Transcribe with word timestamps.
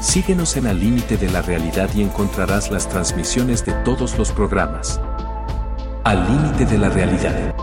Síguenos 0.00 0.56
en 0.58 0.66
Al 0.66 0.78
límite 0.78 1.16
de 1.16 1.30
la 1.30 1.40
realidad 1.40 1.88
y 1.94 2.02
encontrarás 2.02 2.70
las 2.70 2.86
transmisiones 2.88 3.64
de 3.64 3.72
todos 3.82 4.18
los 4.18 4.30
programas. 4.30 5.00
Al 6.04 6.30
límite 6.30 6.66
de 6.66 6.78
la 6.78 6.90
realidad. 6.90 7.54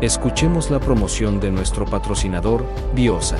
Escuchemos 0.00 0.70
la 0.70 0.80
promoción 0.80 1.40
de 1.40 1.50
nuestro 1.50 1.84
patrocinador, 1.84 2.64
Biosa. 2.94 3.36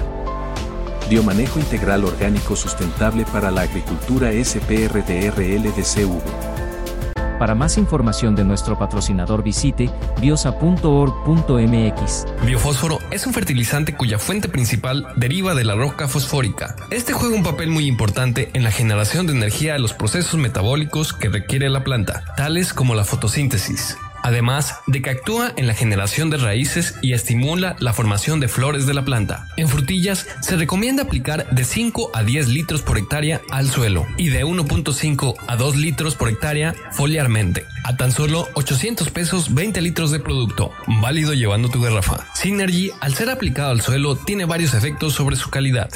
Biomanejo 1.08 1.58
integral 1.58 2.04
orgánico 2.04 2.54
sustentable 2.54 3.24
para 3.24 3.50
la 3.50 3.62
agricultura 3.62 4.30
SPRDRLDCV. 4.32 6.53
Para 7.38 7.54
más 7.54 7.78
información 7.78 8.34
de 8.34 8.44
nuestro 8.44 8.78
patrocinador 8.78 9.42
visite 9.42 9.90
biosa.org.mx. 10.20 12.26
Biofósforo 12.46 12.98
es 13.10 13.26
un 13.26 13.32
fertilizante 13.32 13.94
cuya 13.94 14.18
fuente 14.18 14.48
principal 14.48 15.06
deriva 15.16 15.54
de 15.54 15.64
la 15.64 15.74
roca 15.74 16.08
fosfórica. 16.08 16.76
Este 16.90 17.12
juega 17.12 17.36
un 17.36 17.42
papel 17.42 17.70
muy 17.70 17.86
importante 17.86 18.50
en 18.54 18.64
la 18.64 18.70
generación 18.70 19.26
de 19.26 19.34
energía 19.34 19.74
de 19.74 19.80
los 19.80 19.92
procesos 19.92 20.40
metabólicos 20.40 21.12
que 21.12 21.28
requiere 21.28 21.68
la 21.68 21.84
planta, 21.84 22.24
tales 22.36 22.72
como 22.72 22.94
la 22.94 23.04
fotosíntesis 23.04 23.98
además 24.24 24.80
de 24.86 25.02
que 25.02 25.10
actúa 25.10 25.52
en 25.56 25.68
la 25.68 25.74
generación 25.74 26.30
de 26.30 26.38
raíces 26.38 26.96
y 27.02 27.12
estimula 27.12 27.76
la 27.78 27.92
formación 27.92 28.40
de 28.40 28.48
flores 28.48 28.86
de 28.86 28.94
la 28.94 29.04
planta. 29.04 29.46
En 29.56 29.68
frutillas 29.68 30.26
se 30.40 30.56
recomienda 30.56 31.04
aplicar 31.04 31.48
de 31.50 31.64
5 31.64 32.10
a 32.14 32.24
10 32.24 32.48
litros 32.48 32.82
por 32.82 32.98
hectárea 32.98 33.42
al 33.50 33.70
suelo 33.70 34.06
y 34.16 34.30
de 34.30 34.44
1.5 34.44 35.36
a 35.46 35.56
2 35.56 35.76
litros 35.76 36.16
por 36.16 36.30
hectárea 36.30 36.74
foliarmente. 36.92 37.64
A 37.84 37.96
tan 37.96 38.12
solo 38.12 38.48
800 38.54 39.10
pesos 39.10 39.54
20 39.54 39.82
litros 39.82 40.10
de 40.10 40.20
producto, 40.20 40.72
válido 41.02 41.34
llevando 41.34 41.68
tu 41.68 41.82
garrafa. 41.82 42.26
Synergy, 42.34 42.90
al 43.00 43.14
ser 43.14 43.28
aplicado 43.28 43.70
al 43.72 43.82
suelo, 43.82 44.16
tiene 44.16 44.46
varios 44.46 44.72
efectos 44.72 45.12
sobre 45.12 45.36
su 45.36 45.50
calidad. 45.50 45.90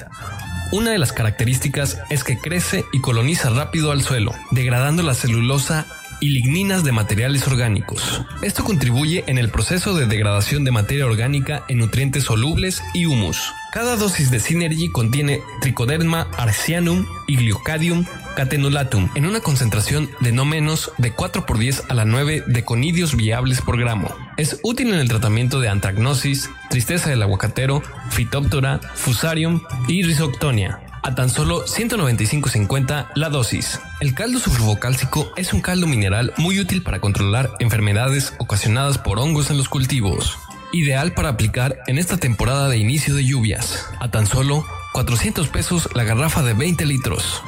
Una 0.71 0.91
de 0.91 0.99
las 0.99 1.15
características 1.15 1.99
es 2.11 2.25
que 2.25 2.39
crece 2.39 2.85
y 2.93 3.01
coloniza 3.01 3.49
rápido 3.49 3.91
al 3.91 4.03
suelo, 4.03 4.35
degradando 4.51 5.03
la 5.03 5.15
celulosa 5.15 5.87
y 6.21 6.31
ligninas 6.31 6.85
de 6.85 6.93
materiales 6.93 7.47
orgánicos. 7.47 8.23
Esto 8.43 8.65
contribuye 8.65 9.25
en 9.27 9.39
el 9.39 9.51
proceso 9.51 9.95
de 9.95 10.07
degradación 10.07 10.65
de 10.65 10.71
materia 10.71 11.07
orgánica 11.07 11.65
en 11.69 11.79
nutrientes 11.79 12.25
solubles 12.25 12.83
y 12.95 13.07
humus. 13.07 13.53
Cada 13.73 13.97
dosis 13.97 14.31
de 14.31 14.41
Synergy 14.41 14.91
contiene 14.91 15.41
Trichoderma 15.61 16.29
arcianum 16.37 17.07
y 17.27 17.37
Glycadium 17.37 18.07
catenolatum 18.35 19.11
en 19.15 19.27
una 19.27 19.41
concentración 19.41 20.09
de 20.21 20.33
no 20.33 20.45
menos 20.45 20.93
de 20.97 21.13
4 21.13 21.45
por 21.45 21.59
10 21.59 21.85
a 21.89 21.95
la 21.95 22.05
9 22.05 22.45
de 22.47 22.65
conidios 22.65 23.17
viables 23.17 23.61
por 23.61 23.79
gramo. 23.79 24.15
Es 24.37 24.61
útil 24.63 24.89
en 24.89 25.01
el 25.01 25.09
tratamiento 25.09 25.61
de 25.61 25.69
antragnosis, 25.69 26.49
tristeza 26.71 27.11
del 27.11 27.23
aguacatero, 27.23 27.83
Phytophthora, 28.11 28.81
Fusarium 28.95 29.61
y 29.89 30.03
Rhizoctonia 30.03 30.81
a 31.03 31.15
tan 31.15 31.31
solo 31.31 31.65
195.50 31.65 33.09
la 33.15 33.29
dosis. 33.29 33.81
El 34.01 34.15
caldo 34.15 34.39
sulfocálcico 34.39 35.33
es 35.37 35.53
un 35.53 35.61
caldo 35.61 35.87
mineral 35.87 36.33
muy 36.37 36.61
útil 36.61 36.83
para 36.83 37.01
controlar 37.01 37.51
enfermedades 37.59 38.35
ocasionadas 38.39 38.99
por 38.99 39.19
hongos 39.19 39.51
en 39.51 39.57
los 39.57 39.69
cultivos. 39.69 40.39
Ideal 40.73 41.13
para 41.15 41.31
aplicar 41.31 41.79
en 41.87 41.99
esta 41.99 42.17
temporada 42.17 42.69
de 42.69 42.79
inicio 42.79 43.15
de 43.15 43.25
lluvias. 43.25 43.87
A 44.01 44.11
tan 44.11 44.27
solo 44.27 44.65
400 44.93 45.49
pesos 45.49 45.89
la 45.95 46.05
garrafa 46.05 46.43
de 46.43 46.55
20 46.55 46.85
litros. 46.87 47.43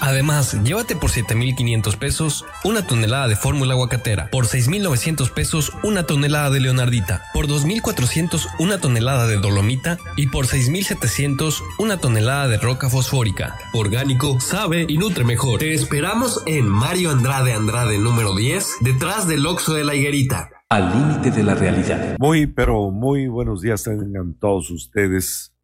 Además, 0.00 0.62
llévate 0.62 0.96
por 0.96 1.10
7.500 1.10 1.96
pesos 1.96 2.44
una 2.64 2.86
tonelada 2.86 3.28
de 3.28 3.36
fórmula 3.36 3.74
aguacatera, 3.74 4.30
por 4.30 4.46
6.900 4.46 5.30
pesos 5.32 5.72
una 5.82 6.04
tonelada 6.04 6.50
de 6.50 6.60
leonardita, 6.60 7.24
por 7.34 7.46
2.400 7.46 8.46
una 8.58 8.78
tonelada 8.80 9.26
de 9.26 9.36
dolomita 9.36 9.98
y 10.16 10.28
por 10.28 10.46
6.700 10.46 11.62
una 11.78 11.98
tonelada 11.98 12.48
de 12.48 12.58
roca 12.58 12.88
fosfórica. 12.88 13.56
Orgánico, 13.72 14.40
sabe 14.40 14.86
y 14.88 14.98
nutre 14.98 15.24
mejor. 15.24 15.58
Te 15.58 15.74
esperamos 15.74 16.42
en 16.46 16.68
Mario 16.68 17.10
Andrade 17.10 17.52
Andrade 17.52 17.98
número 17.98 18.34
10, 18.36 18.76
detrás 18.80 19.26
del 19.26 19.46
Oxo 19.46 19.74
de 19.74 19.84
la 19.84 19.94
Higuerita. 19.94 20.50
Al 20.68 20.92
límite 20.92 21.30
de 21.30 21.42
la 21.42 21.54
realidad. 21.54 22.16
Muy, 22.18 22.46
pero 22.46 22.90
muy 22.90 23.26
buenos 23.26 23.62
días 23.62 23.84
tengan 23.84 24.34
todos 24.34 24.70
ustedes. 24.70 25.54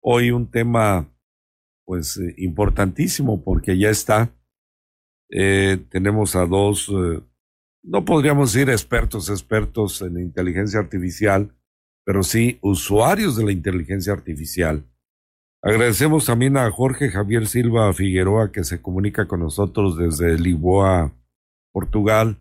Hoy 0.00 0.30
un 0.30 0.50
tema 0.50 1.08
pues 1.86 2.18
eh, 2.18 2.34
importantísimo 2.36 3.42
porque 3.42 3.78
ya 3.78 3.88
está. 3.88 4.34
Eh, 5.30 5.78
tenemos 5.88 6.36
a 6.36 6.44
dos, 6.44 6.88
eh, 6.90 7.22
no 7.82 8.04
podríamos 8.04 8.52
decir 8.52 8.68
expertos, 8.68 9.30
expertos 9.30 10.02
en 10.02 10.20
inteligencia 10.20 10.80
artificial, 10.80 11.56
pero 12.04 12.22
sí 12.22 12.58
usuarios 12.60 13.36
de 13.36 13.44
la 13.44 13.52
inteligencia 13.52 14.12
artificial. 14.12 14.84
Agradecemos 15.62 16.26
también 16.26 16.56
a 16.56 16.70
Jorge 16.70 17.10
Javier 17.10 17.46
Silva 17.46 17.92
Figueroa 17.92 18.52
que 18.52 18.62
se 18.62 18.82
comunica 18.82 19.26
con 19.26 19.40
nosotros 19.40 19.96
desde 19.96 20.38
Lisboa, 20.38 21.12
Portugal. 21.72 22.38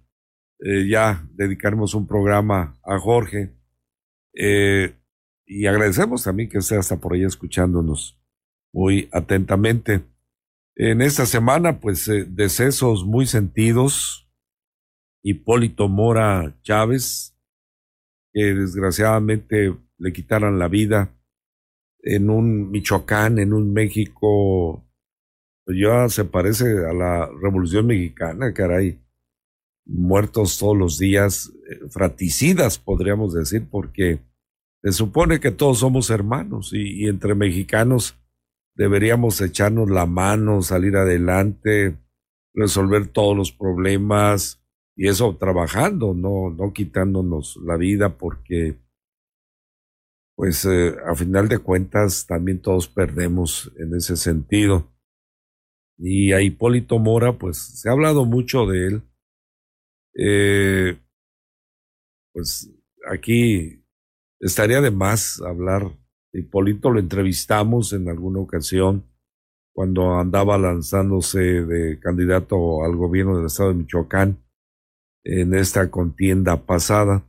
ya 0.89 1.27
dedicaremos 1.33 1.95
un 1.95 2.07
programa 2.07 2.77
a 2.83 2.99
Jorge. 2.99 3.55
y 5.47 5.65
agradecemos 5.65 6.23
también 6.23 6.49
que 6.49 6.59
esté 6.59 6.77
hasta 6.77 6.97
por 6.97 7.13
ahí 7.13 7.23
escuchándonos 7.23 8.19
muy 8.75 9.07
atentamente. 9.13 10.03
En 10.75 11.01
esta 11.01 11.25
semana, 11.25 11.79
pues, 11.79 12.09
eh, 12.09 12.25
decesos 12.27 13.05
muy 13.05 13.25
sentidos. 13.25 14.29
Hipólito 15.23 15.87
Mora 15.87 16.59
Chávez, 16.61 17.37
que 18.33 18.53
desgraciadamente 18.53 19.73
le 19.97 20.11
quitaran 20.11 20.59
la 20.59 20.67
vida 20.67 21.17
en 22.01 22.29
un 22.29 22.69
Michoacán, 22.69 23.39
en 23.39 23.53
un 23.53 23.71
México, 23.71 24.85
pues 25.63 25.77
ya 25.81 26.09
se 26.09 26.25
parece 26.25 26.65
a 26.85 26.93
la 26.93 27.29
Revolución 27.41 27.87
Mexicana, 27.87 28.53
caray. 28.53 28.99
Muertos 29.85 30.59
todos 30.59 30.75
los 30.77 30.99
días, 30.99 31.49
eh, 31.69 31.87
fraticidas, 31.89 32.77
podríamos 32.77 33.33
decir, 33.33 33.67
porque 33.71 34.19
se 34.83 34.91
supone 34.91 35.39
que 35.39 35.51
todos 35.51 35.79
somos 35.79 36.09
hermanos 36.09 36.71
y 36.73 37.07
entre 37.07 37.35
mexicanos 37.35 38.19
deberíamos 38.75 39.41
echarnos 39.41 39.89
la 39.89 40.05
mano, 40.05 40.61
salir 40.61 40.95
adelante, 40.97 41.97
resolver 42.53 43.07
todos 43.07 43.35
los 43.35 43.51
problemas 43.51 44.61
y 44.95 45.07
eso 45.07 45.35
trabajando, 45.37 46.13
no, 46.13 46.49
no 46.49 46.71
quitándonos 46.73 47.57
la 47.65 47.75
vida 47.77 48.17
porque 48.17 48.77
pues 50.35 50.65
eh, 50.65 50.95
a 51.05 51.15
final 51.15 51.47
de 51.47 51.59
cuentas 51.59 52.25
también 52.27 52.61
todos 52.61 52.87
perdemos 52.87 53.71
en 53.77 53.95
ese 53.95 54.17
sentido. 54.17 54.91
Y 55.97 56.33
a 56.33 56.41
Hipólito 56.41 56.99
Mora, 56.99 57.37
pues 57.37 57.57
se 57.57 57.87
ha 57.87 57.93
hablado 57.93 58.25
mucho 58.25 58.65
de 58.65 58.87
él. 58.87 59.01
Eh, 60.17 60.99
pues 62.33 62.69
aquí 63.09 63.81
estaría 64.41 64.81
de 64.81 64.91
más 64.91 65.41
hablar 65.41 65.97
Hipólito 66.37 66.91
lo 66.91 66.99
entrevistamos 66.99 67.93
en 67.93 68.09
alguna 68.09 68.39
ocasión 68.39 69.05
cuando 69.73 70.19
andaba 70.19 70.57
lanzándose 70.57 71.39
de 71.39 71.99
candidato 71.99 72.83
al 72.83 72.95
gobierno 72.95 73.37
del 73.37 73.47
estado 73.47 73.69
de 73.69 73.75
Michoacán 73.75 74.43
en 75.23 75.53
esta 75.53 75.89
contienda 75.89 76.65
pasada. 76.65 77.25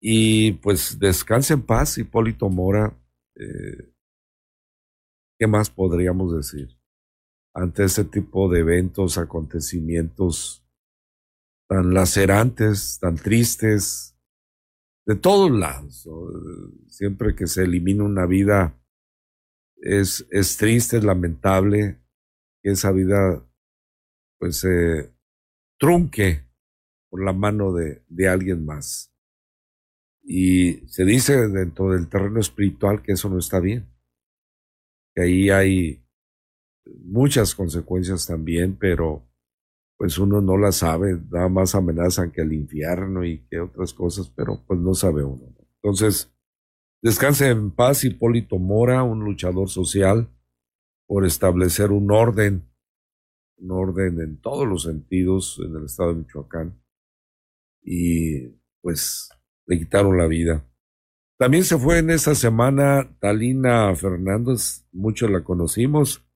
Y 0.00 0.52
pues 0.52 0.98
descanse 0.98 1.54
en 1.54 1.62
paz, 1.62 1.96
Hipólito 1.98 2.48
Mora. 2.48 2.92
Eh, 3.36 3.92
¿Qué 5.38 5.46
más 5.46 5.70
podríamos 5.70 6.36
decir? 6.36 6.76
Ante 7.54 7.84
este 7.84 8.04
tipo 8.04 8.48
de 8.48 8.60
eventos, 8.60 9.18
acontecimientos 9.18 10.64
tan 11.68 11.94
lacerantes, 11.94 12.98
tan 13.00 13.16
tristes, 13.16 14.11
de 15.06 15.16
todos 15.16 15.50
lados. 15.50 16.08
Siempre 16.88 17.34
que 17.34 17.46
se 17.46 17.64
elimina 17.64 18.04
una 18.04 18.26
vida 18.26 18.78
es, 19.76 20.26
es 20.30 20.56
triste, 20.56 20.98
es 20.98 21.04
lamentable 21.04 22.00
que 22.62 22.70
esa 22.70 22.92
vida 22.92 23.44
pues 24.38 24.58
se 24.58 25.12
trunque 25.78 26.46
por 27.10 27.24
la 27.24 27.32
mano 27.32 27.72
de, 27.72 28.04
de 28.08 28.28
alguien 28.28 28.64
más. 28.64 29.12
Y 30.22 30.86
se 30.86 31.04
dice 31.04 31.48
dentro 31.48 31.90
del 31.90 32.08
terreno 32.08 32.38
espiritual 32.38 33.02
que 33.02 33.12
eso 33.12 33.28
no 33.28 33.38
está 33.38 33.58
bien, 33.58 33.92
que 35.14 35.22
ahí 35.22 35.50
hay 35.50 36.04
muchas 37.04 37.54
consecuencias 37.54 38.26
también, 38.26 38.76
pero 38.76 39.28
pues 40.02 40.18
uno 40.18 40.40
no 40.40 40.58
la 40.58 40.72
sabe, 40.72 41.16
nada 41.30 41.48
más 41.48 41.76
amenazan 41.76 42.32
que 42.32 42.40
el 42.40 42.52
infierno 42.52 43.24
y 43.24 43.46
que 43.46 43.60
otras 43.60 43.94
cosas, 43.94 44.28
pero 44.34 44.60
pues 44.66 44.80
no 44.80 44.94
sabe 44.94 45.22
uno. 45.22 45.54
Entonces, 45.76 46.34
descanse 47.00 47.50
en 47.50 47.70
paz 47.70 48.02
Hipólito 48.02 48.58
Mora, 48.58 49.04
un 49.04 49.20
luchador 49.20 49.68
social, 49.68 50.28
por 51.06 51.24
establecer 51.24 51.92
un 51.92 52.10
orden, 52.10 52.68
un 53.58 53.70
orden 53.70 54.18
en 54.18 54.40
todos 54.40 54.66
los 54.66 54.82
sentidos 54.82 55.60
en 55.64 55.76
el 55.76 55.84
estado 55.84 56.14
de 56.14 56.18
Michoacán. 56.18 56.82
Y 57.80 58.48
pues 58.80 59.28
le 59.66 59.78
quitaron 59.78 60.18
la 60.18 60.26
vida. 60.26 60.68
También 61.38 61.62
se 61.62 61.78
fue 61.78 61.98
en 61.98 62.10
esa 62.10 62.34
semana 62.34 63.08
Talina 63.20 63.94
Fernández, 63.94 64.84
muchos 64.90 65.30
la 65.30 65.44
conocimos, 65.44 66.26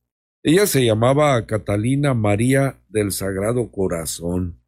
ella 0.48 0.68
se 0.68 0.84
llamaba 0.84 1.44
Catalina 1.44 2.14
María 2.14 2.80
del 2.88 3.10
Sagrado 3.10 3.72
Corazón 3.72 4.62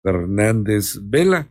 Fernández 0.00 1.00
Vela, 1.02 1.48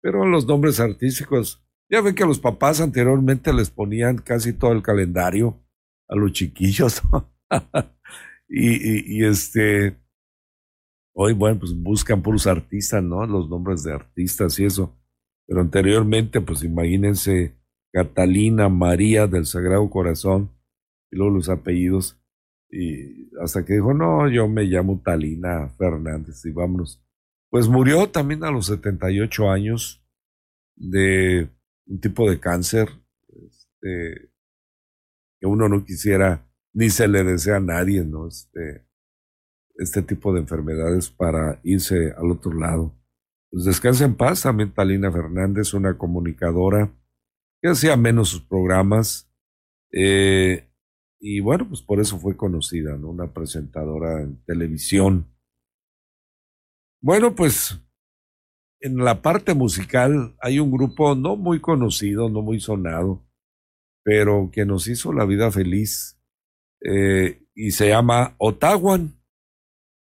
pero 0.00 0.24
los 0.24 0.46
nombres 0.46 0.78
artísticos, 0.78 1.60
ya 1.90 2.00
ven 2.00 2.14
que 2.14 2.24
los 2.24 2.38
papás 2.38 2.80
anteriormente 2.80 3.52
les 3.52 3.70
ponían 3.70 4.18
casi 4.18 4.52
todo 4.52 4.70
el 4.70 4.82
calendario 4.82 5.60
a 6.08 6.14
los 6.14 6.30
chiquillos. 6.30 7.02
y, 8.48 9.16
y, 9.16 9.24
este, 9.24 9.98
hoy, 11.12 11.32
bueno, 11.32 11.58
pues 11.58 11.74
buscan 11.74 12.22
puros 12.22 12.46
artistas, 12.46 13.02
¿no? 13.02 13.26
Los 13.26 13.50
nombres 13.50 13.82
de 13.82 13.94
artistas 13.94 14.56
y 14.60 14.66
eso. 14.66 14.96
Pero 15.48 15.60
anteriormente, 15.60 16.40
pues 16.40 16.62
imagínense 16.62 17.58
Catalina 17.92 18.68
María 18.68 19.26
del 19.26 19.44
Sagrado 19.44 19.90
Corazón 19.90 20.52
y 21.10 21.16
luego 21.16 21.34
los 21.34 21.48
apellidos. 21.48 22.14
Y 22.70 23.30
hasta 23.42 23.64
que 23.64 23.74
dijo, 23.74 23.94
no, 23.94 24.28
yo 24.28 24.48
me 24.48 24.64
llamo 24.64 25.00
Talina 25.02 25.68
Fernández 25.70 26.44
y 26.44 26.50
vámonos. 26.50 27.02
Pues 27.50 27.68
murió 27.68 28.10
también 28.10 28.44
a 28.44 28.50
los 28.50 28.66
78 28.66 29.50
años 29.50 30.04
de 30.76 31.48
un 31.86 32.00
tipo 32.00 32.28
de 32.28 32.38
cáncer 32.38 32.88
este, 33.28 34.30
que 35.40 35.46
uno 35.46 35.68
no 35.68 35.84
quisiera 35.84 36.46
ni 36.74 36.90
se 36.90 37.08
le 37.08 37.24
desea 37.24 37.56
a 37.56 37.60
nadie, 37.60 38.04
¿no? 38.04 38.28
Este, 38.28 38.86
este 39.76 40.02
tipo 40.02 40.32
de 40.32 40.40
enfermedades 40.40 41.08
para 41.08 41.60
irse 41.62 42.12
al 42.16 42.30
otro 42.30 42.52
lado. 42.52 42.94
Pues 43.50 43.64
descansa 43.64 44.04
en 44.04 44.14
paz 44.14 44.42
también 44.42 44.74
Talina 44.74 45.10
Fernández, 45.10 45.72
una 45.72 45.96
comunicadora 45.96 46.92
que 47.62 47.70
hacía 47.70 47.96
menos 47.96 48.28
sus 48.28 48.42
programas, 48.42 49.30
eh, 49.90 50.67
y 51.20 51.40
bueno, 51.40 51.68
pues 51.68 51.82
por 51.82 52.00
eso 52.00 52.18
fue 52.18 52.36
conocida, 52.36 52.96
¿no? 52.96 53.10
Una 53.10 53.32
presentadora 53.32 54.22
en 54.22 54.42
televisión. 54.44 55.34
Bueno, 57.00 57.34
pues 57.34 57.80
en 58.80 58.96
la 58.98 59.20
parte 59.22 59.54
musical 59.54 60.36
hay 60.40 60.60
un 60.60 60.70
grupo 60.70 61.14
no 61.14 61.36
muy 61.36 61.60
conocido, 61.60 62.28
no 62.28 62.42
muy 62.42 62.60
sonado, 62.60 63.26
pero 64.04 64.50
que 64.52 64.64
nos 64.64 64.86
hizo 64.86 65.12
la 65.12 65.24
vida 65.24 65.50
feliz 65.50 66.20
eh, 66.80 67.44
y 67.54 67.72
se 67.72 67.88
llama 67.88 68.36
Otawan. 68.38 69.20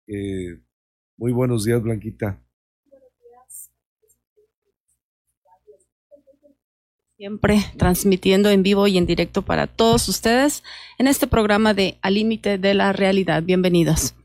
Eh, 0.07 0.61
muy 1.17 1.31
buenos 1.33 1.65
días, 1.65 1.81
Blanquita. 1.81 2.41
Siempre 7.21 7.63
transmitiendo 7.77 8.49
en 8.49 8.63
vivo 8.63 8.87
y 8.87 8.97
en 8.97 9.05
directo 9.05 9.43
para 9.43 9.67
todos 9.67 10.09
ustedes 10.09 10.63
en 10.97 11.05
este 11.05 11.27
programa 11.27 11.75
de 11.75 11.99
Al 12.01 12.15
Límite 12.15 12.57
de 12.57 12.73
la 12.73 12.93
Realidad. 12.93 13.43
Bienvenidos. 13.43 14.15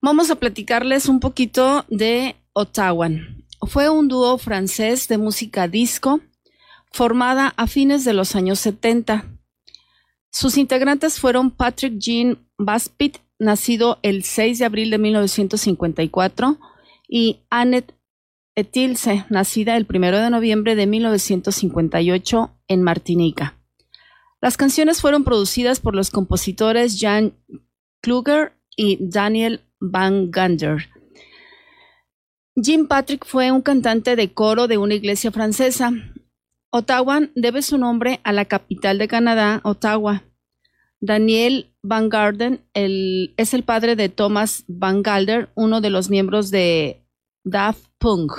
Vamos 0.00 0.30
a 0.30 0.36
platicarles 0.36 1.10
un 1.10 1.20
poquito 1.20 1.84
de 1.90 2.36
Ottawa. 2.54 3.10
Fue 3.68 3.90
un 3.90 4.08
dúo 4.08 4.38
francés 4.38 5.08
de 5.08 5.18
música 5.18 5.68
disco 5.68 6.20
formada 6.90 7.52
a 7.58 7.66
fines 7.66 8.06
de 8.06 8.14
los 8.14 8.34
años 8.34 8.58
70. 8.60 9.26
Sus 10.30 10.56
integrantes 10.56 11.20
fueron 11.20 11.50
Patrick 11.50 11.98
Jean 11.98 12.38
Baspit, 12.56 13.18
nacido 13.38 13.98
el 14.00 14.24
6 14.24 14.58
de 14.58 14.64
abril 14.64 14.90
de 14.90 14.96
1954, 14.96 16.58
y 17.06 17.40
Annette 17.50 17.92
Etilse, 18.54 19.24
nacida 19.30 19.76
el 19.76 19.86
1 19.88 20.10
de 20.18 20.30
noviembre 20.30 20.76
de 20.76 20.86
1958 20.86 22.50
en 22.68 22.82
Martinica. 22.82 23.56
Las 24.42 24.56
canciones 24.56 25.00
fueron 25.00 25.24
producidas 25.24 25.80
por 25.80 25.94
los 25.94 26.10
compositores 26.10 26.98
Jan 27.00 27.32
Kluger 28.02 28.52
y 28.76 28.98
Daniel 29.00 29.62
Van 29.80 30.30
Gander. 30.30 30.90
Jim 32.54 32.86
Patrick 32.88 33.24
fue 33.24 33.50
un 33.50 33.62
cantante 33.62 34.16
de 34.16 34.34
coro 34.34 34.68
de 34.68 34.76
una 34.76 34.94
iglesia 34.94 35.32
francesa. 35.32 35.92
Ottawa 36.68 37.20
debe 37.34 37.62
su 37.62 37.78
nombre 37.78 38.20
a 38.24 38.32
la 38.32 38.44
capital 38.44 38.98
de 38.98 39.08
Canadá, 39.08 39.60
Ottawa. 39.64 40.24
Daniel 41.00 41.74
Van 41.82 42.10
Garden 42.10 42.60
es 42.74 43.54
el 43.54 43.62
padre 43.62 43.96
de 43.96 44.10
Thomas 44.10 44.64
Van 44.68 45.02
Galder, 45.02 45.48
uno 45.54 45.80
de 45.80 45.90
los 45.90 46.10
miembros 46.10 46.50
de 46.50 47.01
Daft 47.44 47.84
Punk. 47.98 48.32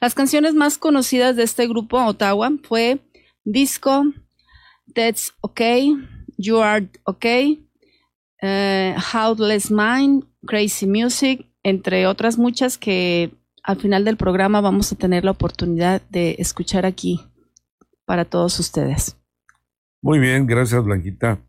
Las 0.00 0.14
canciones 0.14 0.54
más 0.54 0.78
conocidas 0.78 1.36
de 1.36 1.42
este 1.42 1.66
grupo, 1.66 2.04
Ottawa, 2.04 2.50
fue 2.62 3.00
Disco, 3.44 4.04
That's 4.94 5.32
Okay, 5.40 5.94
You 6.36 6.58
Are 6.58 6.88
Okay, 7.04 7.66
uh, 8.42 9.00
How 9.12 9.34
Less 9.36 9.70
Mind, 9.70 10.24
Crazy 10.46 10.86
Music, 10.86 11.46
entre 11.62 12.06
otras 12.06 12.38
muchas 12.38 12.78
que 12.78 13.32
al 13.62 13.80
final 13.80 14.04
del 14.04 14.16
programa 14.16 14.60
vamos 14.60 14.92
a 14.92 14.96
tener 14.96 15.24
la 15.24 15.30
oportunidad 15.30 16.02
de 16.10 16.36
escuchar 16.38 16.84
aquí 16.84 17.20
para 18.04 18.24
todos 18.24 18.60
ustedes. 18.60 19.16
Muy 20.02 20.18
bien, 20.18 20.46
gracias 20.46 20.84
Blanquita. 20.84 21.40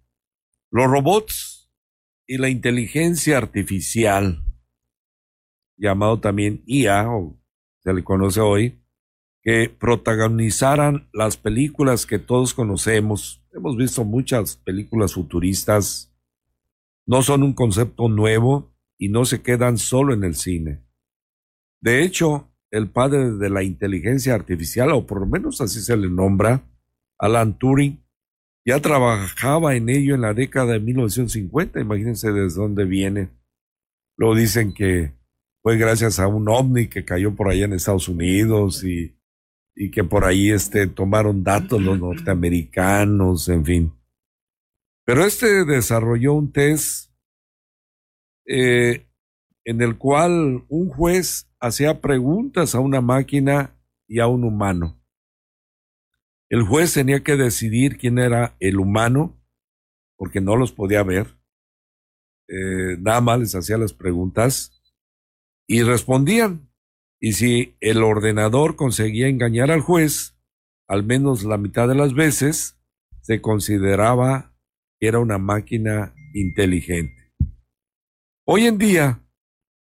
Los 0.71 0.87
robots 0.87 1.69
y 2.25 2.37
la 2.37 2.49
inteligencia 2.49 3.37
artificial 3.37 4.44
llamado 5.77 6.19
también 6.19 6.63
IA, 6.65 7.09
o 7.09 7.37
se 7.83 7.93
le 7.93 8.03
conoce 8.03 8.39
hoy, 8.41 8.79
que 9.41 9.69
protagonizaran 9.69 11.07
las 11.13 11.37
películas 11.37 12.05
que 12.05 12.19
todos 12.19 12.53
conocemos. 12.53 13.43
Hemos 13.51 13.77
visto 13.77 14.03
muchas 14.03 14.57
películas 14.57 15.13
futuristas. 15.13 16.11
No 17.05 17.21
son 17.21 17.43
un 17.43 17.53
concepto 17.53 18.09
nuevo 18.09 18.73
y 18.97 19.09
no 19.09 19.25
se 19.25 19.41
quedan 19.41 19.77
solo 19.77 20.13
en 20.13 20.23
el 20.23 20.35
cine. 20.35 20.83
De 21.79 22.03
hecho, 22.03 22.49
el 22.71 22.89
padre 22.89 23.33
de 23.33 23.49
la 23.49 23.61
inteligencia 23.61 24.33
artificial, 24.33 24.91
o 24.91 25.05
por 25.05 25.19
lo 25.19 25.27
menos 25.27 25.61
así 25.61 25.81
se 25.81 25.95
le 25.95 26.09
nombra, 26.09 26.63
Alan 27.19 27.57
Turing, 27.57 28.03
ya 28.65 28.81
trabajaba 28.81 29.75
en 29.75 29.89
ello 29.89 30.15
en 30.15 30.21
la 30.21 30.33
década 30.33 30.73
de 30.73 30.79
1950. 30.79 31.79
Imagínense 31.79 32.31
desde 32.31 32.59
dónde 32.59 32.85
viene. 32.85 33.29
Lo 34.17 34.33
dicen 34.33 34.73
que 34.73 35.13
fue 35.65 35.77
gracias 35.77 36.19
a 36.19 36.27
un 36.27 36.47
ovni 36.47 36.89
que 36.89 37.03
cayó 37.03 37.33
por 37.33 37.49
allá 37.49 37.65
en 37.65 37.73
Estados 37.73 38.07
Unidos 38.07 38.83
y, 38.83 39.17
y 39.73 39.89
que 39.89 40.03
por 40.03 40.23
ahí 40.23 40.51
este, 40.51 40.85
tomaron 40.85 41.43
datos 41.43 41.81
los 41.81 41.97
norteamericanos, 41.97 43.49
en 43.49 43.65
fin. 43.65 43.93
Pero 45.05 45.25
este 45.25 45.65
desarrolló 45.65 46.33
un 46.33 46.51
test 46.51 47.11
eh, 48.45 49.07
en 49.63 49.81
el 49.81 49.97
cual 49.97 50.65
un 50.69 50.89
juez 50.89 51.49
hacía 51.59 51.99
preguntas 51.99 52.75
a 52.75 52.79
una 52.79 53.01
máquina 53.01 53.75
y 54.07 54.19
a 54.19 54.27
un 54.27 54.43
humano. 54.43 55.01
El 56.47 56.61
juez 56.61 56.93
tenía 56.93 57.23
que 57.23 57.37
decidir 57.37 57.97
quién 57.97 58.19
era 58.19 58.55
el 58.59 58.77
humano, 58.77 59.35
porque 60.15 60.41
no 60.41 60.57
los 60.57 60.71
podía 60.71 61.01
ver. 61.01 61.39
Eh, 62.49 62.97
nada 62.99 63.19
más 63.19 63.39
les 63.39 63.55
hacía 63.55 63.79
las 63.79 63.93
preguntas 63.93 64.74
y 65.67 65.83
respondían. 65.83 66.69
Y 67.19 67.33
si 67.33 67.75
el 67.79 68.03
ordenador 68.03 68.75
conseguía 68.75 69.27
engañar 69.27 69.71
al 69.71 69.81
juez, 69.81 70.37
al 70.87 71.03
menos 71.03 71.43
la 71.43 71.57
mitad 71.57 71.87
de 71.87 71.95
las 71.95 72.13
veces, 72.13 72.77
se 73.21 73.41
consideraba 73.41 74.55
que 74.99 75.07
era 75.07 75.19
una 75.19 75.37
máquina 75.37 76.13
inteligente. 76.33 77.33
Hoy 78.45 78.67
en 78.67 78.77
día, 78.77 79.23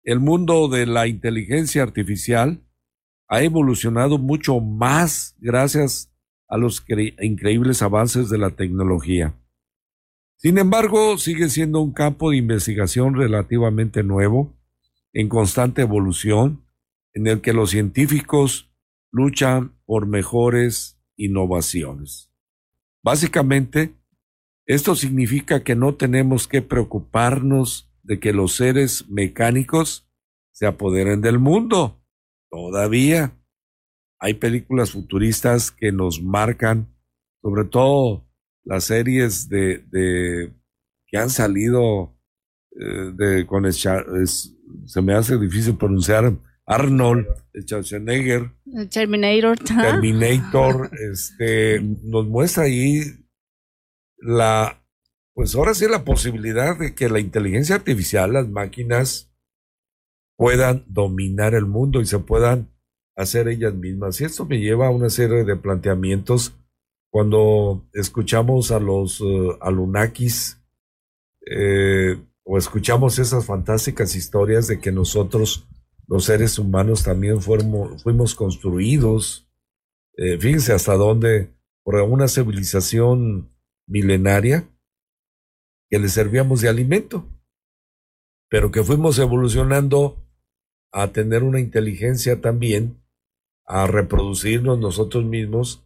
el 0.03 0.19
mundo 0.19 0.67
de 0.67 0.85
la 0.85 1.07
inteligencia 1.07 1.83
artificial 1.83 2.61
ha 3.29 3.43
evolucionado 3.43 4.17
mucho 4.17 4.59
más 4.59 5.35
gracias 5.39 6.11
a 6.47 6.57
los 6.57 6.83
increíbles 7.21 7.81
avances 7.81 8.29
de 8.29 8.39
la 8.39 8.49
tecnología. 8.49 9.39
Sin 10.35 10.57
embargo, 10.57 11.17
sigue 11.17 11.49
siendo 11.49 11.79
un 11.79 11.93
campo 11.93 12.31
de 12.31 12.37
investigación 12.37 13.13
relativamente 13.13 14.03
nuevo 14.03 14.58
en 15.13 15.29
constante 15.29 15.81
evolución, 15.81 16.65
en 17.13 17.27
el 17.27 17.41
que 17.41 17.53
los 17.53 17.71
científicos 17.71 18.71
luchan 19.11 19.79
por 19.85 20.05
mejores 20.07 20.99
innovaciones. 21.17 22.31
Básicamente, 23.03 23.95
esto 24.65 24.95
significa 24.95 25.63
que 25.63 25.75
no 25.75 25.95
tenemos 25.95 26.47
que 26.47 26.61
preocuparnos 26.61 27.91
de 28.03 28.19
que 28.19 28.33
los 28.33 28.55
seres 28.55 29.09
mecánicos 29.09 30.07
se 30.51 30.67
apoderen 30.67 31.21
del 31.21 31.39
mundo. 31.39 32.03
Todavía 32.51 33.35
hay 34.19 34.35
películas 34.35 34.91
futuristas 34.91 35.71
que 35.71 35.91
nos 35.91 36.21
marcan, 36.21 36.93
sobre 37.41 37.65
todo 37.65 38.27
las 38.63 38.83
series 38.83 39.49
de, 39.49 40.53
que 41.07 41.17
han 41.17 41.29
salido 41.29 42.18
de 42.71 43.45
con 43.47 43.65
el, 43.65 43.73
se 43.73 45.01
me 45.01 45.13
hace 45.13 45.37
difícil 45.37 45.75
pronunciar 45.75 46.33
Arnold 46.65 47.25
Schwarzenegger. 47.55 48.51
Terminator 48.91 49.57
Terminator 49.65 50.91
este 51.11 51.81
nos 51.81 52.27
muestra 52.27 52.63
ahí 52.63 53.01
la 54.17 54.79
pues 55.33 55.55
ahora 55.55 55.73
sí 55.73 55.87
la 55.87 56.03
posibilidad 56.03 56.77
de 56.77 56.93
que 56.93 57.09
la 57.09 57.19
inteligencia 57.19 57.75
artificial 57.75 58.33
las 58.33 58.49
máquinas 58.49 59.31
puedan 60.37 60.83
dominar 60.87 61.55
el 61.55 61.65
mundo 61.65 62.01
y 62.01 62.05
se 62.05 62.19
puedan 62.19 62.69
hacer 63.15 63.47
ellas 63.47 63.73
mismas. 63.73 64.21
Y 64.21 64.25
esto 64.25 64.45
me 64.45 64.59
lleva 64.59 64.87
a 64.87 64.91
una 64.91 65.09
serie 65.09 65.43
de 65.43 65.55
planteamientos. 65.55 66.55
Cuando 67.11 67.89
escuchamos 67.93 68.71
a 68.71 68.79
los 68.79 69.19
uh, 69.21 69.57
Alunakis 69.59 70.61
eh, 71.49 72.21
o 72.51 72.57
escuchamos 72.57 73.19
esas 73.19 73.45
fantásticas 73.45 74.15
historias 74.15 74.67
de 74.67 74.79
que 74.79 74.91
nosotros, 74.91 75.67
los 76.07 76.25
seres 76.25 76.57
humanos, 76.57 77.03
también 77.03 77.43
fuimos, 77.43 78.33
construidos, 78.33 79.47
eh, 80.17 80.39
fíjense 80.39 80.73
hasta 80.73 80.95
dónde, 80.95 81.53
por 81.83 82.01
una 82.01 82.27
civilización 82.27 83.55
milenaria, 83.87 84.67
que 85.91 85.99
le 85.99 86.09
servíamos 86.09 86.61
de 86.61 86.69
alimento, 86.69 87.29
pero 88.49 88.71
que 88.71 88.83
fuimos 88.83 89.19
evolucionando 89.19 90.27
a 90.91 91.11
tener 91.11 91.43
una 91.43 91.59
inteligencia 91.59 92.41
también, 92.41 92.99
a 93.67 93.85
reproducirnos 93.85 94.79
nosotros 94.79 95.23
mismos 95.23 95.85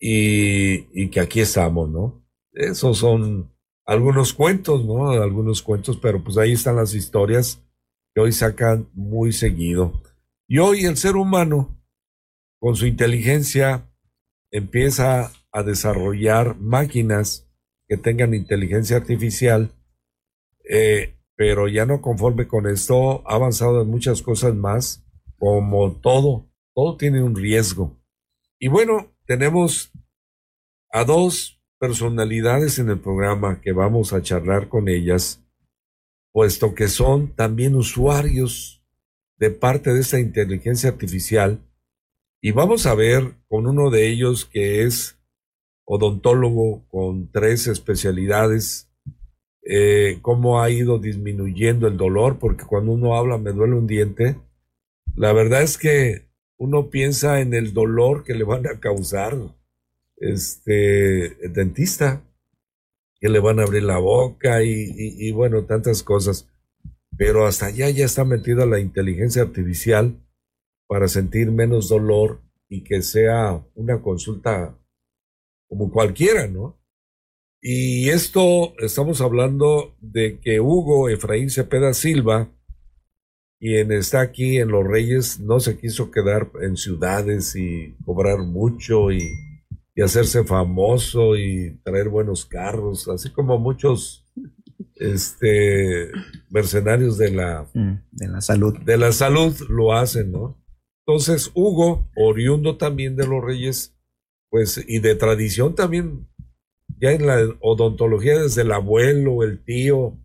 y, 0.00 0.88
y 0.92 1.08
que 1.10 1.20
aquí 1.20 1.38
estamos, 1.38 1.88
¿no? 1.88 2.26
Esos 2.52 2.98
son 2.98 3.53
algunos 3.84 4.32
cuentos, 4.32 4.84
¿no? 4.84 5.10
Algunos 5.10 5.62
cuentos, 5.62 5.98
pero 5.98 6.22
pues 6.22 6.36
ahí 6.38 6.52
están 6.52 6.76
las 6.76 6.94
historias 6.94 7.62
que 8.14 8.20
hoy 8.20 8.32
sacan 8.32 8.88
muy 8.92 9.32
seguido. 9.32 10.02
Y 10.46 10.58
hoy 10.58 10.84
el 10.84 10.96
ser 10.96 11.16
humano, 11.16 11.76
con 12.58 12.76
su 12.76 12.86
inteligencia, 12.86 13.90
empieza 14.50 15.32
a 15.52 15.62
desarrollar 15.62 16.56
máquinas 16.58 17.48
que 17.88 17.96
tengan 17.96 18.34
inteligencia 18.34 18.96
artificial, 18.96 19.72
eh, 20.68 21.16
pero 21.36 21.68
ya 21.68 21.84
no 21.86 22.00
conforme 22.00 22.46
con 22.46 22.66
esto, 22.66 23.28
ha 23.28 23.34
avanzado 23.34 23.82
en 23.82 23.88
muchas 23.88 24.22
cosas 24.22 24.54
más, 24.54 25.04
como 25.38 25.92
todo, 26.00 26.48
todo 26.74 26.96
tiene 26.96 27.22
un 27.22 27.34
riesgo. 27.34 28.00
Y 28.58 28.68
bueno, 28.68 29.12
tenemos 29.26 29.92
a 30.90 31.04
dos 31.04 31.53
personalidades 31.84 32.78
en 32.78 32.88
el 32.88 32.98
programa 32.98 33.60
que 33.60 33.72
vamos 33.72 34.14
a 34.14 34.22
charlar 34.22 34.70
con 34.70 34.88
ellas, 34.88 35.44
puesto 36.32 36.74
que 36.74 36.88
son 36.88 37.36
también 37.36 37.74
usuarios 37.74 38.82
de 39.36 39.50
parte 39.50 39.92
de 39.92 40.00
esta 40.00 40.18
inteligencia 40.18 40.88
artificial. 40.88 41.60
Y 42.40 42.52
vamos 42.52 42.86
a 42.86 42.94
ver 42.94 43.34
con 43.48 43.66
uno 43.66 43.90
de 43.90 44.08
ellos 44.08 44.46
que 44.46 44.84
es 44.84 45.18
odontólogo 45.84 46.88
con 46.88 47.30
tres 47.30 47.66
especialidades, 47.66 48.90
eh, 49.62 50.20
cómo 50.22 50.62
ha 50.62 50.70
ido 50.70 50.98
disminuyendo 50.98 51.86
el 51.86 51.98
dolor, 51.98 52.38
porque 52.38 52.64
cuando 52.64 52.92
uno 52.92 53.14
habla 53.14 53.36
me 53.36 53.52
duele 53.52 53.74
un 53.74 53.86
diente, 53.86 54.36
la 55.16 55.34
verdad 55.34 55.60
es 55.60 55.76
que 55.76 56.30
uno 56.56 56.88
piensa 56.88 57.42
en 57.42 57.52
el 57.52 57.74
dolor 57.74 58.24
que 58.24 58.32
le 58.32 58.44
van 58.44 58.66
a 58.68 58.80
causar 58.80 59.36
este 60.16 61.36
dentista, 61.48 62.22
que 63.20 63.28
le 63.28 63.40
van 63.40 63.58
a 63.58 63.62
abrir 63.62 63.82
la 63.84 63.98
boca 63.98 64.62
y, 64.62 65.30
bueno, 65.32 65.64
tantas 65.64 66.02
cosas. 66.02 66.48
Pero 67.16 67.46
hasta 67.46 67.66
allá 67.66 67.88
ya 67.90 68.04
está 68.04 68.24
metida 68.24 68.66
la 68.66 68.80
inteligencia 68.80 69.42
artificial 69.42 70.20
para 70.86 71.08
sentir 71.08 71.50
menos 71.50 71.88
dolor 71.88 72.42
y 72.68 72.82
que 72.82 73.02
sea 73.02 73.64
una 73.74 74.02
consulta 74.02 74.76
como 75.68 75.90
cualquiera, 75.90 76.48
¿no? 76.48 76.78
Y 77.62 78.10
esto 78.10 78.74
estamos 78.78 79.22
hablando 79.22 79.96
de 80.00 80.38
que 80.38 80.60
Hugo 80.60 81.08
Efraín 81.08 81.48
Cepeda 81.48 81.94
Silva, 81.94 82.52
quien 83.58 83.90
está 83.90 84.20
aquí 84.20 84.58
en 84.58 84.68
Los 84.68 84.86
Reyes, 84.86 85.40
no 85.40 85.60
se 85.60 85.78
quiso 85.78 86.10
quedar 86.10 86.50
en 86.60 86.76
ciudades 86.76 87.56
y 87.56 87.94
cobrar 88.04 88.40
mucho 88.40 89.10
y 89.10 89.30
y 89.94 90.02
hacerse 90.02 90.44
famoso 90.44 91.36
y 91.36 91.78
traer 91.84 92.08
buenos 92.08 92.44
carros, 92.44 93.08
así 93.08 93.30
como 93.30 93.58
muchos 93.58 94.26
este 94.96 96.10
mercenarios 96.50 97.18
de 97.18 97.30
la 97.30 97.68
mm, 97.72 97.94
de 98.12 98.28
la 98.28 98.40
salud 98.40 98.78
de 98.80 98.96
la 98.96 99.12
salud 99.12 99.56
lo 99.68 99.92
hacen, 99.92 100.32
¿no? 100.32 100.62
Entonces 101.06 101.50
Hugo, 101.54 102.08
oriundo 102.16 102.76
también 102.76 103.16
de 103.16 103.26
los 103.26 103.44
Reyes, 103.44 103.96
pues 104.50 104.82
y 104.86 105.00
de 105.00 105.14
tradición 105.14 105.74
también 105.74 106.28
ya 107.00 107.12
en 107.12 107.26
la 107.26 107.56
odontología 107.60 108.38
desde 108.38 108.62
el 108.62 108.72
abuelo, 108.72 109.42
el 109.42 109.64
tío 109.64 110.18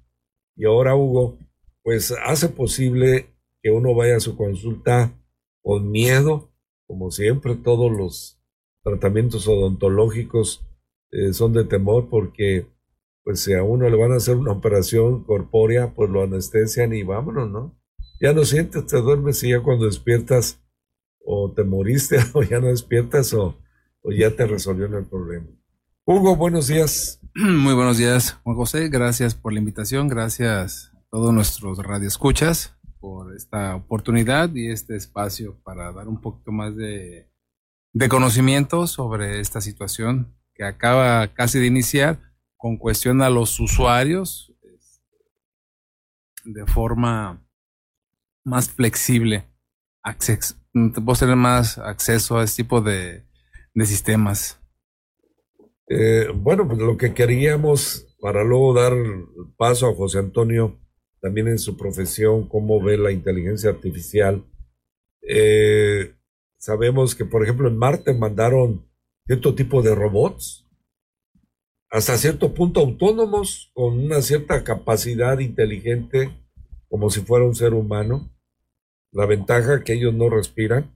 y 0.55 0.65
ahora 0.65 0.95
Hugo, 0.95 1.37
pues 1.83 2.13
hace 2.25 2.49
posible 2.49 3.33
que 3.61 3.71
uno 3.71 3.93
vaya 3.95 4.17
a 4.17 4.21
su 4.21 4.37
consulta 4.37 5.13
con 5.61 5.91
miedo, 5.91 6.51
como 6.87 7.11
siempre 7.11 7.55
todos 7.55 7.91
los 7.91 8.38
tratamientos 8.89 9.47
odontológicos 9.47 10.65
eh, 11.11 11.33
son 11.33 11.53
de 11.53 11.65
temor 11.65 12.09
porque 12.09 12.67
pues 13.23 13.41
si 13.41 13.53
a 13.53 13.63
uno 13.63 13.89
le 13.89 13.97
van 13.97 14.11
a 14.11 14.17
hacer 14.17 14.35
una 14.35 14.51
operación 14.51 15.23
corpórea, 15.23 15.93
pues 15.93 16.09
lo 16.09 16.23
anestesian 16.23 16.93
y 16.93 17.03
vámonos, 17.03 17.49
¿no? 17.49 17.79
Ya 18.21 18.33
no 18.33 18.43
sientes, 18.43 18.85
te 18.87 18.97
duermes 19.01 19.43
y 19.43 19.51
ya 19.51 19.61
cuando 19.61 19.85
despiertas 19.85 20.61
o 21.23 21.51
te 21.51 21.63
moriste 21.63 22.17
o 22.33 22.43
ya 22.43 22.59
no 22.59 22.67
despiertas 22.67 23.33
o, 23.33 23.55
o 24.01 24.11
ya 24.11 24.35
te 24.35 24.47
resolvió 24.47 24.85
el 24.85 25.05
problema. 25.05 25.47
Hugo, 26.05 26.35
buenos 26.35 26.67
días. 26.67 27.21
Muy 27.35 27.75
buenos 27.75 27.97
días, 27.97 28.39
Juan 28.43 28.55
José. 28.55 28.89
Gracias 28.89 29.35
por 29.35 29.53
la 29.53 29.59
invitación. 29.59 30.07
Gracias 30.07 30.91
a 30.95 31.03
todos 31.11 31.33
nuestros 31.33 31.77
radioescuchas 31.77 32.75
por 32.99 33.35
esta 33.35 33.75
oportunidad 33.75 34.53
y 34.55 34.71
este 34.71 34.95
espacio 34.95 35.61
para 35.63 35.91
dar 35.93 36.07
un 36.07 36.19
poquito 36.19 36.51
más 36.51 36.75
de 36.75 37.28
de 37.93 38.09
conocimiento 38.09 38.87
sobre 38.87 39.39
esta 39.39 39.61
situación 39.61 40.35
que 40.53 40.63
acaba 40.63 41.27
casi 41.33 41.59
de 41.59 41.67
iniciar 41.67 42.19
con 42.57 42.77
cuestión 42.77 43.21
a 43.21 43.29
los 43.29 43.59
usuarios 43.59 44.53
este, 44.61 45.17
de 46.45 46.65
forma 46.65 47.41
más 48.43 48.69
flexible. 48.69 49.45
Vos 50.73 51.19
tener 51.19 51.35
más 51.35 51.77
acceso 51.77 52.37
a 52.37 52.43
este 52.43 52.63
tipo 52.63 52.81
de, 52.81 53.25
sistemas. 53.85 54.59
Eh, 55.87 56.27
bueno, 56.35 56.67
pues 56.67 56.79
lo 56.79 56.97
que 56.97 57.13
queríamos 57.13 58.05
para 58.19 58.43
luego 58.43 58.73
dar 58.73 58.93
paso 59.55 59.87
a 59.87 59.95
José 59.95 60.19
Antonio, 60.19 60.77
también 61.21 61.47
en 61.47 61.59
su 61.59 61.77
profesión, 61.77 62.47
cómo 62.49 62.81
ve 62.81 62.97
la 62.97 63.11
inteligencia 63.11 63.69
artificial. 63.69 64.45
Eh, 65.21 66.18
Sabemos 66.59 67.15
que, 67.15 67.23
por 67.23 67.41
ejemplo, 67.41 67.69
en 67.69 67.77
Marte 67.77 68.13
mandaron 68.13 68.85
cierto 69.25 69.55
tipo 69.55 69.81
de 69.81 69.95
robots, 69.95 70.67
hasta 71.89 72.17
cierto 72.17 72.53
punto 72.53 72.81
autónomos, 72.81 73.71
con 73.73 73.97
una 73.97 74.21
cierta 74.21 74.61
capacidad 74.65 75.39
inteligente, 75.39 76.37
como 76.89 77.09
si 77.09 77.21
fuera 77.21 77.45
un 77.45 77.55
ser 77.55 77.73
humano. 77.73 78.29
La 79.11 79.25
ventaja 79.25 79.85
que 79.85 79.93
ellos 79.93 80.13
no 80.13 80.29
respiran, 80.29 80.93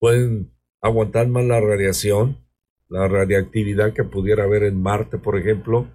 pueden 0.00 0.52
aguantar 0.82 1.28
más 1.28 1.44
la 1.44 1.60
radiación, 1.60 2.44
la 2.88 3.06
radiactividad 3.06 3.92
que 3.92 4.02
pudiera 4.02 4.44
haber 4.44 4.64
en 4.64 4.82
Marte, 4.82 5.18
por 5.18 5.38
ejemplo, 5.38 5.88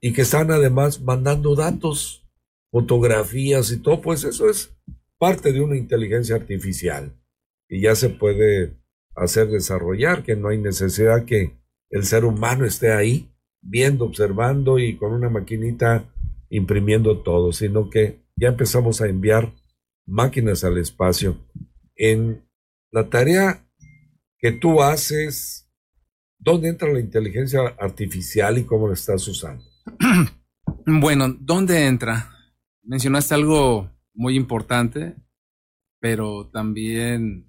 y 0.00 0.14
que 0.14 0.22
están 0.22 0.50
además 0.50 1.02
mandando 1.02 1.54
datos, 1.54 2.26
fotografías 2.70 3.70
y 3.70 3.82
todo, 3.82 4.00
pues 4.00 4.24
eso 4.24 4.48
es 4.48 4.74
parte 5.18 5.52
de 5.52 5.60
una 5.60 5.76
inteligencia 5.76 6.36
artificial 6.36 7.12
y 7.68 7.82
ya 7.82 7.94
se 7.94 8.08
puede 8.08 8.76
hacer 9.14 9.48
desarrollar, 9.48 10.22
que 10.22 10.36
no 10.36 10.48
hay 10.48 10.58
necesidad 10.58 11.24
que 11.24 11.58
el 11.90 12.04
ser 12.04 12.24
humano 12.24 12.64
esté 12.64 12.92
ahí 12.92 13.30
viendo, 13.60 14.04
observando 14.04 14.78
y 14.78 14.96
con 14.96 15.12
una 15.12 15.28
maquinita 15.28 16.12
imprimiendo 16.50 17.22
todo, 17.22 17.52
sino 17.52 17.90
que 17.90 18.22
ya 18.36 18.48
empezamos 18.48 19.00
a 19.00 19.08
enviar 19.08 19.54
máquinas 20.06 20.64
al 20.64 20.78
espacio. 20.78 21.36
En 21.96 22.48
la 22.90 23.08
tarea 23.10 23.68
que 24.38 24.52
tú 24.52 24.82
haces, 24.82 25.68
¿dónde 26.38 26.68
entra 26.68 26.92
la 26.92 27.00
inteligencia 27.00 27.60
artificial 27.78 28.58
y 28.58 28.64
cómo 28.64 28.88
la 28.88 28.94
estás 28.94 29.26
usando? 29.28 29.64
Bueno, 30.90 31.36
¿dónde 31.38 31.86
entra? 31.86 32.30
Mencionaste 32.82 33.34
algo 33.34 33.90
muy 34.14 34.36
importante, 34.36 35.16
pero 36.00 36.48
también 36.50 37.47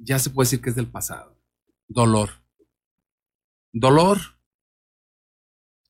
ya 0.00 0.18
se 0.18 0.30
puede 0.30 0.46
decir 0.46 0.60
que 0.60 0.70
es 0.70 0.76
del 0.76 0.86
pasado. 0.86 1.38
Dolor. 1.88 2.30
Dolor 3.72 4.18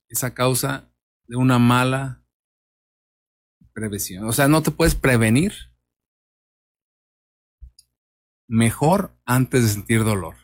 es 0.08 0.24
a 0.24 0.34
causa 0.34 0.92
de 1.26 1.36
una 1.36 1.58
mala 1.58 2.26
prevención. 3.72 4.24
O 4.24 4.32
sea, 4.32 4.48
no 4.48 4.62
te 4.62 4.70
puedes 4.70 4.94
prevenir 4.94 5.52
mejor 8.48 9.16
antes 9.24 9.62
de 9.62 9.68
sentir 9.68 10.04
dolor. 10.04 10.34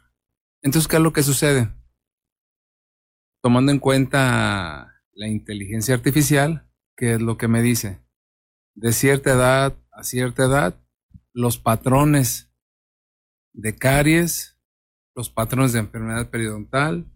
Entonces, 0.63 0.89
¿qué 0.89 0.97
es 0.97 1.03
lo 1.03 1.13
que 1.13 1.23
sucede? 1.23 1.75
Tomando 3.43 3.73
en 3.73 3.81
cuenta 3.81 5.03
la 5.13 5.29
inteligencia 5.29 5.95
artificial, 5.95 6.71
¿qué 6.97 7.15
es 7.15 7.21
lo 7.21 7.37
que 7.37 7.49
me 7.49 7.63
dice? 7.63 8.01
De 8.75 8.93
cierta 8.93 9.33
edad 9.33 9.77
a 9.93 10.05
cierta 10.05 10.45
edad, 10.45 10.81
los 11.33 11.59
patrones 11.59 12.46
de 13.57 13.75
caries, 13.75 14.59
los 15.15 15.31
patrones 15.31 15.73
de 15.73 15.81
enfermedad 15.81 16.31
periodontal, 16.31 17.11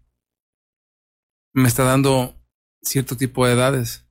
me 1.53 1.67
está 1.67 1.83
dando 1.83 2.35
cierto 2.81 3.15
tipo 3.15 3.45
de 3.45 3.53
edades. 3.53 4.07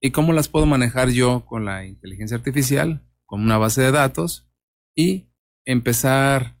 ¿Y 0.00 0.10
cómo 0.10 0.32
las 0.32 0.48
puedo 0.48 0.66
manejar 0.66 1.10
yo 1.10 1.46
con 1.46 1.64
la 1.64 1.84
inteligencia 1.84 2.36
artificial? 2.36 3.08
Con 3.24 3.42
una 3.42 3.58
base 3.58 3.82
de 3.82 3.92
datos 3.92 4.50
y 4.94 5.30
empezar 5.64 6.58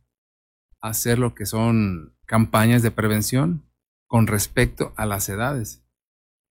a 0.80 0.88
hacer 0.90 1.18
lo 1.18 1.34
que 1.34 1.46
son 1.46 2.16
campañas 2.24 2.82
de 2.82 2.90
prevención 2.90 3.68
con 4.06 4.26
respecto 4.26 4.92
a 4.96 5.06
las 5.06 5.28
edades. 5.28 5.84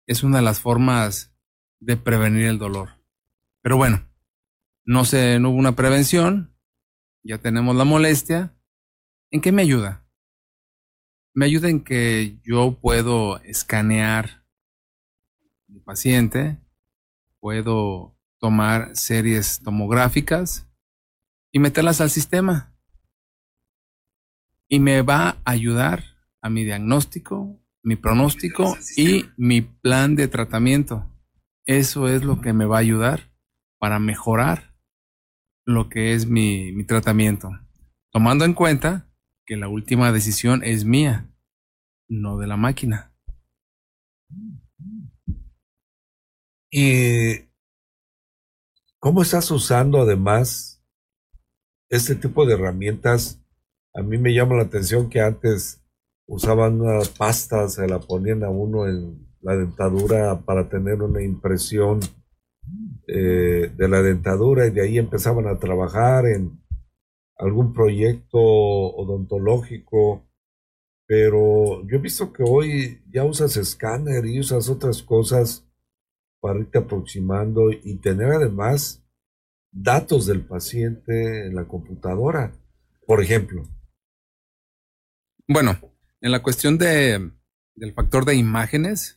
Es 0.06 0.24
una 0.24 0.38
de 0.38 0.44
las 0.44 0.60
formas 0.60 1.34
de 1.80 1.98
prevenir 1.98 2.46
el 2.46 2.58
dolor. 2.58 2.90
Pero 3.62 3.78
bueno, 3.78 4.10
no 4.86 5.06
se, 5.06 5.40
no 5.40 5.52
hubo 5.52 5.58
una 5.58 5.76
prevención, 5.76 6.57
ya 7.28 7.38
tenemos 7.38 7.76
la 7.76 7.84
molestia. 7.84 8.56
¿En 9.32 9.42
qué 9.42 9.52
me 9.52 9.62
ayuda? 9.62 10.08
Me 11.34 11.46
ayuda 11.46 11.70
en 11.70 11.84
que 11.84 12.40
yo 12.44 12.80
puedo 12.80 13.40
escanear 13.44 14.46
mi 15.68 15.82
paciente, 15.82 16.58
puedo 17.40 18.18
tomar 18.40 18.96
series 18.96 19.62
tomográficas 19.62 20.68
y 21.52 21.60
meterlas 21.60 22.00
al 22.00 22.10
sistema. 22.10 22.74
Y 24.70 24.80
me 24.80 25.02
va 25.02 25.30
a 25.30 25.52
ayudar 25.52 26.04
a 26.42 26.50
mi 26.50 26.64
diagnóstico, 26.64 27.62
mi 27.84 27.98
pronóstico 27.98 28.78
y 28.96 29.26
mi 29.38 29.62
plan 29.62 30.16
de 30.16 30.28
tratamiento. 30.28 31.12
Eso 31.66 32.08
es 32.08 32.24
lo 32.24 32.42
que 32.42 32.54
me 32.54 32.66
va 32.66 32.78
a 32.78 32.82
ayudar 32.82 33.34
para 33.78 34.00
mejorar 34.00 34.67
lo 35.68 35.90
que 35.90 36.14
es 36.14 36.26
mi, 36.28 36.72
mi 36.72 36.86
tratamiento. 36.86 37.52
Tomando 38.12 38.46
en 38.46 38.54
cuenta 38.54 39.12
que 39.46 39.58
la 39.58 39.68
última 39.68 40.14
decisión 40.14 40.64
es 40.64 40.86
mía, 40.86 41.30
no 42.08 42.38
de 42.38 42.48
la 42.48 42.56
máquina. 42.56 43.14
¿Y 46.72 47.50
cómo 49.00 49.22
estás 49.22 49.52
usando 49.52 50.02
además 50.02 50.82
este 51.90 52.16
tipo 52.16 52.46
de 52.46 52.54
herramientas? 52.54 53.42
A 53.94 54.02
mí 54.02 54.18
me 54.18 54.34
llama 54.34 54.56
la 54.56 54.64
atención 54.64 55.10
que 55.10 55.20
antes 55.20 55.84
usaban 56.28 56.80
una 56.80 57.02
pasta, 57.18 57.68
se 57.68 57.88
la 57.88 58.00
ponían 58.00 58.46
a 58.46 58.50
uno 58.50 58.88
en 58.88 59.28
la 59.42 59.58
dentadura 59.58 60.40
para 60.46 60.70
tener 60.70 61.02
una 61.02 61.22
impresión 61.22 62.00
eh, 63.08 63.72
de 63.76 63.88
la 63.88 64.02
dentadura 64.02 64.68
y 64.68 64.72
de 64.72 64.82
ahí 64.82 64.98
empezaban 64.98 65.48
a 65.48 65.60
trabajar 65.60 66.26
en 66.26 66.62
algún 67.38 67.74
proyecto 67.74 68.40
odontológico 68.40 70.28
pero 71.08 71.88
yo 71.88 71.96
he 71.96 72.00
visto 72.02 72.34
que 72.34 72.44
hoy 72.46 73.02
ya 73.10 73.24
usas 73.24 73.56
escáner 73.56 74.26
y 74.26 74.42
usas 74.42 74.68
otras 74.68 75.02
cosas 75.02 75.66
para 76.42 76.60
irte 76.60 76.78
aproximando 76.78 77.72
y 77.72 77.96
tener 78.00 78.28
además 78.34 79.04
datos 79.72 80.26
del 80.26 80.46
paciente 80.46 81.48
en 81.48 81.56
la 81.56 81.66
computadora, 81.66 82.52
por 83.06 83.24
ejemplo. 83.24 83.64
Bueno, 85.48 85.80
en 86.20 86.32
la 86.32 86.44
cuestión 86.44 86.78
de, 86.78 87.32
del 87.76 87.94
factor 87.94 88.26
de 88.26 88.36
imágenes, 88.36 89.17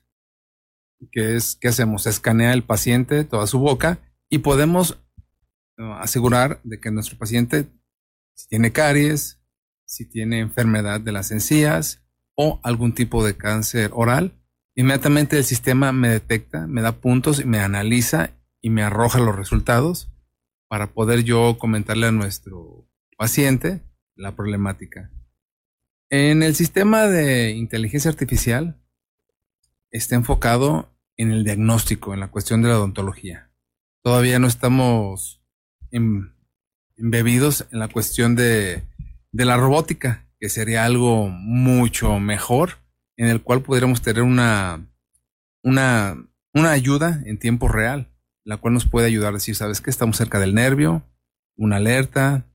que 1.10 1.36
es 1.36 1.56
que 1.56 1.68
hacemos, 1.68 2.06
escanea 2.06 2.52
el 2.52 2.62
paciente 2.62 3.24
toda 3.24 3.46
su 3.46 3.58
boca 3.58 3.98
y 4.28 4.38
podemos 4.38 4.98
asegurar 6.00 6.60
de 6.62 6.78
que 6.78 6.90
nuestro 6.90 7.16
paciente 7.16 7.68
si 8.40 8.48
tiene 8.48 8.72
caries, 8.72 9.38
si 9.84 10.06
tiene 10.06 10.40
enfermedad 10.40 11.00
de 11.00 11.12
las 11.12 11.30
encías 11.30 12.02
o 12.34 12.58
algún 12.62 12.94
tipo 12.94 13.24
de 13.24 13.36
cáncer 13.36 13.90
oral. 13.92 14.32
Inmediatamente 14.74 15.36
el 15.36 15.44
sistema 15.44 15.92
me 15.92 16.08
detecta, 16.08 16.66
me 16.66 16.80
da 16.80 16.92
puntos 16.92 17.40
y 17.40 17.44
me 17.44 17.60
analiza 17.60 18.30
y 18.62 18.70
me 18.70 18.82
arroja 18.82 19.18
los 19.18 19.36
resultados 19.36 20.10
para 20.68 20.94
poder 20.94 21.22
yo 21.22 21.58
comentarle 21.58 22.06
a 22.06 22.12
nuestro 22.12 22.88
paciente 23.18 23.82
la 24.14 24.34
problemática. 24.36 25.10
En 26.08 26.42
el 26.42 26.54
sistema 26.54 27.08
de 27.08 27.50
inteligencia 27.50 28.10
artificial 28.10 28.79
está 29.90 30.14
enfocado 30.14 30.94
en 31.16 31.33
el 31.33 31.44
diagnóstico, 31.44 32.14
en 32.14 32.20
la 32.20 32.31
cuestión 32.31 32.62
de 32.62 32.68
la 32.68 32.79
odontología. 32.79 33.50
Todavía 34.03 34.38
no 34.38 34.46
estamos 34.46 35.42
embebidos 36.96 37.66
en 37.72 37.79
la 37.79 37.88
cuestión 37.88 38.37
de 38.37 38.85
de 39.33 39.44
la 39.44 39.57
robótica, 39.57 40.26
que 40.38 40.48
sería 40.48 40.85
algo 40.85 41.29
mucho 41.29 42.18
mejor, 42.18 42.79
en 43.16 43.29
el 43.29 43.42
cual 43.42 43.62
pudiéramos 43.62 44.03
tener 44.03 44.22
una, 44.22 44.87
una, 45.62 46.16
una 46.55 46.70
ayuda 46.70 47.22
en 47.26 47.38
tiempo 47.38 47.68
real, 47.68 48.11
la 48.44 48.57
cual 48.57 48.74
nos 48.74 48.87
puede 48.87 49.07
ayudar 49.07 49.31
a 49.31 49.35
decir, 49.35 49.55
¿sabes 49.55 49.81
qué? 49.81 49.90
Estamos 49.90 50.16
cerca 50.16 50.38
del 50.38 50.55
nervio, 50.55 51.05
una 51.57 51.76
alerta, 51.76 52.46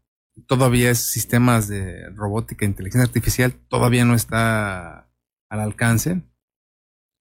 todavía 0.47 0.89
es 0.89 0.99
sistemas 0.99 1.67
de 1.67 2.09
robótica 2.09 2.65
inteligencia 2.65 3.05
artificial, 3.05 3.53
todavía 3.69 4.03
no 4.03 4.15
está 4.15 5.09
al 5.49 5.59
alcance, 5.59 6.21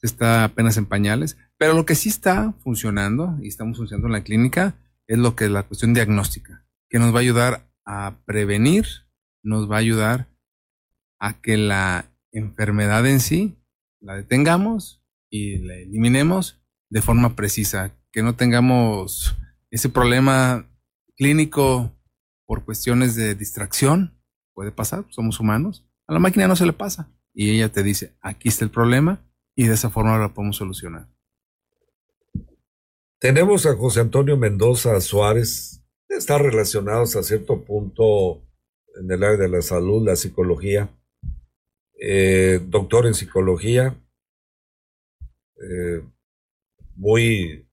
está 0.06 0.44
apenas 0.44 0.76
en 0.76 0.86
pañales, 0.86 1.36
pero 1.58 1.74
lo 1.74 1.86
que 1.86 1.94
sí 1.94 2.08
está 2.08 2.52
funcionando 2.62 3.36
y 3.40 3.48
estamos 3.48 3.78
funcionando 3.78 4.08
en 4.08 4.12
la 4.12 4.24
clínica 4.24 4.76
es 5.06 5.18
lo 5.18 5.36
que 5.36 5.44
es 5.44 5.50
la 5.50 5.62
cuestión 5.62 5.94
diagnóstica, 5.94 6.66
que 6.88 6.98
nos 6.98 7.12
va 7.14 7.18
a 7.18 7.22
ayudar 7.22 7.68
a 7.84 8.16
prevenir 8.24 8.86
nos 9.44 9.70
va 9.70 9.76
a 9.76 9.80
ayudar 9.80 10.26
a 11.20 11.40
que 11.40 11.56
la 11.56 12.10
enfermedad 12.32 13.06
en 13.06 13.20
sí 13.20 13.56
la 14.00 14.16
detengamos 14.16 15.02
y 15.30 15.58
la 15.58 15.74
eliminemos 15.74 16.60
de 16.90 17.02
forma 17.02 17.36
precisa, 17.36 17.96
que 18.10 18.22
no 18.22 18.34
tengamos 18.34 19.36
ese 19.70 19.88
problema 19.88 20.68
clínico 21.16 21.92
por 22.46 22.64
cuestiones 22.64 23.14
de 23.16 23.34
distracción, 23.34 24.18
puede 24.54 24.72
pasar, 24.72 25.04
somos 25.10 25.40
humanos, 25.40 25.86
a 26.06 26.12
la 26.12 26.18
máquina 26.18 26.48
no 26.48 26.56
se 26.56 26.66
le 26.66 26.72
pasa 26.72 27.10
y 27.32 27.50
ella 27.50 27.70
te 27.70 27.82
dice, 27.82 28.16
aquí 28.20 28.48
está 28.48 28.64
el 28.64 28.70
problema 28.70 29.20
y 29.56 29.66
de 29.66 29.74
esa 29.74 29.90
forma 29.90 30.18
lo 30.18 30.32
podemos 30.34 30.56
solucionar. 30.56 31.08
Tenemos 33.18 33.64
a 33.66 33.74
José 33.74 34.00
Antonio 34.00 34.36
Mendoza 34.36 35.00
Suárez, 35.00 35.82
está 36.08 36.38
relacionados 36.38 37.16
a 37.16 37.22
cierto 37.22 37.64
punto 37.64 38.42
en 39.00 39.10
el 39.10 39.22
área 39.24 39.38
de 39.38 39.48
la 39.48 39.62
salud, 39.62 40.04
la 40.04 40.16
psicología, 40.16 40.90
eh, 41.98 42.60
doctor 42.66 43.06
en 43.06 43.14
psicología, 43.14 43.98
eh, 45.56 46.02
muy, 46.96 47.66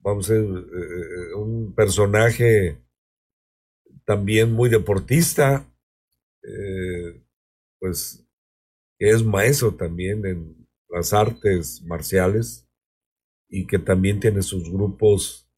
vamos 0.00 0.28
a 0.30 0.34
decir, 0.34 0.50
eh, 0.50 1.34
un 1.34 1.74
personaje 1.74 2.78
también 4.04 4.52
muy 4.52 4.68
deportista, 4.68 5.66
pues 7.78 8.26
es 8.98 9.24
maestro 9.24 9.74
también 9.74 10.26
en 10.26 10.59
las 10.90 11.12
artes 11.12 11.82
marciales 11.82 12.68
y 13.48 13.66
que 13.66 13.78
también 13.78 14.20
tiene 14.20 14.42
sus 14.42 14.70
grupos 14.70 15.48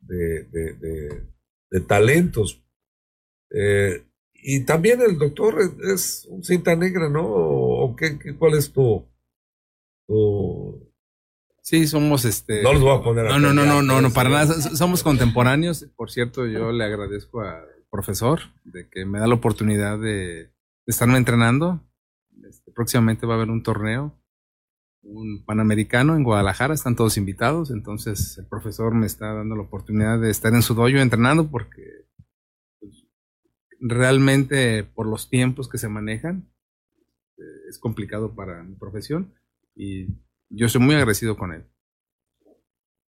de, 0.00 0.44
de, 0.44 1.80
talentos. 1.86 2.62
Y 4.42 4.64
también 4.64 5.00
el 5.02 5.18
doctor 5.18 5.58
es, 5.92 6.26
un 6.28 6.42
cinta 6.42 6.74
negra, 6.76 7.08
¿no? 7.08 7.26
¿O 7.26 7.94
qué, 7.96 8.18
cuál 8.38 8.54
es 8.54 8.72
tu, 8.72 9.06
Sí, 11.62 11.86
somos 11.86 12.24
este. 12.24 12.62
No 12.62 12.72
los 12.72 12.82
voy 12.82 12.98
a 12.98 13.02
poner 13.02 13.26
No, 13.26 13.38
no, 13.38 13.52
no, 13.52 13.64
no, 13.64 13.82
no, 13.82 14.00
no, 14.00 14.10
para 14.10 14.28
nada. 14.28 14.46
Somos 14.46 15.02
contemporáneos. 15.02 15.86
Por 15.94 16.10
cierto, 16.10 16.46
yo 16.46 16.72
le 16.72 16.84
agradezco 16.84 17.42
al 17.42 17.64
profesor 17.90 18.40
de 18.64 18.88
que 18.88 19.04
me 19.04 19.20
da 19.20 19.26
la 19.26 19.34
oportunidad 19.34 19.98
de, 19.98 20.50
estarme 20.86 21.18
entrenando. 21.18 21.80
Este, 22.48 22.72
próximamente 22.72 23.26
va 23.26 23.34
a 23.34 23.36
haber 23.36 23.50
un 23.50 23.62
torneo 23.62 24.19
un 25.02 25.44
panamericano 25.44 26.16
en 26.16 26.24
Guadalajara, 26.24 26.74
están 26.74 26.96
todos 26.96 27.16
invitados, 27.16 27.70
entonces 27.70 28.36
el 28.38 28.46
profesor 28.46 28.94
me 28.94 29.06
está 29.06 29.32
dando 29.32 29.56
la 29.56 29.62
oportunidad 29.62 30.20
de 30.20 30.30
estar 30.30 30.54
en 30.54 30.62
su 30.62 30.74
dojo 30.74 30.88
entrenando 30.88 31.50
porque 31.50 32.06
pues, 32.80 33.06
realmente 33.80 34.84
por 34.84 35.06
los 35.06 35.30
tiempos 35.30 35.68
que 35.68 35.78
se 35.78 35.88
manejan 35.88 36.50
eh, 37.38 37.68
es 37.68 37.78
complicado 37.78 38.34
para 38.34 38.62
mi 38.62 38.76
profesión 38.76 39.34
y 39.74 40.08
yo 40.50 40.68
soy 40.68 40.80
muy 40.80 40.94
agradecido 40.94 41.36
con 41.36 41.52
él. 41.52 41.64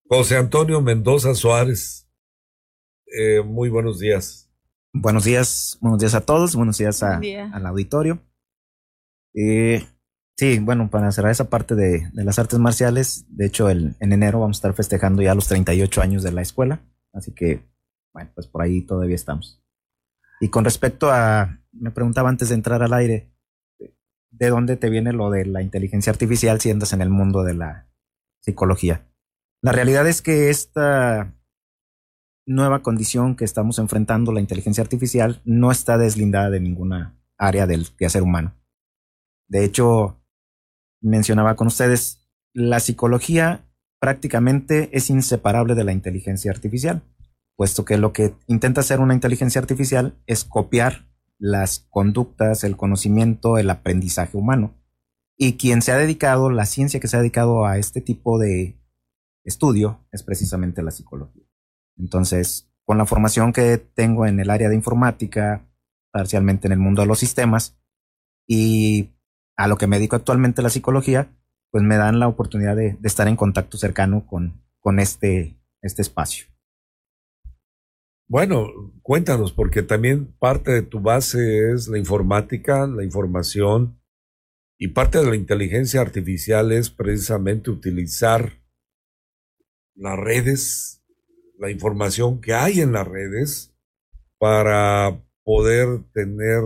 José 0.09 0.37
Antonio 0.37 0.81
Mendoza 0.81 1.35
Suárez, 1.35 2.09
eh, 3.07 3.43
muy 3.43 3.69
buenos 3.69 3.99
días. 3.99 4.51
Buenos 4.95 5.25
días, 5.25 5.79
buenos 5.81 6.01
días 6.01 6.15
a 6.15 6.25
todos, 6.25 6.55
buenos 6.55 6.79
días 6.79 7.03
al 7.03 7.67
auditorio. 7.67 8.23
Eh, 9.35 9.87
Sí, 10.43 10.59
bueno, 10.59 10.91
para 10.91 11.13
cerrar 11.13 11.31
esa 11.31 11.49
parte 11.49 11.77
de, 11.77 12.11
las 12.15 12.37
artes 12.37 12.59
marciales, 12.59 13.25
de 13.29 13.47
hecho, 13.47 13.71
el, 13.71 13.95
en 14.01 14.13
enero 14.13 14.41
vamos 14.41 14.57
a 14.57 14.59
estar 14.59 14.75
festejando 14.75 15.23
ya 15.23 15.37
los 15.37 15.47
38 15.47 16.03
años 16.03 16.25
de 16.25 16.33
la 16.33 16.43
escuela, 16.43 16.81
así 17.13 17.33
que, 17.33 17.63
bueno, 18.13 18.33
pues 18.35 18.49
por 18.49 18.61
ahí 18.63 18.81
todavía 18.81 19.15
estamos. 19.15 19.63
Y 20.41 20.49
con 20.49 20.65
respecto 20.65 21.13
a, 21.13 21.61
me 21.71 21.93
preguntaba 21.93 22.29
antes 22.29 22.49
de 22.49 22.57
entrar 22.57 22.83
al 22.83 22.93
aire, 22.93 23.33
¿de 24.33 24.49
dónde 24.49 24.77
te 24.77 24.91
viene 24.91 25.13
lo 25.13 25.31
de 25.31 25.47
la 25.47 25.63
inteligencia 25.63 26.11
artificial 26.11 26.61
si 26.61 26.73
andas 26.73 26.93
en 26.93 27.03
el 27.03 27.11
mundo 27.11 27.45
de 27.45 27.55
la 27.55 27.89
psicología? 28.41 29.07
La 29.61 29.71
realidad 29.71 30.09
es 30.09 30.23
que 30.23 30.51
esta 30.51 31.37
nueva 32.47 32.83
condición 32.83 33.37
que 33.37 33.45
estamos 33.45 33.79
enfrentando, 33.79 34.33
la 34.33 34.41
inteligencia 34.41 34.83
artificial, 34.83 35.41
no 35.45 35.71
está 35.71 35.99
deslindada 35.99 36.51
de 36.51 36.59
ninguna 36.59 37.17
área 37.39 37.69
del 37.69 37.95
quehacer 37.95 38.25
humano. 38.25 38.57
De 39.47 39.65
hecho, 39.65 40.19
mencionaba 41.03 41.57
con 41.57 41.67
ustedes, 41.67 42.21
la 42.55 42.81
psicología 42.81 43.67
prácticamente 44.01 44.91
es 44.93 45.11
inseparable 45.11 45.75
de 45.75 45.85
la 45.85 45.93
inteligencia 45.93 46.51
artificial, 46.51 47.03
puesto 47.57 47.85
que 47.85 47.99
lo 47.99 48.13
que 48.13 48.35
intenta 48.47 48.81
hacer 48.81 49.01
una 49.01 49.15
inteligencia 49.15 49.61
artificial 49.61 50.17
es 50.27 50.45
copiar 50.45 51.07
las 51.39 51.87
conductas, 51.91 52.65
el 52.65 52.77
conocimiento, 52.77 53.59
el 53.59 53.71
aprendizaje 53.71 54.37
humano. 54.37 54.75
Y 55.37 55.55
quien 55.55 55.83
se 55.83 55.93
ha 55.93 55.97
dedicado, 55.97 56.51
la 56.51 56.67
ciencia 56.67 57.01
que 57.01 57.09
se 57.09 57.17
ha 57.17 57.21
dedicado 57.21 57.67
a 57.67 57.79
este 57.79 58.01
tipo 58.01 58.39
de 58.39 58.81
estudio 59.45 60.07
es 60.13 60.23
precisamente 60.23 60.83
la 60.83 60.91
psicología. 60.91 61.45
Entonces, 61.97 62.71
con 62.85 62.99
la 62.99 63.07
formación 63.07 63.53
que 63.53 63.79
tengo 63.79 64.27
en 64.27 64.41
el 64.41 64.51
área 64.51 64.69
de 64.69 64.75
informática, 64.75 65.69
parcialmente 66.13 66.69
en 66.69 66.73
el 66.73 66.79
mundo 66.79 67.03
de 67.03 67.09
los 67.09 67.19
sistemas, 67.19 67.77
y 68.47 69.11
a 69.57 69.69
lo 69.69 69.77
que 69.77 69.87
me 69.87 69.97
dedico 69.97 70.17
actualmente 70.17 70.63
la 70.63 70.71
psicología, 70.71 71.37
pues 71.71 71.85
me 71.85 71.97
dan 71.97 72.19
la 72.19 72.29
oportunidad 72.29 72.77
de, 72.77 72.99
estar 73.03 73.29
en 73.29 73.37
contacto 73.37 73.79
cercano 73.79 74.27
con, 74.27 74.63
con 74.81 74.99
este, 74.99 75.59
este 75.81 76.03
espacio. 76.03 76.47
Bueno, 78.29 78.67
cuéntanos, 79.03 79.53
porque 79.53 79.83
también 79.83 80.35
parte 80.39 80.73
de 80.73 80.83
tu 80.83 81.01
base 81.01 81.73
es 81.73 81.89
la 81.89 81.99
informática, 81.99 82.87
la 82.87 83.05
información, 83.05 83.99
y 84.79 84.89
parte 84.89 85.19
de 85.19 85.27
la 85.27 85.37
inteligencia 85.37 86.01
artificial 86.01 86.73
es 86.73 86.91
precisamente 86.91 87.71
utilizar 87.71 88.61
las 89.95 90.19
redes, 90.19 91.05
la 91.59 91.71
información 91.71 92.41
que 92.41 92.55
hay 92.55 92.81
en 92.81 92.93
las 92.93 93.07
redes, 93.07 93.73
para 94.39 95.23
poder 95.45 96.03
tener 96.13 96.63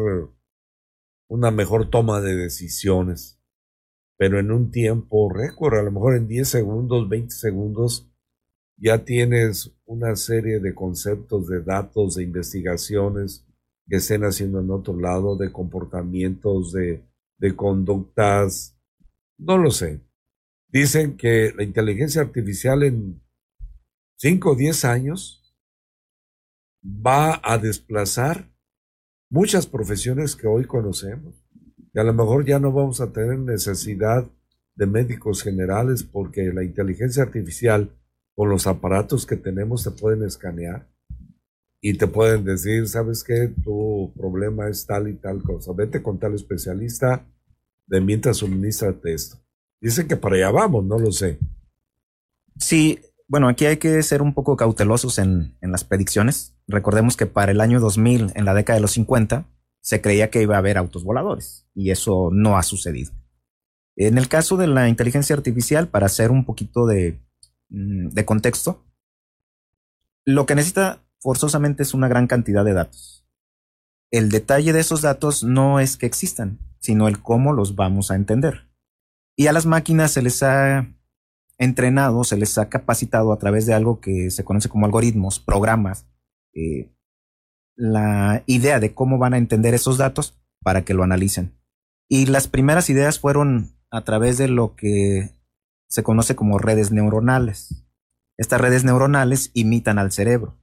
una 1.28 1.50
mejor 1.50 1.90
toma 1.90 2.20
de 2.20 2.36
decisiones. 2.36 3.40
Pero 4.18 4.38
en 4.38 4.50
un 4.50 4.70
tiempo 4.70 5.30
récord, 5.30 5.78
a 5.78 5.82
lo 5.82 5.92
mejor 5.92 6.16
en 6.16 6.26
10 6.26 6.48
segundos, 6.48 7.08
20 7.08 7.34
segundos, 7.34 8.10
ya 8.78 9.04
tienes 9.04 9.74
una 9.84 10.16
serie 10.16 10.60
de 10.60 10.74
conceptos, 10.74 11.48
de 11.48 11.62
datos, 11.62 12.16
de 12.16 12.24
investigaciones 12.24 13.46
que 13.88 13.96
estén 13.96 14.24
haciendo 14.24 14.60
en 14.60 14.70
otro 14.70 14.98
lado, 14.98 15.36
de 15.36 15.52
comportamientos, 15.52 16.72
de, 16.72 17.04
de 17.38 17.56
conductas. 17.56 18.76
No 19.38 19.58
lo 19.58 19.70
sé. 19.70 20.00
Dicen 20.68 21.16
que 21.16 21.52
la 21.56 21.62
inteligencia 21.62 22.22
artificial 22.22 22.82
en 22.82 23.22
5 24.16 24.50
o 24.50 24.54
10 24.54 24.84
años 24.84 25.54
va 26.84 27.40
a 27.42 27.58
desplazar 27.58 28.50
muchas 29.30 29.66
profesiones 29.66 30.36
que 30.36 30.46
hoy 30.46 30.64
conocemos. 30.64 31.34
Y 31.92 31.98
a 31.98 32.04
lo 32.04 32.12
mejor 32.12 32.44
ya 32.44 32.58
no 32.58 32.72
vamos 32.72 33.00
a 33.00 33.12
tener 33.12 33.38
necesidad 33.38 34.26
de 34.74 34.86
médicos 34.86 35.42
generales 35.42 36.02
porque 36.02 36.52
la 36.52 36.62
inteligencia 36.62 37.22
artificial 37.22 37.90
con 38.34 38.50
los 38.50 38.66
aparatos 38.66 39.24
que 39.24 39.36
tenemos 39.36 39.82
te 39.84 39.90
pueden 39.90 40.22
escanear 40.22 40.86
y 41.80 41.96
te 41.96 42.06
pueden 42.06 42.44
decir, 42.44 42.88
¿sabes 42.88 43.22
qué? 43.22 43.52
Tu 43.62 44.12
problema 44.16 44.68
es 44.68 44.86
tal 44.86 45.08
y 45.08 45.14
tal 45.14 45.42
cosa. 45.42 45.72
Vete 45.72 46.02
con 46.02 46.18
tal 46.18 46.34
especialista, 46.34 47.24
de 47.86 48.00
mientras 48.00 48.38
suministrate 48.38 49.14
esto. 49.14 49.38
Dicen 49.80 50.08
que 50.08 50.16
para 50.16 50.36
allá 50.36 50.50
vamos, 50.50 50.84
no 50.84 50.98
lo 50.98 51.12
sé. 51.12 51.38
Sí, 52.58 52.98
bueno, 53.28 53.48
aquí 53.48 53.66
hay 53.66 53.76
que 53.76 54.02
ser 54.02 54.20
un 54.20 54.34
poco 54.34 54.56
cautelosos 54.56 55.18
en, 55.18 55.56
las 55.60 55.84
predicciones. 55.84 56.55
Recordemos 56.68 57.16
que 57.16 57.26
para 57.26 57.52
el 57.52 57.61
año 57.61 57.81
2000, 57.81 58.33
en 58.35 58.44
la 58.44 58.55
década 58.55 58.76
de 58.76 58.83
los 58.83 58.92
50, 58.92 59.46
se 59.81 60.00
creía 60.00 60.31
que 60.31 60.42
iba 60.42 60.57
a 60.57 60.59
haber 60.59 60.79
autos 60.79 61.05
voladores 61.05 61.68
y 61.74 61.90
eso 61.90 62.31
no 62.33 62.57
ha 62.59 62.62
sucedido. 62.62 63.12
En 63.94 64.18
el 64.18 64.29
caso 64.29 64.57
de 64.57 64.66
la 64.66 64.88
inteligencia 64.88 65.37
artificial, 65.37 65.88
para 65.88 66.07
hacer 66.07 66.31
un 66.31 66.44
poquito 66.44 66.87
de, 66.87 67.20
mm, 67.68 68.09
de 68.09 68.24
contexto, 68.24 68.85
lo 70.24 70.44
que 70.44 70.57
necesita 70.57 71.05
forzosamente 71.20 71.83
es 71.83 71.94
una 71.94 72.09
gran 72.09 72.26
cantidad 72.26 72.64
de 72.64 72.74
datos. 72.74 73.26
El 74.11 74.29
detalle 74.31 74.72
de 74.72 74.81
esos 74.81 75.02
datos 75.02 75.44
no 75.44 75.81
es 75.81 75.96
que 75.96 76.07
existan, 76.07 76.59
sino 76.81 77.09
el 77.09 77.22
cómo 77.22 77.52
los 77.52 77.76
vamos 77.76 78.11
a 78.11 78.16
entender. 78.16 78.68
Y 79.37 79.46
a 79.46 79.52
las 79.52 79.66
máquinas 79.66 80.12
se 80.12 80.22
les 80.22 80.42
ha 80.42 80.88
entrenado, 81.59 82.24
se 82.24 82.37
les 82.37 82.59
ha 82.59 82.68
capacitado 82.68 83.33
a 83.33 83.38
través 83.38 83.66
de 83.66 83.74
algo 83.74 84.00
que 84.00 84.31
se 84.31 84.44
conoce 84.44 84.68
como 84.68 84.87
algoritmos, 84.87 85.38
programas, 85.38 86.07
eh, 86.56 86.90
la 87.76 88.42
idea 88.46 88.80
de 88.80 88.94
cómo 88.94 89.18
van 89.18 89.34
a 89.34 89.38
entender 89.38 89.74
esos 89.74 89.98
datos 89.98 90.38
para 90.62 90.84
que 90.84 90.94
lo 90.94 91.02
analicen. 91.02 91.52
Y 92.08 92.26
las 92.26 92.48
primeras 92.48 92.88
ideas 92.88 93.20
fueron 93.20 93.76
a 93.90 94.02
través 94.04 94.38
de 94.38 94.48
lo 94.48 94.74
que 94.74 95.30
se 95.88 96.02
conoce 96.02 96.34
como 96.34 96.58
redes 96.58 96.90
neuronales. 96.90 97.86
Estas 98.38 98.60
redes 98.60 98.84
neuronales 98.84 99.50
imitan 99.54 99.98
al 99.98 100.12
cerebro. 100.12 100.58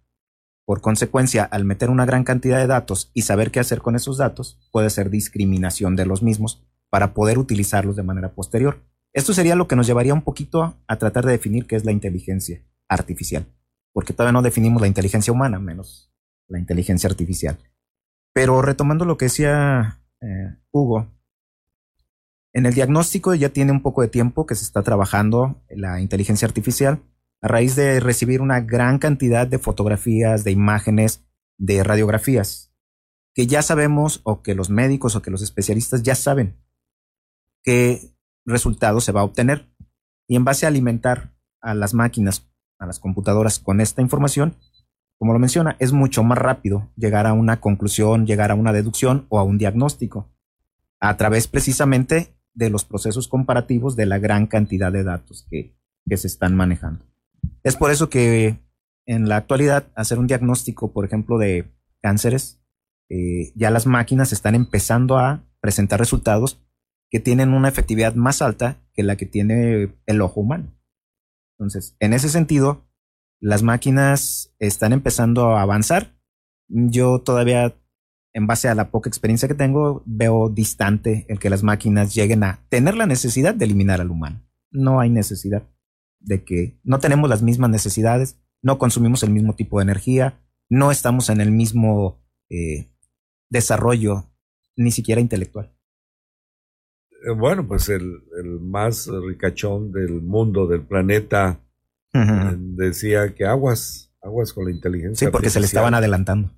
Por 0.65 0.81
consecuencia, 0.81 1.43
al 1.43 1.65
meter 1.65 1.89
una 1.89 2.05
gran 2.05 2.23
cantidad 2.23 2.57
de 2.57 2.67
datos 2.67 3.11
y 3.13 3.23
saber 3.23 3.51
qué 3.51 3.59
hacer 3.59 3.81
con 3.81 3.95
esos 3.95 4.17
datos, 4.17 4.59
puede 4.71 4.89
ser 4.89 5.09
discriminación 5.09 5.95
de 5.95 6.05
los 6.05 6.23
mismos 6.23 6.63
para 6.89 7.13
poder 7.13 7.37
utilizarlos 7.37 7.95
de 7.95 8.03
manera 8.03 8.33
posterior. 8.33 8.81
Esto 9.13 9.33
sería 9.33 9.55
lo 9.55 9.67
que 9.67 9.75
nos 9.75 9.85
llevaría 9.85 10.13
un 10.13 10.21
poquito 10.23 10.75
a 10.87 10.95
tratar 10.97 11.25
de 11.25 11.33
definir 11.33 11.67
qué 11.67 11.75
es 11.75 11.85
la 11.85 11.91
inteligencia 11.91 12.63
artificial, 12.87 13.45
porque 13.93 14.13
todavía 14.13 14.33
no 14.33 14.41
definimos 14.41 14.81
la 14.81 14.87
inteligencia 14.87 15.31
humana, 15.31 15.59
menos 15.59 16.11
la 16.47 16.59
inteligencia 16.59 17.09
artificial. 17.09 17.57
Pero 18.33 18.61
retomando 18.61 19.05
lo 19.05 19.17
que 19.17 19.25
decía 19.25 20.03
eh, 20.21 20.57
Hugo, 20.71 21.07
en 22.53 22.65
el 22.65 22.73
diagnóstico 22.73 23.33
ya 23.33 23.49
tiene 23.49 23.71
un 23.71 23.81
poco 23.81 24.01
de 24.01 24.07
tiempo 24.07 24.45
que 24.45 24.55
se 24.55 24.63
está 24.63 24.83
trabajando 24.83 25.63
la 25.69 26.01
inteligencia 26.01 26.47
artificial 26.47 27.01
a 27.41 27.47
raíz 27.47 27.75
de 27.75 27.99
recibir 27.99 28.41
una 28.41 28.61
gran 28.61 28.99
cantidad 28.99 29.47
de 29.47 29.59
fotografías, 29.59 30.43
de 30.43 30.51
imágenes, 30.51 31.25
de 31.57 31.83
radiografías, 31.83 32.73
que 33.33 33.47
ya 33.47 33.61
sabemos 33.61 34.21
o 34.23 34.41
que 34.41 34.55
los 34.55 34.69
médicos 34.69 35.15
o 35.15 35.21
que 35.21 35.31
los 35.31 35.41
especialistas 35.41 36.03
ya 36.03 36.15
saben 36.15 36.57
que 37.63 38.15
resultado 38.45 39.01
se 39.01 39.11
va 39.11 39.21
a 39.21 39.25
obtener. 39.25 39.69
Y 40.27 40.35
en 40.35 40.45
base 40.45 40.65
a 40.65 40.69
alimentar 40.69 41.33
a 41.61 41.73
las 41.73 41.93
máquinas, 41.93 42.49
a 42.83 42.87
las 42.87 42.99
computadoras 42.99 43.59
con 43.59 43.81
esta 43.81 44.01
información, 44.01 44.55
como 45.17 45.33
lo 45.33 45.39
menciona, 45.39 45.75
es 45.79 45.93
mucho 45.93 46.23
más 46.23 46.37
rápido 46.37 46.91
llegar 46.95 47.25
a 47.25 47.33
una 47.33 47.59
conclusión, 47.61 48.25
llegar 48.25 48.51
a 48.51 48.55
una 48.55 48.73
deducción 48.73 49.25
o 49.29 49.39
a 49.39 49.43
un 49.43 49.57
diagnóstico, 49.57 50.29
a 50.99 51.15
través 51.17 51.47
precisamente 51.47 52.35
de 52.53 52.69
los 52.69 52.85
procesos 52.85 53.27
comparativos 53.27 53.95
de 53.95 54.05
la 54.05 54.19
gran 54.19 54.47
cantidad 54.47 54.91
de 54.91 55.03
datos 55.03 55.47
que, 55.49 55.75
se 56.17 56.27
están 56.27 56.53
manejando. 56.53 57.05
Es 57.63 57.77
por 57.77 57.89
eso 57.89 58.09
que 58.09 58.59
en 59.05 59.29
la 59.29 59.37
actualidad 59.37 59.87
hacer 59.95 60.19
un 60.19 60.27
diagnóstico, 60.27 60.91
por 60.91 61.05
ejemplo, 61.05 61.37
de 61.37 61.71
cánceres, 62.01 62.61
eh, 63.09 63.53
ya 63.55 63.71
las 63.71 63.87
máquinas 63.87 64.33
están 64.33 64.53
empezando 64.53 65.17
a 65.17 65.45
presentar 65.61 65.99
resultados 65.99 66.61
que 67.09 67.21
tienen 67.21 67.53
una 67.53 67.69
efectividad 67.69 68.15
más 68.15 68.41
alta 68.41 68.81
que 68.93 69.03
la 69.03 69.15
que 69.15 69.25
tiene 69.25 69.95
el 70.05 70.21
ojo 70.21 70.41
humano. 70.41 70.75
Entonces, 71.63 71.95
en 72.01 72.11
ese 72.11 72.27
sentido, 72.27 72.89
las 73.39 73.63
máquinas 73.63 74.53
están 74.59 74.91
empezando 74.91 75.55
a 75.55 75.61
avanzar. 75.61 76.13
Yo 76.67 77.19
todavía, 77.19 77.73
en 78.33 78.47
base 78.47 78.67
a 78.67 78.75
la 78.75 78.91
poca 78.91 79.09
experiencia 79.09 79.47
que 79.47 79.53
tengo, 79.53 80.03
veo 80.05 80.49
distante 80.49 81.25
el 81.29 81.39
que 81.39 81.49
las 81.49 81.63
máquinas 81.63 82.13
lleguen 82.13 82.43
a 82.43 82.65
tener 82.67 82.95
la 82.95 83.05
necesidad 83.05 83.55
de 83.55 83.63
eliminar 83.63 84.01
al 84.01 84.11
humano. 84.11 84.43
no 84.71 84.99
hay 84.99 85.09
necesidad 85.09 85.69
de 86.19 86.43
que 86.43 86.79
no 86.83 86.99
tenemos 86.99 87.29
las 87.29 87.43
mismas 87.43 87.69
necesidades, 87.69 88.39
no 88.61 88.79
consumimos 88.79 89.21
el 89.23 89.29
mismo 89.29 89.53
tipo 89.53 89.77
de 89.77 89.83
energía, 89.83 90.41
no 90.67 90.89
estamos 90.91 91.29
en 91.29 91.39
el 91.41 91.51
mismo 91.51 92.25
eh, 92.49 92.91
desarrollo, 93.49 94.31
ni 94.75 94.91
siquiera 94.91 95.21
intelectual. 95.21 95.72
Eh, 97.23 97.31
bueno, 97.31 97.67
pues 97.67 97.89
el, 97.89 98.21
más 98.61 99.07
ricachón 99.07 99.91
del 99.91 100.21
mundo, 100.21 100.67
del 100.67 100.81
planeta, 100.81 101.59
decía 102.57 103.33
que 103.33 103.45
aguas, 103.45 104.13
aguas 104.21 104.53
con 104.53 104.65
la 104.65 104.71
inteligencia. 104.71 105.27
Sí, 105.27 105.31
porque 105.31 105.49
se 105.49 105.59
le 105.59 105.65
estaban 105.65 105.93
adelantando. 105.93 106.51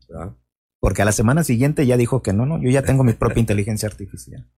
Porque 0.80 1.02
a 1.02 1.06
la 1.06 1.12
semana 1.12 1.44
siguiente 1.44 1.86
ya 1.86 1.98
dijo 1.98 2.22
que 2.22 2.34
no, 2.34 2.46
no, 2.46 2.62
yo 2.62 2.70
ya 2.70 2.82
tengo 2.86 3.04
mi 3.04 3.14
propia 3.14 3.40
inteligencia 3.40 3.88
artificial. 3.88 4.50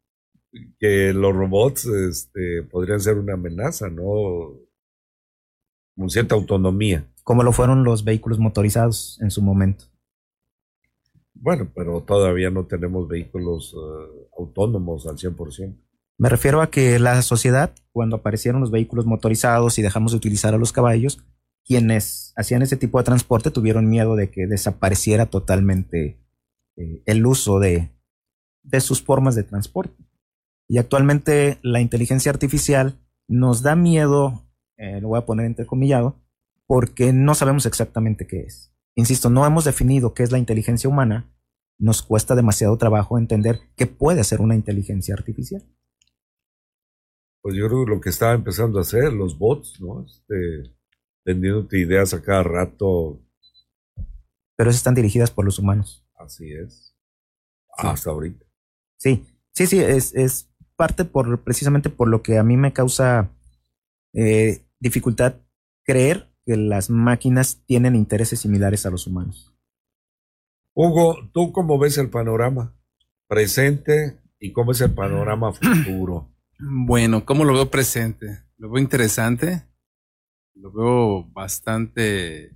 Que 0.79 1.13
los 1.13 1.35
robots 1.35 1.85
este, 1.85 2.63
podrían 2.63 2.99
ser 2.99 3.17
una 3.17 3.33
amenaza, 3.33 3.89
¿no? 3.89 4.53
Con 5.95 6.09
cierta 6.09 6.35
autonomía. 6.35 7.05
Como 7.23 7.43
lo 7.43 7.51
fueron 7.51 7.83
los 7.83 8.05
vehículos 8.05 8.39
motorizados 8.39 9.19
en 9.21 9.29
su 9.29 9.41
momento. 9.41 9.85
Bueno, 11.33 11.69
pero 11.75 12.01
todavía 12.01 12.49
no 12.49 12.65
tenemos 12.65 13.07
vehículos 13.07 13.75
eh, 13.75 14.27
autónomos 14.37 15.05
al 15.05 15.17
100%. 15.17 15.75
Me 16.19 16.29
refiero 16.29 16.61
a 16.61 16.71
que 16.71 16.97
la 16.97 17.21
sociedad, 17.21 17.75
cuando 17.91 18.15
aparecieron 18.15 18.59
los 18.59 18.71
vehículos 18.71 19.05
motorizados 19.05 19.77
y 19.77 19.83
dejamos 19.83 20.11
de 20.13 20.17
utilizar 20.17 20.55
a 20.55 20.57
los 20.57 20.73
caballos, 20.73 21.23
quienes 21.63 22.33
hacían 22.35 22.63
ese 22.63 22.75
tipo 22.75 22.97
de 22.97 23.03
transporte 23.03 23.51
tuvieron 23.51 23.87
miedo 23.87 24.15
de 24.15 24.31
que 24.31 24.47
desapareciera 24.47 25.27
totalmente 25.27 26.19
eh, 26.75 27.03
el 27.05 27.25
uso 27.25 27.59
de, 27.59 27.91
sus 28.79 29.03
formas 29.03 29.35
de 29.35 29.43
transporte. 29.43 30.03
Y 30.67 30.79
actualmente 30.79 31.59
la 31.61 31.81
inteligencia 31.81 32.31
artificial 32.31 32.97
nos 33.27 33.61
da 33.61 33.75
miedo, 33.75 34.49
eh, 34.77 34.99
lo 35.01 35.09
voy 35.09 35.19
a 35.19 35.25
poner 35.25 35.45
entrecomillado, 35.45 36.19
porque 36.65 37.13
no 37.13 37.35
sabemos 37.35 37.67
exactamente 37.67 38.25
qué 38.25 38.41
es. 38.41 38.73
Insisto, 38.95 39.29
no 39.29 39.45
hemos 39.45 39.65
definido 39.65 40.15
qué 40.15 40.23
es 40.23 40.31
la 40.31 40.39
inteligencia 40.39 40.89
humana, 40.89 41.31
nos 41.77 42.01
cuesta 42.01 42.33
demasiado 42.33 42.75
trabajo 42.77 43.19
entender 43.19 43.59
qué 43.75 43.85
puede 43.85 44.23
ser 44.23 44.41
una 44.41 44.55
inteligencia 44.55 45.13
artificial 45.13 45.63
pues 47.47 47.55
yo 47.55 47.69
creo 47.69 47.85
que 47.85 47.91
lo 47.91 48.01
que 48.01 48.09
estaba 48.09 48.33
empezando 48.33 48.77
a 48.77 48.81
hacer, 48.81 49.13
los 49.13 49.37
bots, 49.37 49.79
¿no? 49.79 50.05
Este, 50.05 50.75
vendiéndote 51.23 51.79
ideas 51.79 52.13
a 52.13 52.21
cada 52.21 52.43
rato. 52.43 53.21
Pero 54.57 54.69
están 54.69 54.95
dirigidas 54.95 55.31
por 55.31 55.45
los 55.45 55.57
humanos. 55.57 56.05
Así 56.15 56.51
es. 56.51 56.93
Hasta 57.69 58.09
ahorita. 58.09 58.45
Sí, 58.97 59.25
sí, 59.53 59.65
sí, 59.65 59.79
es, 59.79 60.13
es 60.13 60.51
parte 60.75 61.05
por 61.05 61.41
precisamente 61.45 61.89
por 61.89 62.09
lo 62.09 62.21
que 62.21 62.37
a 62.37 62.43
mí 62.43 62.57
me 62.57 62.73
causa 62.73 63.31
eh, 64.11 64.65
dificultad 64.81 65.35
creer 65.85 66.29
que 66.45 66.57
las 66.57 66.89
máquinas 66.89 67.63
tienen 67.65 67.95
intereses 67.95 68.41
similares 68.41 68.85
a 68.85 68.89
los 68.89 69.07
humanos. 69.07 69.55
Hugo, 70.73 71.15
¿tú 71.31 71.53
cómo 71.53 71.79
ves 71.79 71.97
el 71.97 72.09
panorama 72.09 72.77
presente 73.29 74.19
y 74.37 74.51
cómo 74.51 74.73
es 74.73 74.81
el 74.81 74.93
panorama 74.93 75.53
futuro? 75.53 76.33
Bueno, 76.59 77.23
¿cómo 77.23 77.45
lo 77.45 77.53
veo 77.53 77.69
presente? 77.69 78.43
Lo 78.57 78.71
veo 78.71 78.81
interesante, 78.81 79.63
lo 80.55 80.71
veo 80.71 81.23
bastante, 81.25 82.51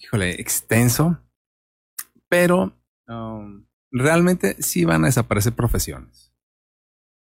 híjole, 0.00 0.40
extenso, 0.40 1.22
pero 2.28 2.76
um, 3.06 3.64
realmente 3.92 4.60
sí 4.60 4.84
van 4.84 5.04
a 5.04 5.06
desaparecer 5.06 5.52
profesiones. 5.52 6.34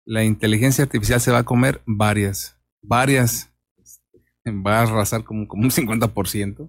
La 0.05 0.23
inteligencia 0.23 0.85
artificial 0.85 1.21
se 1.21 1.31
va 1.31 1.39
a 1.39 1.45
comer 1.45 1.83
varias, 1.85 2.59
varias, 2.81 3.53
va 4.45 4.79
a 4.79 4.83
arrasar 4.83 5.23
como, 5.23 5.41
un 5.41 5.69
50%. 5.69 6.67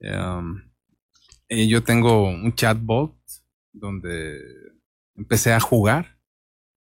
Um, 0.00 0.62
yo 1.50 1.84
tengo 1.84 2.30
un 2.30 2.54
chatbot 2.54 3.14
donde 3.74 4.40
empecé 5.14 5.52
a 5.52 5.60
jugar 5.60 6.21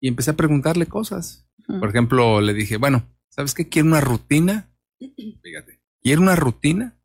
y 0.01 0.09
empecé 0.09 0.31
a 0.31 0.37
preguntarle 0.37 0.87
cosas. 0.87 1.49
Por 1.67 1.89
ejemplo, 1.89 2.41
le 2.41 2.55
dije, 2.55 2.77
bueno, 2.77 3.07
¿sabes 3.29 3.55
qué? 3.55 3.69
Quiero 3.69 3.89
una 3.89 4.01
rutina. 4.01 4.73
Fíjate, 4.99 5.83
quiero 6.01 6.23
una 6.23 6.37
rutina 6.37 6.99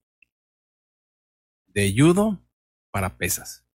de 1.67 1.93
judo 1.95 2.41
para 2.91 3.17
pesas. 3.17 3.67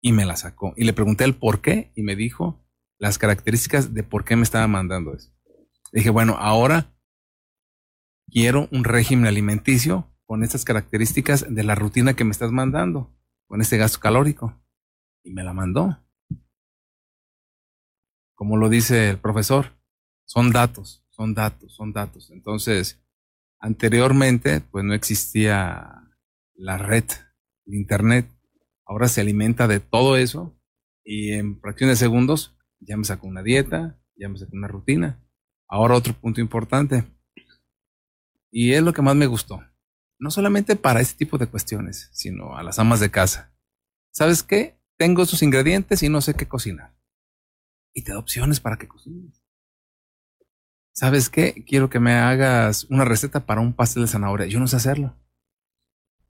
Y 0.00 0.12
me 0.12 0.24
la 0.24 0.36
sacó. 0.36 0.74
Y 0.76 0.84
le 0.84 0.92
pregunté 0.92 1.24
el 1.24 1.34
por 1.34 1.60
qué 1.60 1.92
y 1.94 2.02
me 2.02 2.16
dijo 2.16 2.64
las 2.98 3.18
características 3.18 3.94
de 3.94 4.02
por 4.02 4.24
qué 4.24 4.36
me 4.36 4.42
estaba 4.42 4.66
mandando 4.68 5.14
eso. 5.14 5.32
Le 5.92 6.00
dije, 6.00 6.10
bueno, 6.10 6.36
ahora 6.38 6.94
quiero 8.30 8.68
un 8.72 8.84
régimen 8.84 9.26
alimenticio 9.26 10.12
con 10.24 10.42
estas 10.42 10.64
características 10.64 11.46
de 11.48 11.62
la 11.64 11.74
rutina 11.74 12.14
que 12.14 12.24
me 12.24 12.30
estás 12.30 12.52
mandando, 12.52 13.14
con 13.46 13.60
este 13.60 13.76
gasto 13.76 14.00
calórico. 14.00 14.60
Y 15.24 15.30
me 15.30 15.44
la 15.44 15.52
mandó 15.52 15.98
como 18.42 18.56
lo 18.56 18.68
dice 18.68 19.08
el 19.08 19.18
profesor, 19.18 19.66
son 20.24 20.50
datos, 20.50 21.06
son 21.10 21.32
datos, 21.32 21.76
son 21.76 21.92
datos. 21.92 22.32
Entonces, 22.32 23.00
anteriormente, 23.60 24.60
pues 24.60 24.84
no 24.84 24.94
existía 24.94 26.10
la 26.56 26.76
red, 26.76 27.04
el 27.66 27.74
Internet. 27.74 28.26
Ahora 28.84 29.06
se 29.06 29.20
alimenta 29.20 29.68
de 29.68 29.78
todo 29.78 30.16
eso 30.16 30.58
y 31.04 31.34
en 31.34 31.60
fracciones 31.60 32.00
de 32.00 32.04
segundos 32.04 32.52
ya 32.80 32.96
me 32.96 33.04
sacó 33.04 33.28
una 33.28 33.44
dieta, 33.44 33.96
ya 34.16 34.28
me 34.28 34.36
sacó 34.36 34.56
una 34.56 34.66
rutina. 34.66 35.24
Ahora 35.68 35.94
otro 35.94 36.12
punto 36.12 36.40
importante. 36.40 37.04
Y 38.50 38.72
es 38.72 38.82
lo 38.82 38.92
que 38.92 39.02
más 39.02 39.14
me 39.14 39.26
gustó. 39.26 39.62
No 40.18 40.32
solamente 40.32 40.74
para 40.74 41.00
este 41.00 41.16
tipo 41.16 41.38
de 41.38 41.46
cuestiones, 41.46 42.10
sino 42.12 42.56
a 42.56 42.64
las 42.64 42.80
amas 42.80 42.98
de 42.98 43.12
casa. 43.12 43.54
¿Sabes 44.10 44.42
qué? 44.42 44.80
Tengo 44.96 45.22
esos 45.22 45.44
ingredientes 45.44 46.02
y 46.02 46.08
no 46.08 46.20
sé 46.20 46.34
qué 46.34 46.48
cocinar 46.48 46.92
y 47.94 48.02
te 48.02 48.12
da 48.12 48.18
opciones 48.18 48.60
para 48.60 48.76
que 48.76 48.88
cocines. 48.88 49.42
¿Sabes 50.94 51.30
qué? 51.30 51.64
Quiero 51.66 51.88
que 51.88 52.00
me 52.00 52.12
hagas 52.12 52.84
una 52.84 53.04
receta 53.04 53.46
para 53.46 53.60
un 53.60 53.72
pastel 53.72 54.02
de 54.02 54.08
zanahoria. 54.08 54.46
Yo 54.46 54.60
no 54.60 54.66
sé 54.66 54.76
hacerlo. 54.76 55.16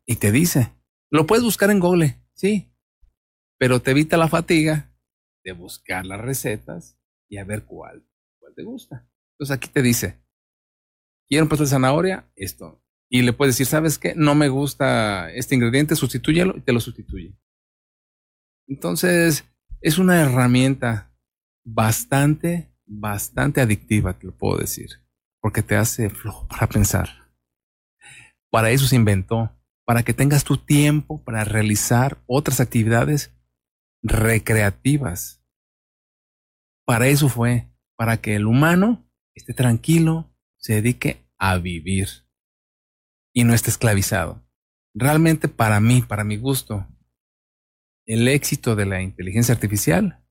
Y 0.06 0.16
te 0.16 0.32
dice, 0.32 0.72
lo 1.10 1.26
puedes 1.26 1.44
buscar 1.44 1.70
en 1.70 1.80
Google, 1.80 2.20
sí, 2.34 2.72
pero 3.58 3.80
te 3.80 3.92
evita 3.92 4.16
la 4.16 4.28
fatiga 4.28 4.92
de 5.44 5.52
buscar 5.52 6.06
las 6.06 6.20
recetas 6.20 6.98
y 7.28 7.38
a 7.38 7.44
ver 7.44 7.64
cuál, 7.64 8.06
cuál 8.38 8.54
te 8.54 8.62
gusta. 8.62 9.08
Entonces 9.34 9.56
aquí 9.56 9.68
te 9.68 9.82
dice, 9.82 10.22
quiero 11.28 11.44
un 11.44 11.48
pastel 11.48 11.66
de 11.66 11.70
zanahoria, 11.70 12.30
esto. 12.36 12.82
Y 13.08 13.22
le 13.22 13.32
puedes 13.32 13.54
decir, 13.54 13.66
¿sabes 13.66 13.98
qué? 13.98 14.14
No 14.16 14.34
me 14.34 14.48
gusta 14.48 15.30
este 15.32 15.54
ingrediente, 15.54 15.96
sustitúyelo 15.96 16.56
y 16.56 16.62
te 16.62 16.72
lo 16.72 16.80
sustituye. 16.80 17.36
Entonces, 18.66 19.44
es 19.80 19.98
una 19.98 20.22
herramienta 20.22 21.11
bastante, 21.64 22.72
bastante 22.86 23.60
adictiva, 23.60 24.18
te 24.18 24.26
lo 24.26 24.36
puedo 24.36 24.58
decir, 24.58 24.88
porque 25.40 25.62
te 25.62 25.76
hace 25.76 26.10
flojo 26.10 26.46
para 26.48 26.66
pensar. 26.66 27.08
Para 28.50 28.70
eso 28.70 28.86
se 28.86 28.96
inventó, 28.96 29.50
para 29.84 30.02
que 30.02 30.14
tengas 30.14 30.44
tu 30.44 30.56
tiempo 30.56 31.22
para 31.24 31.44
realizar 31.44 32.22
otras 32.26 32.60
actividades 32.60 33.34
recreativas. 34.02 35.42
Para 36.84 37.08
eso 37.08 37.28
fue, 37.28 37.68
para 37.96 38.20
que 38.20 38.34
el 38.36 38.46
humano 38.46 39.08
esté 39.34 39.54
tranquilo, 39.54 40.34
se 40.58 40.74
dedique 40.74 41.26
a 41.38 41.56
vivir 41.58 42.08
y 43.32 43.44
no 43.44 43.54
esté 43.54 43.70
esclavizado. 43.70 44.46
Realmente 44.94 45.48
para 45.48 45.80
mí, 45.80 46.02
para 46.02 46.24
mi 46.24 46.36
gusto, 46.36 46.86
el 48.06 48.28
éxito 48.28 48.76
de 48.76 48.86
la 48.86 49.00
inteligencia 49.00 49.54
artificial 49.54 50.21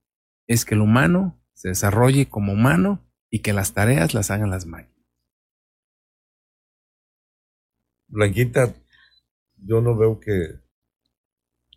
es 0.48 0.66
que 0.66 0.76
el 0.76 0.82
humano 0.82 1.42
se 1.54 1.70
desarrolle 1.70 2.28
como 2.28 2.54
humano 2.54 3.08
y 3.30 3.40
que 3.40 3.54
las 3.54 3.74
tareas 3.74 4.14
las 4.14 4.32
hagan 4.32 4.50
las 4.50 4.66
máquinas. 4.66 4.92
Blanquita, 8.08 8.74
yo 9.58 9.82
no 9.82 9.96
veo 9.96 10.20
que... 10.20 10.60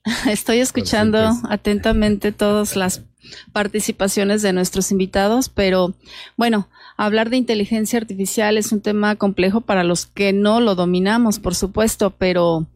Estoy 0.31 0.59
escuchando 0.59 1.19
atentamente 1.49 2.33
todas 2.33 2.77
las 2.77 3.05
participaciones 3.53 4.43
de 4.43 4.53
nuestros 4.53 4.91
invitados, 4.91 5.49
pero 5.49 5.95
bueno, 6.37 6.69
hablar 6.97 7.31
de 7.31 7.37
inteligencia 7.37 7.99
artificial 7.99 8.59
es 8.59 8.73
un 8.73 8.83
tema 8.83 9.17
complejo 9.17 9.61
para 9.63 9.85
los 9.85 10.07
que 10.07 10.33
no 10.33 10.61
lo 10.61 10.75
dominamos, 10.75 11.39
por 11.39 11.55
supuesto, 11.55 12.11
pero... 12.11 12.67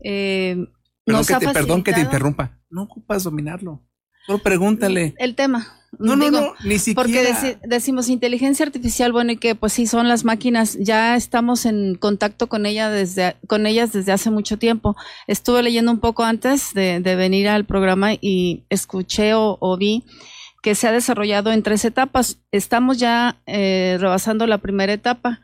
Eh, 0.00 0.56
perdón 1.04 1.82
que 1.82 1.92
te 1.92 2.00
interrumpa, 2.00 2.58
no 2.70 2.84
ocupas 2.84 3.24
dominarlo. 3.24 3.82
Pregúntale. 4.42 5.14
El 5.18 5.34
tema. 5.34 5.74
No, 5.98 6.16
no, 6.16 6.30
no, 6.30 6.54
ni 6.64 6.78
siquiera. 6.78 7.02
Porque 7.02 7.58
decimos 7.64 8.08
inteligencia 8.08 8.66
artificial, 8.66 9.12
bueno, 9.12 9.32
y 9.32 9.36
que 9.36 9.54
pues 9.54 9.72
sí 9.72 9.86
son 9.86 10.08
las 10.08 10.24
máquinas, 10.24 10.76
ya 10.80 11.16
estamos 11.16 11.66
en 11.66 11.94
contacto 11.94 12.48
con 12.48 12.66
ella 12.66 12.90
desde, 12.90 13.36
con 13.46 13.66
ellas 13.66 13.92
desde 13.92 14.12
hace 14.12 14.30
mucho 14.30 14.58
tiempo. 14.58 14.96
Estuve 15.26 15.62
leyendo 15.62 15.92
un 15.92 16.00
poco 16.00 16.24
antes 16.24 16.74
de, 16.74 17.00
venir 17.00 17.48
al 17.48 17.64
programa 17.64 18.12
y 18.12 18.64
escuché 18.70 19.32
o, 19.34 19.76
vi 19.78 20.04
que 20.62 20.74
se 20.74 20.88
ha 20.88 20.92
desarrollado 20.92 21.52
en 21.52 21.62
tres 21.62 21.84
etapas. 21.84 22.38
Estamos 22.50 22.98
ya 22.98 23.40
eh, 23.46 23.96
rebasando 24.00 24.46
la 24.46 24.58
primera 24.58 24.92
etapa 24.92 25.40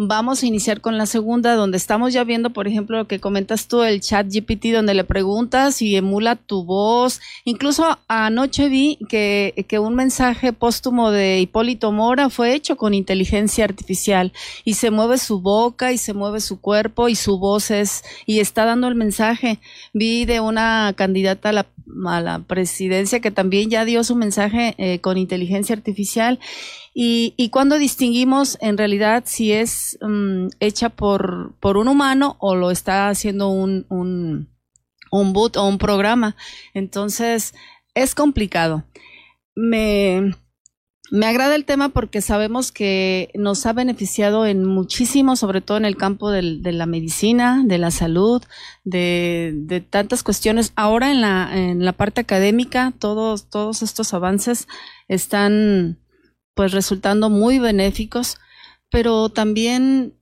Vamos 0.00 0.44
a 0.44 0.46
iniciar 0.46 0.80
con 0.80 0.96
la 0.96 1.06
segunda, 1.06 1.56
donde 1.56 1.76
estamos 1.76 2.12
ya 2.12 2.22
viendo, 2.22 2.50
por 2.50 2.68
ejemplo, 2.68 2.98
lo 2.98 3.08
que 3.08 3.18
comentas 3.18 3.66
tú, 3.66 3.82
el 3.82 4.00
chat 4.00 4.28
GPT, 4.32 4.66
donde 4.72 4.94
le 4.94 5.02
preguntas 5.02 5.82
y 5.82 5.96
emula 5.96 6.36
tu 6.36 6.62
voz. 6.62 7.20
Incluso 7.44 7.98
anoche 8.06 8.68
vi 8.68 9.00
que, 9.08 9.66
que 9.66 9.80
un 9.80 9.96
mensaje 9.96 10.52
póstumo 10.52 11.10
de 11.10 11.40
Hipólito 11.40 11.90
Mora 11.90 12.30
fue 12.30 12.54
hecho 12.54 12.76
con 12.76 12.94
inteligencia 12.94 13.64
artificial 13.64 14.32
y 14.64 14.74
se 14.74 14.92
mueve 14.92 15.18
su 15.18 15.40
boca 15.40 15.90
y 15.90 15.98
se 15.98 16.14
mueve 16.14 16.38
su 16.38 16.60
cuerpo 16.60 17.08
y 17.08 17.16
su 17.16 17.40
voz 17.40 17.72
es, 17.72 18.04
y 18.24 18.38
está 18.38 18.66
dando 18.66 18.86
el 18.86 18.94
mensaje. 18.94 19.58
Vi 19.94 20.26
de 20.26 20.38
una 20.38 20.94
candidata 20.96 21.48
a 21.48 21.52
la, 21.52 21.66
a 22.06 22.20
la 22.20 22.38
presidencia 22.38 23.18
que 23.18 23.32
también 23.32 23.68
ya 23.68 23.84
dio 23.84 24.04
su 24.04 24.14
mensaje 24.14 24.76
eh, 24.78 25.00
con 25.00 25.18
inteligencia 25.18 25.74
artificial 25.74 26.38
y, 27.00 27.32
y 27.36 27.50
cuando 27.50 27.78
distinguimos 27.78 28.58
en 28.60 28.76
realidad 28.76 29.22
si 29.24 29.52
es 29.52 29.96
mm, 30.00 30.48
hecha 30.58 30.88
por, 30.88 31.54
por 31.60 31.76
un 31.76 31.86
humano 31.86 32.34
o 32.40 32.56
lo 32.56 32.72
está 32.72 33.08
haciendo 33.08 33.50
un, 33.50 33.86
un, 33.88 34.48
un 35.12 35.32
boot 35.32 35.56
o 35.56 35.68
un 35.68 35.78
programa. 35.78 36.34
Entonces, 36.74 37.54
es 37.94 38.16
complicado. 38.16 38.82
Me, 39.54 40.34
me 41.12 41.26
agrada 41.26 41.54
el 41.54 41.66
tema 41.66 41.90
porque 41.90 42.20
sabemos 42.20 42.72
que 42.72 43.30
nos 43.34 43.64
ha 43.66 43.72
beneficiado 43.72 44.44
en 44.44 44.64
muchísimo, 44.64 45.36
sobre 45.36 45.60
todo 45.60 45.76
en 45.76 45.84
el 45.84 45.96
campo 45.96 46.32
de 46.32 46.42
la 46.42 46.86
medicina, 46.86 47.62
de 47.64 47.78
la 47.78 47.92
salud, 47.92 48.42
de, 48.82 49.52
de, 49.54 49.80
tantas 49.82 50.24
cuestiones. 50.24 50.72
Ahora 50.74 51.12
en 51.12 51.20
la, 51.20 51.48
en 51.56 51.84
la 51.84 51.92
parte 51.92 52.22
académica, 52.22 52.92
todos, 52.98 53.48
todos 53.50 53.82
estos 53.82 54.12
avances 54.14 54.66
están 55.06 56.00
pues 56.58 56.72
resultando 56.72 57.30
muy 57.30 57.60
benéficos, 57.60 58.36
pero 58.90 59.28
también 59.28 60.14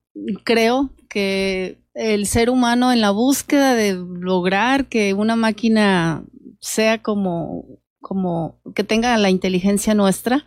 creo 0.44 0.90
que 1.08 1.80
el 1.94 2.26
ser 2.26 2.50
humano 2.50 2.92
en 2.92 3.00
la 3.00 3.10
búsqueda 3.10 3.74
de 3.74 3.94
lograr 3.94 4.84
que 4.84 5.14
una 5.14 5.34
máquina 5.34 6.24
sea 6.60 7.00
como, 7.02 7.64
como 8.02 8.60
que 8.74 8.84
tenga 8.84 9.16
la 9.16 9.30
inteligencia 9.30 9.94
nuestra, 9.94 10.44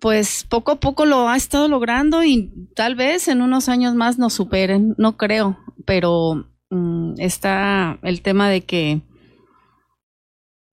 pues 0.00 0.44
poco 0.48 0.72
a 0.72 0.80
poco 0.80 1.04
lo 1.04 1.28
ha 1.28 1.36
estado 1.36 1.68
logrando 1.68 2.24
y 2.24 2.52
tal 2.74 2.96
vez 2.96 3.28
en 3.28 3.40
unos 3.40 3.68
años 3.68 3.94
más 3.94 4.18
nos 4.18 4.32
superen, 4.32 4.96
no 4.98 5.16
creo, 5.16 5.58
pero 5.86 6.48
mm, 6.70 7.20
está 7.20 8.00
el 8.02 8.20
tema 8.20 8.48
de 8.48 8.62
que 8.62 9.02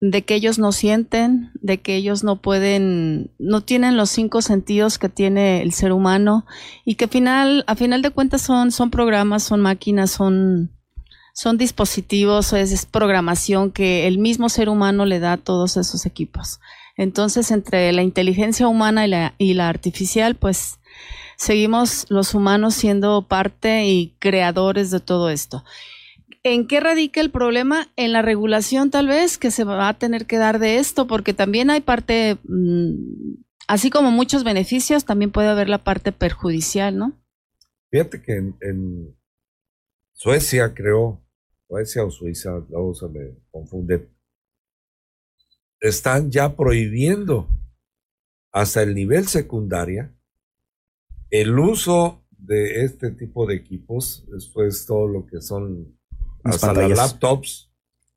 de 0.01 0.23
que 0.23 0.35
ellos 0.35 0.59
no 0.59 0.71
sienten, 0.71 1.51
de 1.55 1.81
que 1.81 1.95
ellos 1.95 2.23
no 2.23 2.37
pueden, 2.37 3.31
no 3.37 3.61
tienen 3.61 3.97
los 3.97 4.09
cinco 4.09 4.41
sentidos 4.41 4.97
que 4.97 5.09
tiene 5.09 5.61
el 5.61 5.73
ser 5.73 5.91
humano 5.91 6.45
y 6.85 6.95
que 6.95 7.07
final, 7.07 7.65
a 7.67 7.75
final 7.75 8.01
de 8.01 8.11
cuentas 8.11 8.41
son, 8.41 8.71
son 8.71 8.91
programas, 8.91 9.43
son 9.43 9.59
máquinas, 9.59 10.11
son, 10.11 10.71
son 11.33 11.57
dispositivos, 11.57 12.53
es, 12.53 12.71
es 12.71 12.85
programación 12.85 13.71
que 13.71 14.07
el 14.07 14.19
mismo 14.19 14.47
ser 14.47 14.69
humano 14.69 15.05
le 15.05 15.19
da 15.19 15.33
a 15.33 15.37
todos 15.37 15.75
esos 15.75 16.05
equipos. 16.05 16.61
Entonces, 16.95 17.51
entre 17.51 17.91
la 17.91 18.01
inteligencia 18.01 18.67
humana 18.67 19.05
y 19.05 19.09
la, 19.09 19.33
y 19.37 19.53
la 19.53 19.69
artificial, 19.69 20.35
pues 20.35 20.79
seguimos 21.35 22.05
los 22.09 22.33
humanos 22.33 22.73
siendo 22.73 23.21
parte 23.21 23.85
y 23.85 24.15
creadores 24.19 24.91
de 24.91 24.99
todo 25.01 25.29
esto. 25.29 25.63
¿En 26.43 26.67
qué 26.67 26.79
radica 26.79 27.19
el 27.19 27.31
problema? 27.31 27.91
En 27.97 28.13
la 28.13 28.21
regulación 28.21 28.91
tal 28.91 29.07
vez 29.07 29.37
que 29.37 29.51
se 29.51 29.65
va 29.65 29.89
a 29.89 29.97
tener 29.97 30.25
que 30.25 30.37
dar 30.37 30.59
de 30.59 30.77
esto, 30.77 31.05
porque 31.07 31.33
también 31.33 31.69
hay 31.69 31.81
parte, 31.81 32.37
mmm, 32.43 33.35
así 33.67 33.89
como 33.89 34.11
muchos 34.11 34.43
beneficios, 34.43 35.05
también 35.05 35.31
puede 35.31 35.49
haber 35.49 35.67
la 35.67 35.83
parte 35.83 36.11
perjudicial, 36.11 36.97
¿no? 36.97 37.13
Fíjate 37.91 38.21
que 38.21 38.33
en, 38.33 38.55
en 38.61 39.17
Suecia, 40.13 40.73
creo, 40.73 41.21
Suecia 41.67 42.05
o 42.05 42.11
Suiza, 42.11 42.51
luego 42.69 42.93
se 42.93 43.07
me 43.09 43.35
confunde, 43.51 44.09
están 45.81 46.31
ya 46.31 46.55
prohibiendo 46.55 47.49
hasta 48.51 48.81
el 48.81 48.95
nivel 48.95 49.27
secundaria 49.27 50.15
el 51.29 51.57
uso 51.59 52.25
de 52.31 52.83
este 52.83 53.11
tipo 53.11 53.45
de 53.45 53.55
equipos, 53.55 54.25
después 54.31 54.85
todo 54.85 55.07
lo 55.07 55.25
que 55.25 55.41
son 55.41 55.98
hasta 56.43 56.73
las 56.73 56.97
laptops 56.97 57.71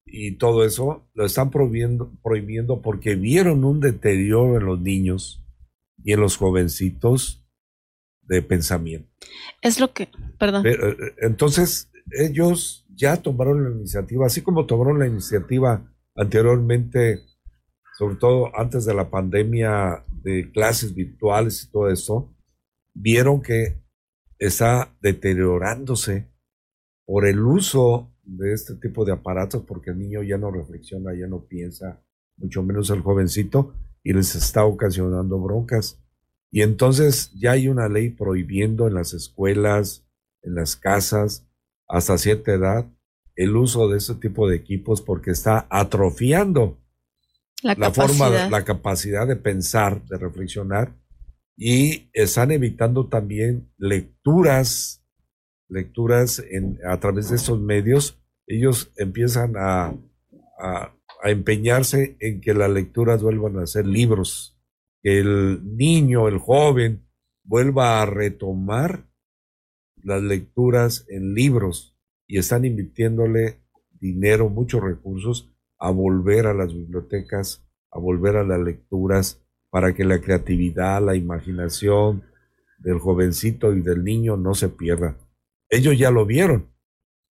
y 0.05 0.33
todo 0.33 0.65
eso, 0.65 1.09
lo 1.15 1.25
están 1.25 1.51
prohibiendo, 1.51 2.13
prohibiendo 2.23 2.83
porque 2.83 3.15
vieron 3.15 3.65
un 3.65 3.81
deterioro 3.81 4.59
en 4.59 4.67
los 4.67 4.81
niños 4.81 5.43
y 6.05 6.13
en 6.13 6.21
los 6.21 6.37
jovencitos 6.37 7.45
de 8.23 8.43
pensamiento. 8.43 9.09
Es 9.63 9.81
lo 9.81 9.93
que, 9.93 10.09
perdón. 10.39 10.67
Eh, 10.67 10.77
entonces, 11.23 11.91
ellos 12.11 12.87
ya 12.95 13.17
tomaron 13.17 13.65
la 13.65 13.71
iniciativa, 13.71 14.27
así 14.27 14.43
como 14.43 14.67
tomaron 14.67 14.99
la 14.99 15.07
iniciativa 15.07 15.91
anteriormente, 16.15 17.23
sobre 17.99 18.17
todo 18.17 18.51
antes 18.55 18.85
de 18.85 18.95
la 18.95 19.11
pandemia 19.11 20.05
de 20.23 20.51
clases 20.51 20.95
virtuales 20.95 21.65
y 21.65 21.71
todo 21.71 21.91
eso, 21.91 22.35
vieron 22.95 23.41
que 23.41 23.81
está 24.39 24.95
deteriorándose 25.01 26.31
por 27.07 27.27
el 27.27 27.41
uso 27.41 28.12
de 28.23 28.53
este 28.53 28.75
tipo 28.77 29.05
de 29.05 29.13
aparatos 29.13 29.65
porque 29.67 29.91
el 29.91 29.99
niño 29.99 30.23
ya 30.23 30.39
no 30.39 30.51
reflexiona, 30.51 31.13
ya 31.15 31.27
no 31.27 31.45
piensa, 31.47 32.03
mucho 32.37 32.63
menos 32.63 32.91
el 32.91 33.01
jovencito, 33.01 33.75
y 34.03 34.13
les 34.13 34.35
está 34.35 34.65
ocasionando 34.65 35.39
broncas. 35.41 36.03
Y 36.51 36.63
entonces 36.63 37.33
ya 37.35 37.53
hay 37.53 37.69
una 37.69 37.89
ley 37.89 38.11
prohibiendo 38.11 38.87
en 38.87 38.95
las 38.95 39.15
escuelas, 39.15 40.07
en 40.43 40.55
las 40.55 40.77
casas, 40.77 41.49
hasta 41.89 42.19
cierta 42.19 42.53
edad, 42.53 42.87
el 43.37 43.57
uso 43.57 43.89
de 43.89 43.99
este 43.99 44.15
tipo 44.15 44.49
de 44.49 44.57
equipos 44.57 45.01
porque 45.01 45.31
está 45.31 45.67
atrofiando 45.71 46.79
la, 47.63 47.75
la 47.75 47.93
forma, 47.93 48.29
la 48.49 48.65
capacidad 48.65 49.27
de 49.27 49.37
pensar, 49.37 50.05
de 50.07 50.19
reflexionar, 50.19 50.95
y 51.57 52.11
están 52.13 52.51
evitando 52.51 53.09
también 53.09 53.71
lecturas 53.79 55.02
lecturas 55.73 56.45
en, 56.51 56.79
a 56.87 57.01
través 57.01 57.31
de 57.31 57.37
estos 57.37 57.61
medios, 57.61 58.21
ellos 58.47 58.93
empiezan 58.97 59.55
a, 59.57 59.95
a, 60.59 60.95
a 61.23 61.31
empeñarse 61.31 62.17
en 62.21 62.41
que 62.41 62.55
las 62.55 62.71
lecturas 62.71 63.23
vuelvan 63.23 63.59
a 63.59 63.67
ser 63.67 63.87
libros, 63.87 64.59
que 65.03 65.19
el 65.19 65.77
niño, 65.77 66.29
el 66.29 66.39
joven, 66.39 67.07
vuelva 67.45 68.03
a 68.03 68.07
retomar 68.07 69.07
las 70.03 70.23
lecturas 70.23 71.07
en 71.09 71.35
libros 71.35 71.97
y 72.27 72.39
están 72.39 72.65
invirtiéndole 72.65 73.59
dinero, 74.01 74.49
muchos 74.49 74.83
recursos 74.83 75.51
a 75.79 75.91
volver 75.91 76.47
a 76.47 76.55
las 76.55 76.75
bibliotecas, 76.75 77.65
a 77.91 77.99
volver 77.99 78.37
a 78.37 78.45
las 78.45 78.61
lecturas 78.61 79.43
para 79.71 79.95
que 79.95 80.05
la 80.05 80.21
creatividad, 80.21 81.03
la 81.03 81.15
imaginación 81.15 82.25
del 82.79 82.99
jovencito 82.99 83.73
y 83.75 83.81
del 83.81 84.05
niño 84.05 84.37
no 84.37 84.55
se 84.55 84.69
pierda. 84.69 85.17
Ellos 85.73 85.99
ya 85.99 86.11
lo 86.11 86.27
vieron. 86.27 86.69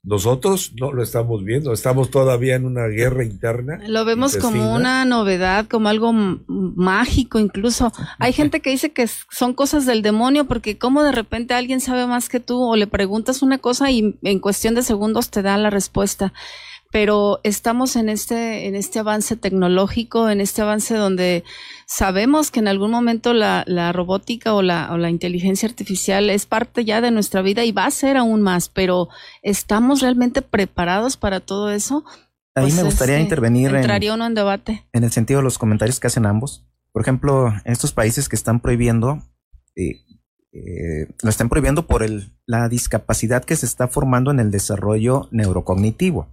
Nosotros 0.04 0.74
no 0.80 0.92
lo 0.92 1.04
estamos 1.04 1.44
viendo, 1.44 1.74
estamos 1.74 2.10
todavía 2.10 2.56
en 2.56 2.66
una 2.66 2.88
guerra 2.88 3.24
interna. 3.24 3.80
Lo 3.88 4.04
vemos 4.04 4.36
como 4.36 4.74
una 4.74 5.06
novedad, 5.06 5.68
como 5.68 5.90
algo 5.90 6.12
mágico 6.12 7.38
incluso. 7.38 7.94
Hay 8.18 8.34
gente 8.34 8.62
que 8.62 8.72
dice 8.72 8.94
que 8.94 9.08
son 9.08 9.54
cosas 9.54 9.86
del 9.86 10.02
demonio 10.02 10.46
porque 10.46 10.80
como 10.80 11.04
de 11.04 11.12
repente 11.12 11.54
alguien 11.54 11.82
sabe 11.82 12.08
más 12.08 12.30
que 12.30 12.40
tú 12.40 12.64
o 12.64 12.76
le 12.76 12.88
preguntas 12.88 13.44
una 13.44 13.60
cosa 13.60 13.92
y 13.92 14.18
en 14.24 14.40
cuestión 14.40 14.74
de 14.74 14.82
segundos 14.82 15.30
te 15.30 15.44
da 15.44 15.56
la 15.60 15.70
respuesta 15.70 16.34
pero 16.92 17.40
estamos 17.44 17.96
en 17.96 18.10
este, 18.10 18.68
en 18.68 18.76
este 18.76 19.00
avance 19.00 19.38
tecnológico, 19.38 20.30
en 20.30 20.42
este 20.42 20.62
avance 20.62 20.94
donde 20.96 21.44
sabemos 21.88 22.52
que 22.52 22.60
en 22.60 22.68
algún 22.68 22.92
momento 22.92 23.34
la, 23.34 23.64
la 23.66 23.94
robótica 23.94 24.54
o 24.54 24.62
la, 24.62 24.92
o 24.92 24.98
la, 24.98 25.10
inteligencia 25.10 25.68
artificial 25.68 26.30
es 26.30 26.46
parte 26.46 26.84
ya 26.84 27.02
de 27.02 27.12
nuestra 27.12 27.42
vida 27.42 27.64
y 27.64 27.72
va 27.72 27.86
a 27.86 27.92
ser 27.92 28.18
aún 28.18 28.42
más, 28.42 28.68
pero 28.70 29.08
¿estamos 29.42 30.02
realmente 30.02 30.42
preparados 30.42 31.16
para 31.16 31.40
todo 31.40 31.72
eso? 31.72 32.04
Ahí 32.54 32.66
pues 32.66 32.76
me 32.76 32.84
gustaría 32.84 33.16
este, 33.16 33.24
intervenir. 33.24 33.74
Entraría 33.74 34.14
uno 34.14 34.26
en 34.26 34.36
debate. 34.36 34.86
En 34.92 35.06
el 35.06 35.12
sentido 35.12 35.40
de 35.40 35.46
los 35.46 35.58
comentarios 35.58 36.00
que 36.00 36.08
hacen 36.08 36.26
ambos. 36.26 36.66
Por 36.92 37.02
ejemplo, 37.02 37.48
en 37.48 37.72
estos 37.72 37.94
países 37.94 38.28
que 38.28 38.36
están 38.36 38.60
prohibiendo, 38.60 39.24
eh, 39.78 40.02
eh, 40.52 41.08
lo 41.24 41.30
están 41.30 41.48
prohibiendo 41.48 41.88
por 41.88 42.04
el, 42.04 42.34
la 42.46 42.68
discapacidad 42.68 43.46
que 43.46 43.56
se 43.56 43.66
está 43.66 43.88
formando 43.88 44.32
en 44.32 44.42
el 44.42 44.52
desarrollo 44.52 45.30
neurocognitivo. 45.32 46.28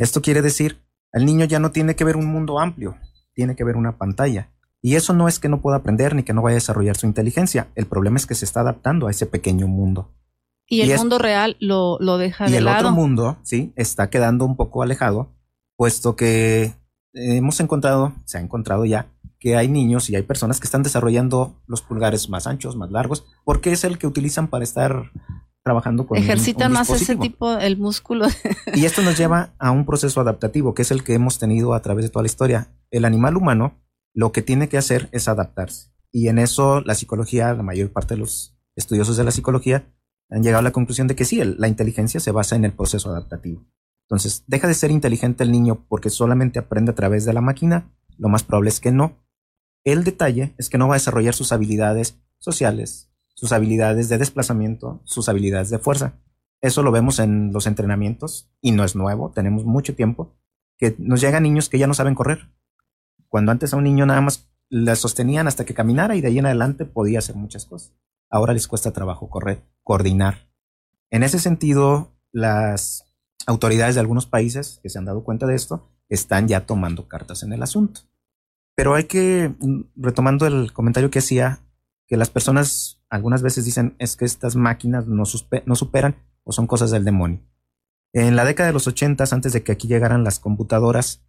Esto 0.00 0.22
quiere 0.22 0.40
decir, 0.40 0.80
el 1.12 1.26
niño 1.26 1.44
ya 1.44 1.58
no 1.58 1.72
tiene 1.72 1.94
que 1.94 2.04
ver 2.04 2.16
un 2.16 2.24
mundo 2.24 2.58
amplio, 2.58 2.96
tiene 3.34 3.54
que 3.54 3.64
ver 3.64 3.76
una 3.76 3.98
pantalla. 3.98 4.50
Y 4.80 4.94
eso 4.94 5.12
no 5.12 5.28
es 5.28 5.38
que 5.38 5.50
no 5.50 5.60
pueda 5.60 5.76
aprender 5.76 6.14
ni 6.14 6.22
que 6.22 6.32
no 6.32 6.40
vaya 6.40 6.54
a 6.54 6.62
desarrollar 6.62 6.96
su 6.96 7.04
inteligencia. 7.04 7.68
El 7.74 7.84
problema 7.86 8.16
es 8.16 8.24
que 8.24 8.34
se 8.34 8.46
está 8.46 8.60
adaptando 8.60 9.08
a 9.08 9.10
ese 9.10 9.26
pequeño 9.26 9.68
mundo. 9.68 10.10
Y, 10.66 10.80
el 10.80 10.96
mundo 10.96 11.18
real 11.18 11.58
lo, 11.60 11.98
lo 12.00 12.16
deja 12.16 12.48
y 12.48 12.52
de 12.52 12.62
lado. 12.62 12.76
Y 12.76 12.80
el 12.80 12.86
otro 12.86 12.94
mundo, 12.94 13.36
sí, 13.42 13.74
está 13.76 14.08
quedando 14.08 14.46
un 14.46 14.56
poco 14.56 14.82
alejado, 14.82 15.34
puesto 15.76 16.16
que 16.16 16.72
hemos 17.12 17.60
encontrado, 17.60 18.14
se 18.24 18.38
ha 18.38 18.40
encontrado 18.40 18.86
ya, 18.86 19.12
que 19.38 19.56
hay 19.56 19.68
niños 19.68 20.08
y 20.08 20.16
hay 20.16 20.22
personas 20.22 20.60
que 20.60 20.64
están 20.64 20.82
desarrollando 20.82 21.60
los 21.66 21.82
pulgares 21.82 22.30
más 22.30 22.46
anchos, 22.46 22.74
más 22.74 22.90
largos, 22.90 23.26
porque 23.44 23.72
es 23.72 23.84
el 23.84 23.98
que 23.98 24.06
utilizan 24.06 24.48
para 24.48 24.64
estar 24.64 25.10
trabajando 25.62 26.06
con 26.06 26.16
Ejercitan 26.18 26.72
más 26.72 26.90
ese 26.90 27.16
tipo, 27.16 27.52
el 27.58 27.76
músculo. 27.76 28.26
y 28.74 28.84
esto 28.84 29.02
nos 29.02 29.18
lleva 29.18 29.54
a 29.58 29.70
un 29.70 29.84
proceso 29.86 30.20
adaptativo, 30.20 30.74
que 30.74 30.82
es 30.82 30.90
el 30.90 31.04
que 31.04 31.14
hemos 31.14 31.38
tenido 31.38 31.74
a 31.74 31.82
través 31.82 32.04
de 32.04 32.10
toda 32.10 32.22
la 32.22 32.28
historia. 32.28 32.72
El 32.90 33.04
animal 33.04 33.36
humano 33.36 33.78
lo 34.14 34.32
que 34.32 34.42
tiene 34.42 34.68
que 34.68 34.78
hacer 34.78 35.08
es 35.12 35.28
adaptarse. 35.28 35.92
Y 36.12 36.28
en 36.28 36.38
eso 36.38 36.80
la 36.80 36.94
psicología, 36.94 37.54
la 37.54 37.62
mayor 37.62 37.92
parte 37.92 38.14
de 38.14 38.20
los 38.20 38.56
estudiosos 38.74 39.16
de 39.16 39.24
la 39.24 39.30
psicología, 39.30 39.92
han 40.30 40.42
llegado 40.42 40.60
a 40.60 40.62
la 40.62 40.72
conclusión 40.72 41.08
de 41.08 41.16
que 41.16 41.24
sí, 41.24 41.40
la 41.44 41.68
inteligencia 41.68 42.20
se 42.20 42.32
basa 42.32 42.56
en 42.56 42.64
el 42.64 42.72
proceso 42.72 43.10
adaptativo. 43.10 43.64
Entonces, 44.08 44.44
deja 44.46 44.66
de 44.66 44.74
ser 44.74 44.90
inteligente 44.90 45.44
el 45.44 45.52
niño 45.52 45.86
porque 45.88 46.10
solamente 46.10 46.58
aprende 46.58 46.92
a 46.92 46.94
través 46.94 47.24
de 47.24 47.32
la 47.32 47.40
máquina. 47.40 47.92
Lo 48.16 48.28
más 48.28 48.42
probable 48.42 48.70
es 48.70 48.80
que 48.80 48.90
no. 48.90 49.24
El 49.84 50.04
detalle 50.04 50.54
es 50.58 50.68
que 50.68 50.78
no 50.78 50.88
va 50.88 50.94
a 50.94 50.98
desarrollar 50.98 51.34
sus 51.34 51.52
habilidades 51.52 52.18
sociales, 52.38 53.09
sus 53.40 53.52
habilidades 53.52 54.10
de 54.10 54.18
desplazamiento, 54.18 55.00
sus 55.04 55.30
habilidades 55.30 55.70
de 55.70 55.78
fuerza. 55.78 56.20
Eso 56.60 56.82
lo 56.82 56.92
vemos 56.92 57.18
en 57.20 57.54
los 57.54 57.66
entrenamientos 57.66 58.52
y 58.60 58.72
no 58.72 58.84
es 58.84 58.94
nuevo, 58.94 59.30
tenemos 59.30 59.64
mucho 59.64 59.94
tiempo 59.94 60.36
que 60.76 60.94
nos 60.98 61.22
llegan 61.22 61.44
niños 61.44 61.70
que 61.70 61.78
ya 61.78 61.86
no 61.86 61.94
saben 61.94 62.14
correr. 62.14 62.50
Cuando 63.28 63.50
antes 63.50 63.72
a 63.72 63.78
un 63.78 63.84
niño 63.84 64.04
nada 64.04 64.20
más 64.20 64.52
le 64.68 64.94
sostenían 64.94 65.48
hasta 65.48 65.64
que 65.64 65.72
caminara 65.72 66.16
y 66.16 66.20
de 66.20 66.28
ahí 66.28 66.38
en 66.38 66.44
adelante 66.44 66.84
podía 66.84 67.20
hacer 67.20 67.34
muchas 67.34 67.64
cosas. 67.64 67.94
Ahora 68.28 68.52
les 68.52 68.68
cuesta 68.68 68.92
trabajo 68.92 69.30
correr, 69.30 69.62
coordinar. 69.82 70.50
En 71.08 71.22
ese 71.22 71.38
sentido, 71.38 72.12
las 72.32 73.10
autoridades 73.46 73.94
de 73.94 74.02
algunos 74.02 74.26
países 74.26 74.80
que 74.82 74.90
se 74.90 74.98
han 74.98 75.06
dado 75.06 75.24
cuenta 75.24 75.46
de 75.46 75.54
esto 75.54 75.88
están 76.10 76.46
ya 76.46 76.66
tomando 76.66 77.08
cartas 77.08 77.42
en 77.42 77.54
el 77.54 77.62
asunto. 77.62 78.02
Pero 78.76 78.94
hay 78.94 79.04
que, 79.04 79.54
mm, 79.58 79.80
retomando 79.96 80.46
el 80.46 80.74
comentario 80.74 81.10
que 81.10 81.20
hacía, 81.20 81.60
que 82.10 82.16
las 82.16 82.28
personas 82.28 83.00
algunas 83.08 83.40
veces 83.40 83.64
dicen 83.64 83.94
es 84.00 84.16
que 84.16 84.24
estas 84.24 84.56
máquinas 84.56 85.06
no, 85.06 85.24
superan 85.24 86.16
o 86.42 86.50
son 86.50 86.66
cosas 86.66 86.90
del 86.90 87.04
demonio. 87.04 87.40
En 88.12 88.34
la 88.34 88.44
década 88.44 88.66
de 88.66 88.72
los 88.72 88.88
ochentas, 88.88 89.32
antes 89.32 89.52
de 89.52 89.62
que 89.62 89.70
aquí 89.70 89.86
llegaran 89.86 90.24
las 90.24 90.40
computadoras, 90.40 91.24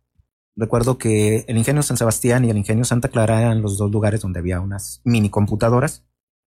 recuerdo 0.56 0.98
que 0.98 1.46
el 1.48 1.58
ingenio 1.58 1.84
San 1.84 1.98
Sebastián 1.98 2.46
y 2.46 2.50
el 2.50 2.58
ingenio 2.58 2.84
Santa 2.84 3.10
Clara 3.10 3.42
eran 3.42 3.62
los 3.62 3.78
dos 3.78 3.92
lugares 3.92 4.22
donde 4.22 4.40
había 4.40 4.60
unas 4.60 5.02
mini 5.04 5.30
computadoras 5.30 6.04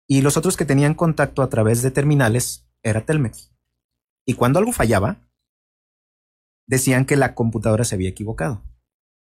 y 0.09 0.23
los 0.23 0.39
otros 0.39 0.57
que 0.57 0.65
tenían 0.65 0.95
contacto 0.95 1.43
a 1.43 1.51
través 1.51 1.83
de 1.83 1.91
terminales 1.91 2.67
era 2.83 3.05
Telmex. 3.05 3.53
Y 4.25 4.33
cuando 4.33 4.59
algo 4.59 4.73
fallaba, 4.73 5.29
decían 6.67 7.05
que 7.05 7.17
la 7.17 7.35
computadora 7.35 7.85
se 7.85 7.97
había 7.97 8.09
equivocado. 8.09 8.63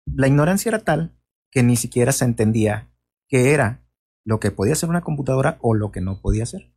La 0.05 0.27
ignorancia 0.27 0.69
era 0.69 0.83
tal 0.83 1.17
que 1.49 1.63
ni 1.63 1.77
siquiera 1.77 2.11
se 2.11 2.25
entendía 2.25 2.91
qué 3.27 3.53
era 3.53 3.82
lo 4.25 4.39
que 4.39 4.51
podía 4.51 4.75
ser 4.75 4.89
una 4.89 5.01
computadora 5.01 5.57
o 5.61 5.73
lo 5.73 5.91
que 5.91 6.01
no 6.01 6.21
podía 6.21 6.45
ser. 6.45 6.73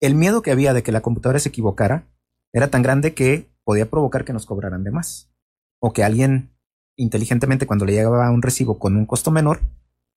El 0.00 0.14
miedo 0.14 0.42
que 0.42 0.50
había 0.50 0.72
de 0.72 0.82
que 0.82 0.92
la 0.92 1.00
computadora 1.00 1.38
se 1.38 1.48
equivocara 1.48 2.08
era 2.52 2.68
tan 2.68 2.82
grande 2.82 3.14
que 3.14 3.50
podía 3.64 3.90
provocar 3.90 4.24
que 4.24 4.32
nos 4.32 4.46
cobraran 4.46 4.84
de 4.84 4.90
más. 4.90 5.32
O 5.80 5.92
que 5.92 6.04
alguien 6.04 6.56
inteligentemente 6.96 7.66
cuando 7.66 7.84
le 7.84 7.92
llegaba 7.92 8.30
un 8.30 8.42
recibo 8.42 8.78
con 8.78 8.96
un 8.96 9.06
costo 9.06 9.30
menor, 9.30 9.60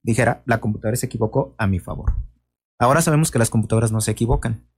dijera, 0.04 0.42
la 0.46 0.62
computadora 0.62 0.96
se 0.96 1.08
equivocó 1.08 1.54
a 1.58 1.68
mi 1.68 1.80
favor. 1.80 2.14
Ahora 2.80 3.02
sabemos 3.02 3.32
que 3.32 3.40
las 3.40 3.50
computadoras 3.50 3.92
no 3.92 4.00
se 4.00 4.12
equivocan. 4.12 4.70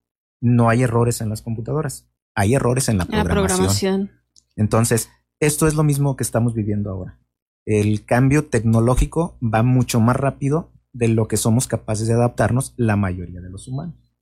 No 0.42 0.70
hay 0.70 0.82
errores 0.82 1.22
en 1.22 1.30
las 1.30 1.42
computadoras. 1.42 2.10
Hay 2.36 2.56
errores 2.56 2.90
en 2.90 2.98
la 2.98 3.06
programación. 3.06 4.12
Entonces, 4.56 5.10
esto 5.40 5.68
es 5.68 5.76
lo 5.76 5.84
mismo 5.84 6.16
que 6.16 6.24
estamos 6.24 6.54
viviendo 6.54 6.90
ahora. 6.90 7.20
El 7.66 8.06
cambio 8.06 8.48
tecnológico 8.48 9.38
va 9.42 9.62
mucho 9.62 10.00
más 10.00 10.16
rápido 10.16 10.71
de 10.94 11.08
lo 11.08 11.28
que 11.28 11.38
somos 11.38 11.68
capaces 11.68 12.08
de 12.08 12.14
adaptarnos 12.14 12.74
la 12.78 12.96
mayoría 12.96 13.42
de 13.42 13.50
los 13.50 13.68
humanos. 13.68 14.14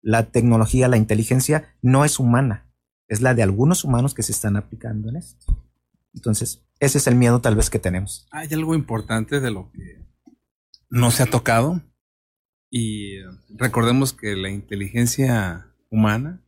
La 0.00 0.30
tecnología, 0.30 0.88
la 0.88 0.96
inteligencia 0.96 1.76
no 1.82 2.04
es 2.04 2.18
humana, 2.18 2.70
es 3.08 3.20
la 3.20 3.34
de 3.34 3.42
algunos 3.42 3.84
humanos 3.84 4.14
que 4.14 4.22
se 4.22 4.32
están 4.32 4.56
aplicando 4.56 5.08
en 5.08 5.16
esto. 5.16 5.46
Entonces, 6.14 6.64
ese 6.80 6.98
es 6.98 7.06
el 7.06 7.14
miedo 7.14 7.40
tal 7.40 7.56
vez 7.56 7.70
que 7.70 7.78
tenemos. 7.78 8.26
Hay 8.30 8.48
algo 8.52 8.74
importante 8.74 9.40
de 9.40 9.50
lo 9.50 9.70
que 9.72 10.06
no 10.90 11.10
se 11.10 11.22
ha 11.22 11.26
tocado 11.26 11.82
y 12.70 13.18
recordemos 13.48 14.12
que 14.12 14.36
la 14.36 14.50
inteligencia 14.50 15.74
humana 15.90 16.44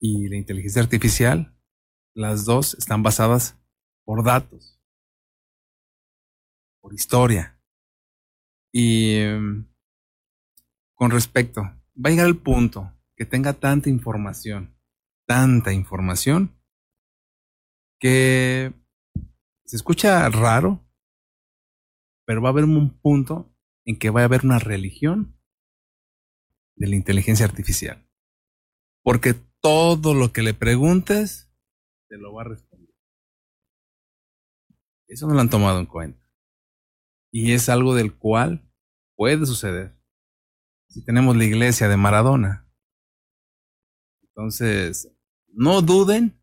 y 0.00 0.28
la 0.28 0.36
inteligencia 0.36 0.82
artificial, 0.82 1.56
las 2.14 2.44
dos 2.44 2.74
están 2.74 3.02
basadas 3.02 3.58
por 4.04 4.24
datos, 4.24 4.80
por 6.80 6.94
historia. 6.94 7.53
Y 8.76 9.20
con 10.96 11.12
respecto, 11.12 11.62
va 11.62 12.08
a 12.08 12.10
llegar 12.10 12.26
el 12.26 12.38
punto 12.38 12.92
que 13.16 13.24
tenga 13.24 13.52
tanta 13.52 13.88
información, 13.88 14.76
tanta 15.28 15.72
información, 15.72 16.60
que 18.00 18.74
se 19.64 19.76
escucha 19.76 20.28
raro, 20.28 20.84
pero 22.26 22.42
va 22.42 22.48
a 22.48 22.50
haber 22.50 22.64
un 22.64 22.98
punto 22.98 23.54
en 23.84 23.96
que 23.96 24.10
va 24.10 24.22
a 24.22 24.24
haber 24.24 24.44
una 24.44 24.58
religión 24.58 25.40
de 26.74 26.88
la 26.88 26.96
inteligencia 26.96 27.46
artificial. 27.46 28.04
Porque 29.04 29.34
todo 29.60 30.14
lo 30.14 30.32
que 30.32 30.42
le 30.42 30.52
preguntes, 30.52 31.48
te 32.08 32.18
lo 32.18 32.34
va 32.34 32.42
a 32.42 32.48
responder. 32.48 32.92
Eso 35.06 35.28
no 35.28 35.34
lo 35.34 35.40
han 35.40 35.50
tomado 35.50 35.78
en 35.78 35.86
cuenta. 35.86 36.23
Y 37.34 37.50
es 37.50 37.68
algo 37.68 37.96
del 37.96 38.14
cual 38.14 38.64
puede 39.16 39.44
suceder. 39.44 39.98
Si 40.86 41.04
tenemos 41.04 41.36
la 41.36 41.42
iglesia 41.42 41.88
de 41.88 41.96
Maradona. 41.96 42.70
Entonces, 44.22 45.12
no 45.48 45.82
duden 45.82 46.40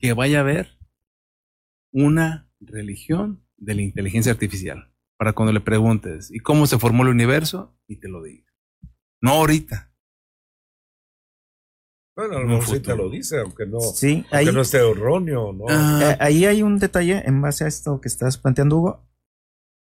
que 0.00 0.14
vaya 0.14 0.38
a 0.38 0.40
haber 0.40 0.76
una 1.92 2.50
religión 2.58 3.46
de 3.56 3.76
la 3.76 3.82
inteligencia 3.82 4.32
artificial 4.32 4.92
para 5.16 5.32
cuando 5.32 5.52
le 5.52 5.60
preguntes, 5.60 6.28
¿y 6.32 6.40
cómo 6.40 6.66
se 6.66 6.76
formó 6.76 7.04
el 7.04 7.10
universo? 7.10 7.78
Y 7.86 8.00
te 8.00 8.08
lo 8.08 8.20
diga. 8.20 8.52
No 9.20 9.34
ahorita. 9.34 9.94
Bueno, 12.16 12.38
a 12.38 12.40
lo 12.40 12.48
mejor 12.48 12.66
sí 12.66 12.80
te 12.80 12.96
lo 12.96 13.08
dice, 13.08 13.38
aunque 13.38 13.64
no, 13.64 13.78
sí, 13.78 14.26
aunque 14.32 14.50
no 14.50 14.62
esté 14.62 14.78
erróneo. 14.78 15.52
¿no? 15.52 15.66
Ah. 15.68 16.00
Eh, 16.02 16.16
ahí 16.18 16.46
hay 16.46 16.64
un 16.64 16.80
detalle 16.80 17.22
en 17.24 17.40
base 17.40 17.62
a 17.62 17.68
esto 17.68 18.00
que 18.00 18.08
estás 18.08 18.38
planteando, 18.38 18.78
Hugo. 18.78 19.11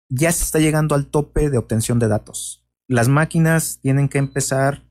Ya 0.09 0.31
se 0.31 0.43
está 0.43 0.59
llegando 0.59 0.95
al 0.95 1.05
tope 1.05 1.49
de 1.49 1.57
obtención 1.57 1.99
de 1.99 2.07
datos. 2.07 2.67
Las 2.87 3.07
máquinas 3.07 3.79
tienen 3.81 4.09
que 4.09 4.17
empezar 4.17 4.83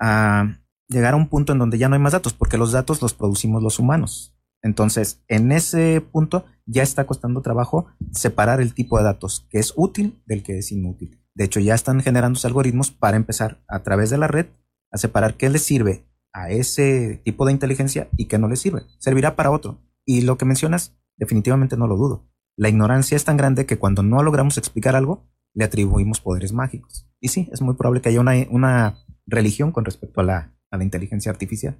a 0.00 0.58
llegar 0.88 1.12
a 1.12 1.16
un 1.16 1.28
punto 1.28 1.52
en 1.52 1.58
donde 1.58 1.76
ya 1.76 1.88
no 1.88 1.94
hay 1.94 2.00
más 2.00 2.12
datos, 2.12 2.32
porque 2.32 2.56
los 2.56 2.72
datos 2.72 3.02
los 3.02 3.12
producimos 3.12 3.62
los 3.62 3.78
humanos. 3.78 4.34
Entonces, 4.62 5.22
en 5.28 5.52
ese 5.52 6.00
punto 6.00 6.46
ya 6.64 6.82
está 6.82 7.04
costando 7.06 7.42
trabajo 7.42 7.86
separar 8.12 8.60
el 8.60 8.72
tipo 8.72 8.96
de 8.96 9.04
datos 9.04 9.46
que 9.50 9.58
es 9.58 9.74
útil 9.76 10.22
del 10.24 10.42
que 10.42 10.58
es 10.58 10.72
inútil. 10.72 11.20
De 11.34 11.44
hecho, 11.44 11.60
ya 11.60 11.74
están 11.74 12.00
generándose 12.00 12.46
algoritmos 12.46 12.90
para 12.90 13.16
empezar 13.16 13.62
a 13.68 13.82
través 13.82 14.10
de 14.10 14.18
la 14.18 14.28
red 14.28 14.46
a 14.90 14.98
separar 14.98 15.36
qué 15.36 15.50
le 15.50 15.58
sirve 15.58 16.06
a 16.32 16.50
ese 16.50 17.20
tipo 17.24 17.44
de 17.44 17.52
inteligencia 17.52 18.08
y 18.16 18.26
qué 18.26 18.38
no 18.38 18.48
le 18.48 18.56
sirve. 18.56 18.82
Servirá 18.98 19.36
para 19.36 19.50
otro. 19.50 19.82
Y 20.04 20.22
lo 20.22 20.38
que 20.38 20.44
mencionas, 20.44 20.96
definitivamente 21.16 21.76
no 21.76 21.86
lo 21.86 21.96
dudo. 21.96 22.31
La 22.56 22.68
ignorancia 22.68 23.16
es 23.16 23.24
tan 23.24 23.36
grande 23.36 23.66
que 23.66 23.78
cuando 23.78 24.02
no 24.02 24.22
logramos 24.22 24.58
explicar 24.58 24.96
algo, 24.96 25.26
le 25.54 25.64
atribuimos 25.64 26.20
poderes 26.20 26.52
mágicos. 26.52 27.08
Y 27.20 27.28
sí, 27.28 27.48
es 27.52 27.60
muy 27.62 27.74
probable 27.74 28.00
que 28.00 28.08
haya 28.08 28.20
una, 28.20 28.34
una 28.50 28.98
religión 29.26 29.72
con 29.72 29.84
respecto 29.84 30.20
a 30.20 30.24
la, 30.24 30.54
a 30.70 30.76
la 30.76 30.84
inteligencia 30.84 31.30
artificial. 31.30 31.78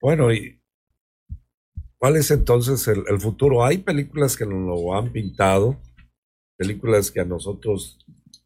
Bueno, 0.00 0.32
y 0.32 0.60
¿Cuál 1.98 2.16
es 2.16 2.30
entonces 2.30 2.86
el, 2.88 3.20
futuro? 3.20 3.64
Hay 3.64 3.78
películas 3.78 4.36
que 4.36 4.44
nos 4.44 4.64
lo 4.66 4.94
han 4.94 5.12
pintado, 5.12 5.76
películas 6.56 7.10
que 7.10 7.20
a 7.20 7.24
nosotros 7.24 7.98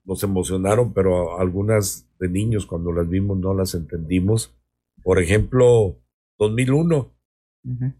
nos 0.04 0.22
emocionaron, 0.22 0.92
pero 0.94 1.38
algunas 1.38 2.08
de 2.20 2.28
niños 2.28 2.64
cuando 2.64 2.92
las 2.92 3.08
vimos 3.08 3.38
no 3.38 3.52
las 3.52 3.74
entendimos. 3.74 4.56
Por 5.02 5.20
ejemplo, 5.20 5.98
2001, 6.38 7.12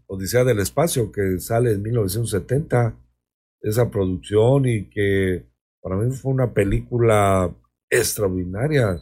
Odisea 0.07 0.43
del 0.43 0.59
Espacio, 0.59 1.11
que 1.11 1.39
sale 1.39 1.73
en 1.73 1.81
1970, 1.81 2.97
esa 3.61 3.91
producción 3.91 4.65
y 4.65 4.89
que 4.89 5.45
para 5.81 5.95
mí 5.95 6.11
fue 6.15 6.31
una 6.31 6.53
película 6.53 7.55
extraordinaria, 7.89 9.01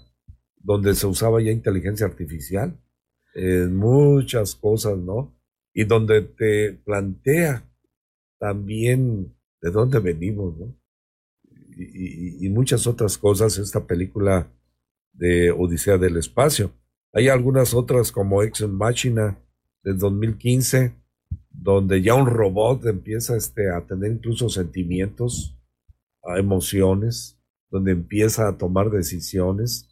donde 0.57 0.95
se 0.95 1.07
usaba 1.07 1.41
ya 1.41 1.51
inteligencia 1.51 2.05
artificial 2.05 2.77
en 3.35 3.75
muchas 3.75 4.55
cosas, 4.55 4.97
¿no? 4.97 5.39
y 5.73 5.85
donde 5.85 6.21
te 6.21 6.73
plantea 6.83 7.63
también 8.37 9.35
de 9.61 9.71
dónde 9.71 9.99
venimos, 9.99 10.57
¿no? 10.57 10.75
Y, 11.77 12.49
muchas 12.49 12.85
otras 12.87 13.17
cosas, 13.17 13.57
esta 13.57 13.87
película 13.87 14.51
de 15.13 15.51
Odisea 15.51 15.97
del 15.97 16.17
Espacio. 16.17 16.73
Hay 17.13 17.29
algunas 17.29 17.73
otras 17.73 18.11
como 18.11 18.43
Ex 18.43 18.67
Machina 18.67 19.41
del 19.83 19.97
2015, 19.97 20.93
donde 21.49 22.01
ya 22.01 22.15
un 22.15 22.27
robot 22.27 22.85
empieza 22.85 23.35
este, 23.35 23.69
a 23.69 23.85
tener 23.85 24.11
incluso 24.11 24.49
sentimientos 24.49 25.55
emociones, 26.37 27.39
donde 27.69 27.91
empieza 27.91 28.47
a 28.47 28.57
tomar 28.57 28.89
decisiones, 28.89 29.87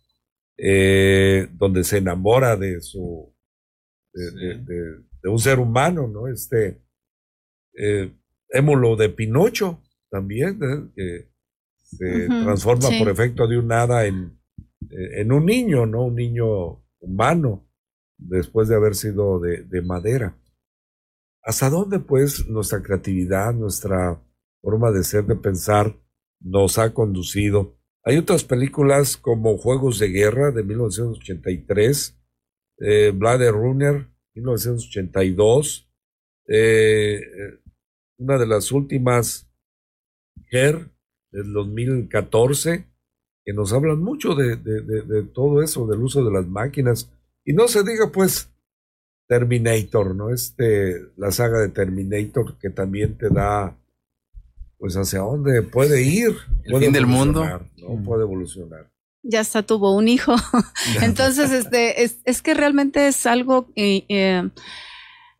eh, 0.58 1.48
donde 1.54 1.84
se 1.84 1.98
enamora 1.98 2.56
de 2.56 2.82
su, 2.82 3.34
de, 4.14 5.02
un 5.24 5.40
ser 5.40 5.60
humano, 5.60 6.08
¿no? 6.08 6.28
Este, 6.28 6.82
eh, 7.78 8.12
émulo 8.50 8.96
de 8.96 9.10
Pinocho 9.10 9.82
también, 10.10 10.60
¿eh? 10.64 10.92
que 10.96 11.30
se 11.84 12.28
transforma 12.28 12.90
por 12.98 13.10
efecto 13.10 13.48
de 13.48 13.58
un 13.58 13.72
hada 13.72 14.06
en, 14.06 14.40
en 14.90 15.32
un 15.32 15.46
niño, 15.46 15.86
¿no? 15.86 16.06
Un 16.06 16.16
niño 16.16 16.84
humano, 17.00 17.67
después 18.18 18.68
de 18.68 18.76
haber 18.76 18.96
sido 18.96 19.40
de, 19.40 19.64
de 19.64 19.82
madera. 19.82 20.38
¿Hasta 21.44 21.70
dónde, 21.70 22.00
pues, 22.00 22.48
nuestra 22.48 22.82
creatividad, 22.82 23.54
nuestra 23.54 24.22
forma 24.62 24.92
de 24.92 25.04
ser, 25.04 25.26
de 25.26 25.36
pensar, 25.36 25.98
nos 26.40 26.78
ha 26.78 26.94
conducido? 26.94 27.78
Hay 28.04 28.18
otras 28.18 28.44
películas 28.44 29.18
como 29.18 29.58
Juegos 29.58 30.00
de 30.00 30.08
Guerra 30.08 30.52
de 30.52 30.64
1983, 30.64 32.18
eh, 32.80 33.12
Blade 33.14 33.52
Runner 33.52 34.08
1982, 34.34 35.90
eh, 36.48 37.22
una 38.18 38.38
de 38.38 38.48
las 38.48 38.72
últimas, 38.72 39.52
Her, 40.52 40.90
del 41.32 41.52
2014, 41.52 42.88
que 43.44 43.54
nos 43.54 43.74
hablan 43.74 44.00
mucho 44.00 44.36
de, 44.36 44.56
todo 45.34 45.62
eso, 45.62 45.86
del 45.88 46.02
uso 46.02 46.24
de 46.24 46.32
las 46.32 46.48
máquinas. 46.48 47.12
Y 47.48 47.54
no 47.54 47.70
se 47.70 47.82
diga, 47.82 48.12
pues, 48.12 48.52
Terminator, 49.26 50.14
¿no? 50.14 50.32
Este, 50.32 50.98
la 51.16 51.32
saga 51.32 51.60
de 51.60 51.70
Terminator 51.70 52.58
que 52.60 52.70
también 52.70 53.18
te 53.18 53.30
da 53.30 53.78
pues 54.78 54.96
hacia 54.96 55.20
dónde 55.20 55.64
puede 55.64 56.04
ir. 56.04 56.36
El 56.66 56.78
fin 56.78 56.92
del 56.92 57.08
mundo. 57.08 57.46
¿no? 57.78 58.04
Puede 58.04 58.24
evolucionar. 58.24 58.92
Ya 59.24 59.40
hasta 59.40 59.64
tuvo 59.64 59.96
un 59.96 60.10
hijo. 60.10 60.36
Entonces, 61.02 61.52
este, 61.52 62.04
es, 62.04 62.20
es, 62.26 62.42
que 62.42 62.54
realmente 62.54 63.08
es 63.08 63.26
algo 63.26 63.70
eh, 63.76 64.04
eh 64.10 64.50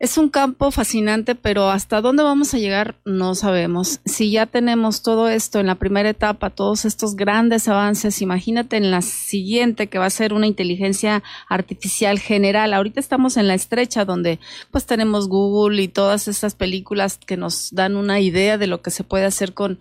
es 0.00 0.16
un 0.16 0.28
campo 0.28 0.70
fascinante, 0.70 1.34
pero 1.34 1.70
hasta 1.70 2.00
dónde 2.00 2.22
vamos 2.22 2.54
a 2.54 2.58
llegar 2.58 2.94
no 3.04 3.34
sabemos. 3.34 4.00
Si 4.04 4.30
ya 4.30 4.46
tenemos 4.46 5.02
todo 5.02 5.28
esto 5.28 5.58
en 5.58 5.66
la 5.66 5.74
primera 5.74 6.08
etapa, 6.08 6.50
todos 6.50 6.84
estos 6.84 7.16
grandes 7.16 7.66
avances, 7.66 8.22
imagínate 8.22 8.76
en 8.76 8.92
la 8.92 9.02
siguiente 9.02 9.88
que 9.88 9.98
va 9.98 10.06
a 10.06 10.10
ser 10.10 10.34
una 10.34 10.46
inteligencia 10.46 11.24
artificial 11.48 12.20
general. 12.20 12.74
Ahorita 12.74 13.00
estamos 13.00 13.36
en 13.36 13.48
la 13.48 13.54
estrecha 13.54 14.04
donde 14.04 14.38
pues 14.70 14.86
tenemos 14.86 15.28
Google 15.28 15.82
y 15.82 15.88
todas 15.88 16.28
estas 16.28 16.54
películas 16.54 17.18
que 17.18 17.36
nos 17.36 17.70
dan 17.72 17.96
una 17.96 18.20
idea 18.20 18.56
de 18.56 18.68
lo 18.68 18.82
que 18.82 18.92
se 18.92 19.02
puede 19.02 19.24
hacer 19.24 19.52
con 19.52 19.80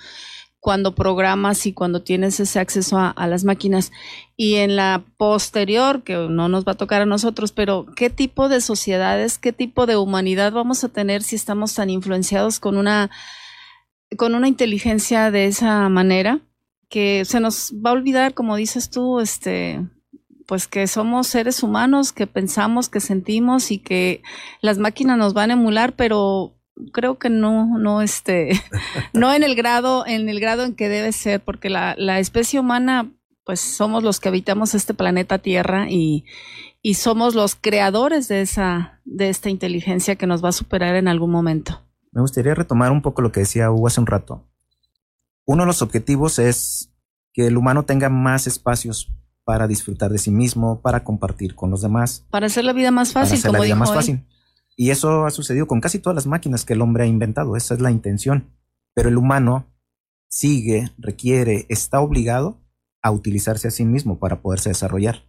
cuando 0.60 0.96
programas 0.96 1.66
y 1.66 1.74
cuando 1.74 2.02
tienes 2.02 2.40
ese 2.40 2.60
acceso 2.60 2.98
a, 2.98 3.28
las 3.28 3.44
máquinas. 3.44 3.92
Y 4.36 4.56
en 4.56 4.76
la 4.76 5.04
posterior, 5.18 6.04
que 6.04 6.16
no 6.16 6.50
nos 6.50 6.66
va 6.66 6.74
a 6.74 6.78
tocar 6.78 7.02
a 7.02 7.06
nosotros, 7.06 7.52
pero 7.52 7.86
¿qué 7.96 8.10
tipo 8.10 8.50
de 8.50 8.62
sociedades, 8.62 9.38
qué 9.38 9.54
tipo 9.54 9.86
de 9.86 9.98
humanidad 9.98 10.52
vamos 10.52 10.84
a 10.84 10.90
tener 10.90 11.24
si 11.24 11.36
estamos 11.36 11.74
tan 11.74 11.90
influenciados 11.90 12.60
con 12.60 12.78
una, 12.78 13.10
con 14.18 14.36
una 14.36 14.48
inteligencia 14.48 15.32
de 15.32 15.46
esa 15.46 15.88
manera? 15.90 16.42
Que 16.90 17.26
se 17.26 17.40
nos 17.40 17.74
va 17.74 17.92
a 17.92 17.94
olvidar, 17.94 18.34
como 18.34 18.56
dices 18.56 18.90
tú, 18.90 19.20
este, 19.20 19.86
pues 20.48 20.68
que 20.68 20.88
somos 20.88 21.28
seres 21.28 21.62
humanos, 21.62 22.14
que 22.14 22.26
pensamos, 22.26 22.90
que 22.90 23.02
sentimos 23.02 23.70
y 23.70 23.80
que 23.80 24.24
las 24.62 24.78
máquinas 24.80 25.18
nos 25.18 25.34
van 25.34 25.52
a 25.52 25.54
emular, 25.54 25.96
pero 25.96 26.57
creo 26.92 27.18
que 27.18 27.30
no, 27.30 27.78
no, 27.78 28.02
este, 28.02 28.52
no 29.14 29.34
en 29.34 29.44
el 29.44 29.56
grado, 29.56 30.06
en 30.06 30.30
el 30.30 30.40
grado 30.40 30.64
en 30.64 30.76
que 30.76 30.90
debe 30.90 31.12
ser, 31.12 31.42
porque 31.42 31.70
la, 31.70 31.96
la 31.98 32.20
especie 32.20 32.60
humana, 32.60 33.12
pues 33.46 33.60
somos 33.60 34.04
los 34.04 34.20
que 34.20 34.30
habitamos 34.30 34.76
este 34.76 34.94
planeta 34.94 35.38
Tierra 35.38 35.88
y, 35.90 36.26
y 36.82 36.96
somos 36.96 37.36
los 37.36 37.56
creadores 37.56 38.28
de 38.28 38.42
esa, 38.42 39.02
de 39.06 39.30
esta 39.30 39.50
inteligencia 39.50 40.16
que 40.16 40.28
nos 40.28 40.44
va 40.44 40.50
a 40.50 40.54
superar 40.54 40.96
en 40.96 41.08
algún 41.08 41.32
momento. 41.32 41.82
Me 42.12 42.22
gustaría 42.22 42.56
retomar 42.56 42.92
un 42.92 43.02
poco 43.02 43.22
lo 43.22 43.32
que 43.32 43.42
decía 43.42 43.72
Hugo 43.72 43.88
hace 43.88 44.00
un 44.00 44.08
rato. 44.08 44.48
Uno 45.46 45.64
de 45.64 45.68
los 45.68 45.82
objetivos 45.82 46.40
es 46.40 46.94
que 47.34 47.48
el 47.48 47.58
humano 47.58 47.86
tenga 47.86 48.10
más 48.10 48.48
espacios 48.48 49.14
para 49.44 49.68
disfrutar 49.68 50.12
de 50.12 50.18
sí 50.18 50.32
mismo, 50.32 50.82
para 50.82 51.04
compartir 51.04 51.56
con 51.56 51.72
los 51.72 51.82
demás. 51.82 52.26
Para 52.30 52.48
hacer 52.48 52.66
la 52.66 52.74
vida 52.74 52.92
más 52.92 53.14
fácil, 53.14 53.40
para 53.40 53.50
hacer 53.50 53.52
la 53.54 53.66
vida 53.66 53.76
más 53.76 53.94
fácil. 53.94 54.26
Y 54.78 54.92
eso 54.92 55.26
ha 55.26 55.32
sucedido 55.32 55.68
con 55.68 55.82
casi 55.82 56.00
todas 56.00 56.16
las 56.16 56.28
máquinas 56.28 56.64
que 56.64 56.74
el 56.74 56.82
hombre 56.82 57.04
ha 57.04 57.08
inventado. 57.08 57.58
Esa 57.58 57.74
es 57.74 57.82
la 57.82 57.92
intención. 57.92 58.54
Pero 58.94 59.10
el 59.10 59.18
humano 59.18 59.66
sigue, 60.30 60.92
requiere, 61.00 61.66
está 61.68 62.00
obligado 62.00 62.62
a 63.02 63.12
utilizarse 63.12 63.68
a 63.68 63.72
sí 63.72 63.86
mismo 63.86 64.20
para 64.20 64.42
poderse 64.42 64.70
desarrollar. 64.70 65.24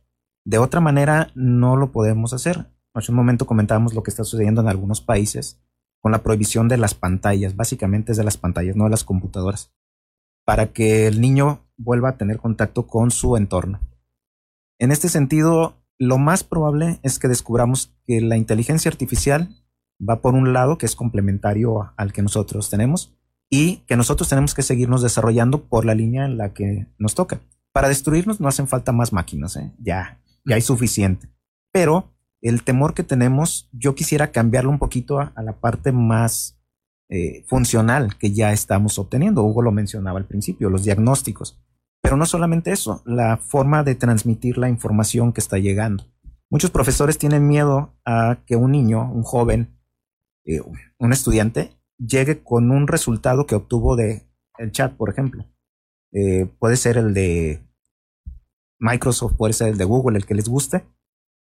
De 0.45 0.59
otra 0.59 0.81
manera, 0.81 1.33
no 1.35 1.77
lo 1.77 1.93
podemos 1.93 2.35
hacer. 2.35 2.71
Hace 2.93 3.11
un 3.11 3.17
momento 3.17 3.47
comentábamos 3.47 3.95
lo 3.95 4.03
que 4.03 4.11
está 4.11 4.23
sucediendo 4.23 4.61
en 4.61 4.69
algunos 4.69 5.01
países 5.01 5.61
con 6.01 6.13
la 6.13 6.23
prohibición 6.23 6.69
de 6.69 6.77
las 6.77 6.95
pantallas, 6.95 7.57
básicamente 7.57 8.13
es 8.13 8.19
de 8.19 8.25
las 8.25 8.37
pantallas, 8.37 8.77
no 8.77 8.85
de 8.85 8.91
las 8.91 9.05
computadoras, 9.05 9.73
para 10.45 10.73
que 10.73 11.07
el 11.07 11.21
niño 11.21 11.67
vuelva 11.77 12.11
a 12.11 12.17
tener 12.17 12.39
contacto 12.39 12.87
con 12.87 13.11
su 13.11 13.37
entorno. 13.37 13.81
En 14.79 14.93
este 14.93 15.09
sentido, 15.09 15.78
lo 15.99 16.19
más 16.19 16.45
probable 16.45 17.01
es 17.03 17.19
que 17.19 17.29
descubramos 17.29 17.95
que 18.07 18.21
la 18.21 18.37
inteligencia 18.37 18.91
artificial 18.91 19.49
va 20.01 20.21
por 20.21 20.35
un 20.35 20.53
lado 20.53 20.79
que 20.79 20.87
es 20.87 20.95
complementario 20.95 21.93
al 21.97 22.13
que 22.13 22.23
nosotros 22.23 22.71
tenemos 22.71 23.17
y 23.51 23.79
que 23.87 23.97
nosotros 23.97 24.29
tenemos 24.29 24.55
que 24.55 24.63
seguirnos 24.63 25.03
desarrollando 25.03 25.65
por 25.65 25.85
la 25.85 25.95
línea 25.95 26.25
en 26.25 26.39
la 26.39 26.53
que 26.53 26.87
nos 26.99 27.15
toca. 27.15 27.41
Para 27.73 27.89
destruirnos 27.89 28.41
no 28.41 28.49
hacen 28.49 28.69
falta 28.69 28.93
más 28.93 29.13
máquinas, 29.13 29.57
¿eh? 29.57 29.73
ya, 29.79 30.21
ya 30.45 30.55
hay 30.55 30.63
suficiente. 30.63 31.29
Pero 31.73 32.13
el 32.41 32.63
temor 32.63 32.95
que 32.95 33.03
tenemos, 33.03 33.69
yo 33.73 33.95
quisiera 33.95 34.31
cambiarlo 34.31 34.71
un 34.71 34.79
poquito 34.79 35.19
a, 35.19 35.33
la 35.43 35.59
parte 35.59 35.93
más 35.93 36.61
eh, 37.09 37.45
funcional 37.49 38.17
que 38.17 38.33
ya 38.33 38.53
estamos 38.53 38.99
obteniendo. 38.99 39.43
Hugo 39.43 39.63
lo 39.63 39.73
mencionaba 39.73 40.19
al 40.19 40.27
principio, 40.27 40.71
los 40.71 40.85
diagnósticos. 40.85 41.59
Pero 42.03 42.17
no 42.17 42.27
solamente 42.27 42.73
eso, 42.73 43.03
la 43.05 43.37
forma 43.37 43.83
de 43.83 43.95
transmitir 43.95 44.59
la 44.59 44.69
información 44.69 45.33
que 45.33 45.41
está 45.41 45.59
llegando. 45.59 46.05
Muchos 46.51 46.71
profesores 46.71 47.19
tienen 47.19 47.47
miedo 47.47 47.95
a 48.05 48.39
que 48.47 48.57
un 48.57 48.73
niño, 48.73 49.11
un 49.13 49.23
joven, 49.23 49.79
eh, 50.47 50.61
un 50.99 51.13
estudiante, 51.13 51.79
llegue 51.99 52.43
con 52.43 52.71
un 52.71 52.89
resultado 52.89 53.47
que 53.47 53.55
obtuvo 53.55 53.97
de 53.97 54.27
el 54.59 54.73
chat, 54.73 54.95
por 54.95 55.11
ejemplo. 55.11 55.45
Eh, 56.13 56.47
puede 56.59 56.77
ser 56.77 56.97
el 56.97 57.13
de 57.13 57.63
Microsoft, 58.79 59.35
puede 59.37 59.53
ser 59.53 59.69
el 59.69 59.79
de 59.79 59.85
Google, 59.85 60.17
el 60.17 60.27
que 60.27 60.35
les 60.35 60.49
guste, 60.49 60.87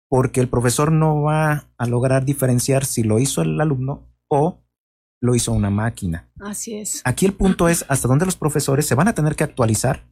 porque 0.10 0.42
el 0.42 0.50
profesor 0.50 0.92
no 0.92 1.22
va 1.22 1.70
a 1.78 1.86
lograr 1.86 2.26
diferenciar 2.26 2.86
si 2.86 3.04
lo 3.04 3.20
hizo 3.20 3.42
el 3.42 3.60
alumno 3.62 4.08
o 4.28 4.62
lo 5.22 5.36
hizo 5.36 5.52
una 5.52 5.70
máquina. 5.70 6.30
Así 6.40 6.76
es. 6.76 7.02
Aquí 7.06 7.26
el 7.26 7.34
punto 7.34 7.70
es 7.70 7.86
hasta 7.90 8.08
dónde 8.08 8.26
los 8.26 8.36
profesores 8.36 8.86
se 8.86 8.96
van 8.96 9.08
a 9.08 9.14
tener 9.14 9.36
que 9.36 9.44
actualizar 9.44 10.08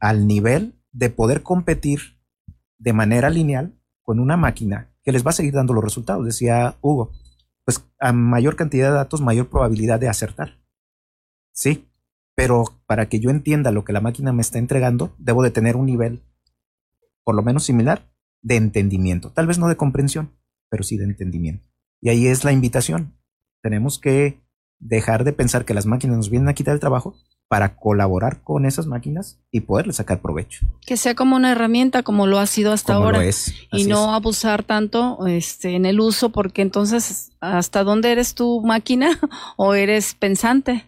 al 0.00 0.26
nivel 0.26 0.74
de 0.92 1.10
poder 1.10 1.42
competir 1.42 2.18
de 2.78 2.92
manera 2.92 3.30
lineal 3.30 3.78
con 4.02 4.20
una 4.20 4.36
máquina 4.36 4.92
que 5.02 5.12
les 5.12 5.24
va 5.24 5.30
a 5.30 5.34
seguir 5.34 5.54
dando 5.54 5.72
los 5.72 5.84
resultados, 5.84 6.24
decía 6.24 6.76
Hugo. 6.80 7.12
Pues 7.64 7.84
a 7.98 8.12
mayor 8.12 8.56
cantidad 8.56 8.88
de 8.88 8.94
datos, 8.94 9.20
mayor 9.20 9.48
probabilidad 9.48 9.98
de 9.98 10.08
acertar. 10.08 10.60
Sí, 11.52 11.88
pero 12.34 12.64
para 12.86 13.08
que 13.08 13.18
yo 13.18 13.30
entienda 13.30 13.72
lo 13.72 13.84
que 13.84 13.92
la 13.92 14.00
máquina 14.00 14.32
me 14.32 14.42
está 14.42 14.58
entregando, 14.58 15.14
debo 15.18 15.42
de 15.42 15.50
tener 15.50 15.76
un 15.76 15.86
nivel 15.86 16.22
por 17.24 17.34
lo 17.34 17.42
menos 17.42 17.64
similar 17.64 18.08
de 18.42 18.56
entendimiento. 18.56 19.32
Tal 19.32 19.46
vez 19.46 19.58
no 19.58 19.68
de 19.68 19.76
comprensión, 19.76 20.32
pero 20.68 20.84
sí 20.84 20.96
de 20.96 21.04
entendimiento. 21.04 21.66
Y 22.00 22.10
ahí 22.10 22.26
es 22.28 22.44
la 22.44 22.52
invitación. 22.52 23.18
Tenemos 23.62 23.98
que 23.98 24.40
dejar 24.78 25.24
de 25.24 25.32
pensar 25.32 25.64
que 25.64 25.74
las 25.74 25.86
máquinas 25.86 26.16
nos 26.16 26.30
vienen 26.30 26.48
a 26.48 26.54
quitar 26.54 26.74
el 26.74 26.80
trabajo 26.80 27.16
para 27.48 27.76
colaborar 27.76 28.42
con 28.42 28.66
esas 28.66 28.86
máquinas 28.86 29.38
y 29.52 29.60
poderle 29.60 29.92
sacar 29.92 30.20
provecho. 30.20 30.66
Que 30.84 30.96
sea 30.96 31.14
como 31.14 31.36
una 31.36 31.52
herramienta 31.52 32.02
como 32.02 32.26
lo 32.26 32.38
ha 32.40 32.46
sido 32.46 32.72
hasta 32.72 32.94
ahora 32.94 33.22
y 33.72 33.84
no 33.84 34.14
abusar 34.14 34.64
tanto 34.64 35.24
este, 35.26 35.76
en 35.76 35.86
el 35.86 36.00
uso 36.00 36.30
porque 36.30 36.62
entonces 36.62 37.30
hasta 37.40 37.84
dónde 37.84 38.10
eres 38.10 38.34
tu 38.34 38.62
máquina 38.62 39.18
o 39.56 39.74
eres 39.74 40.14
pensante, 40.14 40.86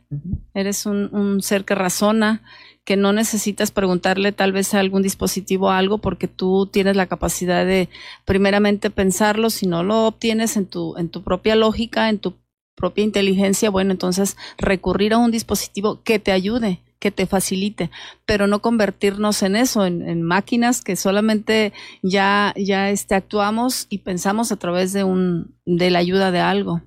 eres 0.52 0.84
un, 0.84 1.14
un, 1.14 1.42
ser 1.42 1.64
que 1.64 1.76
razona, 1.76 2.42
que 2.84 2.96
no 2.96 3.12
necesitas 3.12 3.70
preguntarle 3.70 4.32
tal 4.32 4.50
vez 4.50 4.74
a 4.74 4.80
algún 4.80 5.02
dispositivo 5.02 5.70
algo 5.70 5.98
porque 5.98 6.26
tú 6.26 6.66
tienes 6.66 6.96
la 6.96 7.06
capacidad 7.06 7.64
de 7.64 7.88
primeramente 8.24 8.90
pensarlo, 8.90 9.50
si 9.50 9.66
no 9.66 9.84
lo 9.84 10.06
obtienes 10.06 10.56
en 10.56 10.66
tu, 10.66 10.96
en 10.96 11.08
tu 11.08 11.22
propia 11.22 11.54
lógica, 11.54 12.08
en 12.08 12.18
tu 12.18 12.34
propia 12.78 13.04
inteligencia, 13.04 13.70
bueno, 13.70 13.90
entonces 13.90 14.36
recurrir 14.56 15.12
a 15.12 15.18
un 15.18 15.32
dispositivo 15.32 16.00
que 16.02 16.18
te 16.20 16.30
ayude, 16.30 16.80
que 17.00 17.10
te 17.10 17.26
facilite, 17.26 17.90
pero 18.24 18.46
no 18.46 18.62
convertirnos 18.62 19.42
en 19.42 19.56
eso, 19.56 19.84
en, 19.84 20.22
máquinas 20.22 20.80
que 20.80 20.96
solamente 20.96 21.72
ya, 22.02 22.54
ya 22.56 22.90
este, 22.90 23.14
actuamos 23.14 23.86
y 23.90 23.98
pensamos 23.98 24.52
a 24.52 24.56
través 24.56 24.92
de 24.92 25.04
un, 25.04 25.54
de 25.66 25.90
la 25.90 25.98
ayuda 25.98 26.30
de 26.30 26.40
algo, 26.40 26.82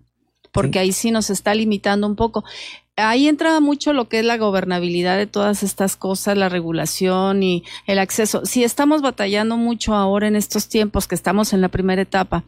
porque 0.51 0.79
ahí 0.79 0.93
sí 0.93 1.11
nos 1.11 1.29
está 1.29 1.53
limitando 1.53 2.07
un 2.07 2.15
poco. 2.15 2.43
Ahí 3.02 3.28
entra 3.28 3.60
mucho 3.60 3.93
lo 3.93 4.08
que 4.08 4.20
es 4.20 4.26
la 4.26 4.38
gobernabilidad 4.38 5.18
de 5.18 5.28
todas 5.28 5.64
estas 5.64 5.95
cosas, 5.95 6.38
la 6.38 6.49
regulación 6.49 7.43
y 7.43 7.64
el 7.88 7.99
acceso. 7.99 8.45
Si 8.45 8.64
estamos 8.64 9.02
batallando 9.02 9.58
mucho 9.58 9.93
ahora 9.93 10.28
en 10.28 10.36
estos 10.36 10.68
tiempos 10.68 11.08
que 11.08 11.16
estamos 11.16 11.54
en 11.54 11.62
la 11.62 11.70
primera 11.70 12.02
etapa, 12.02 12.43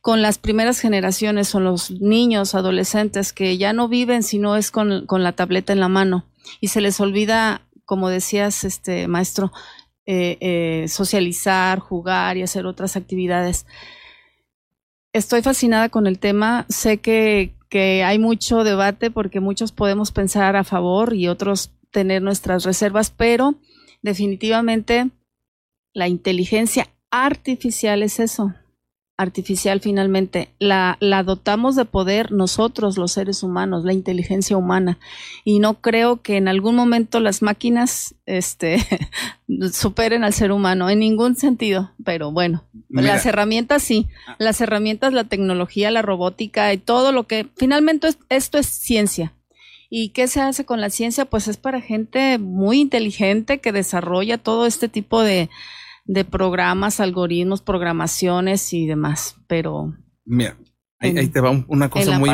con 0.00 0.22
las 0.22 0.38
primeras 0.38 0.80
generaciones 0.80 1.48
son 1.48 1.64
los 1.64 1.90
niños, 1.90 2.54
adolescentes 2.54 3.32
que 3.32 3.58
ya 3.58 3.72
no 3.72 3.88
viven 3.88 4.22
si 4.22 4.38
no 4.38 4.56
es 4.56 4.70
con, 4.70 5.06
con 5.06 5.22
la 5.22 5.32
tableta 5.32 5.72
en 5.72 5.80
la 5.80 5.88
mano 5.88 6.26
y 6.60 6.68
se 6.68 6.80
les 6.80 7.00
olvida, 7.00 7.62
como 7.84 8.08
decías, 8.08 8.64
este 8.64 9.08
maestro, 9.08 9.52
eh, 10.06 10.38
eh, 10.40 10.88
socializar, 10.88 11.78
jugar 11.78 12.36
y 12.36 12.42
hacer 12.42 12.66
otras 12.66 12.96
actividades. 12.96 13.66
Estoy 15.12 15.42
fascinada 15.42 15.88
con 15.88 16.06
el 16.06 16.18
tema. 16.18 16.66
Sé 16.68 16.98
que, 16.98 17.54
que 17.70 18.02
hay 18.04 18.18
mucho 18.18 18.64
debate 18.64 19.10
porque 19.10 19.40
muchos 19.40 19.72
podemos 19.72 20.12
pensar 20.12 20.56
a 20.56 20.64
favor 20.64 21.14
y 21.14 21.28
otros 21.28 21.70
tener 21.90 22.20
nuestras 22.20 22.64
reservas, 22.64 23.10
pero 23.10 23.54
definitivamente 24.02 25.10
la 25.94 26.08
inteligencia 26.08 26.88
artificial 27.10 28.02
es 28.02 28.20
eso, 28.20 28.54
artificial 29.20 29.80
finalmente, 29.80 30.48
la, 30.58 30.96
la, 31.00 31.22
dotamos 31.22 31.76
de 31.76 31.84
poder 31.84 32.32
nosotros, 32.32 32.96
los 32.96 33.12
seres 33.12 33.42
humanos, 33.42 33.84
la 33.84 33.92
inteligencia 33.92 34.56
humana. 34.56 34.98
Y 35.44 35.58
no 35.58 35.74
creo 35.82 36.22
que 36.22 36.38
en 36.38 36.48
algún 36.48 36.74
momento 36.74 37.20
las 37.20 37.42
máquinas 37.42 38.14
este, 38.24 38.78
superen 39.72 40.24
al 40.24 40.32
ser 40.32 40.52
humano, 40.52 40.88
en 40.88 41.00
ningún 41.00 41.36
sentido. 41.36 41.92
Pero 42.02 42.32
bueno, 42.32 42.64
Mira. 42.88 43.08
las 43.08 43.26
herramientas 43.26 43.82
sí, 43.82 44.08
las 44.38 44.62
herramientas, 44.62 45.12
la 45.12 45.24
tecnología, 45.24 45.90
la 45.90 46.00
robótica 46.00 46.72
y 46.72 46.78
todo 46.78 47.12
lo 47.12 47.26
que 47.26 47.46
finalmente 47.56 48.08
esto 48.30 48.56
es 48.56 48.66
ciencia. 48.66 49.34
¿Y 49.90 50.10
qué 50.10 50.28
se 50.28 50.40
hace 50.40 50.64
con 50.64 50.80
la 50.80 50.88
ciencia? 50.88 51.26
Pues 51.26 51.46
es 51.46 51.58
para 51.58 51.80
gente 51.80 52.38
muy 52.38 52.80
inteligente 52.80 53.58
que 53.58 53.72
desarrolla 53.72 54.38
todo 54.38 54.64
este 54.64 54.88
tipo 54.88 55.20
de, 55.20 55.50
de 56.10 56.24
programas, 56.24 56.98
algoritmos, 56.98 57.62
programaciones 57.62 58.72
y 58.72 58.84
demás, 58.86 59.36
pero... 59.46 59.96
Mira, 60.24 60.56
ahí, 60.98 61.10
en, 61.10 61.18
ahí 61.18 61.28
te 61.28 61.40
va 61.40 61.52
una 61.68 61.88
cosa 61.88 62.18
muy... 62.18 62.30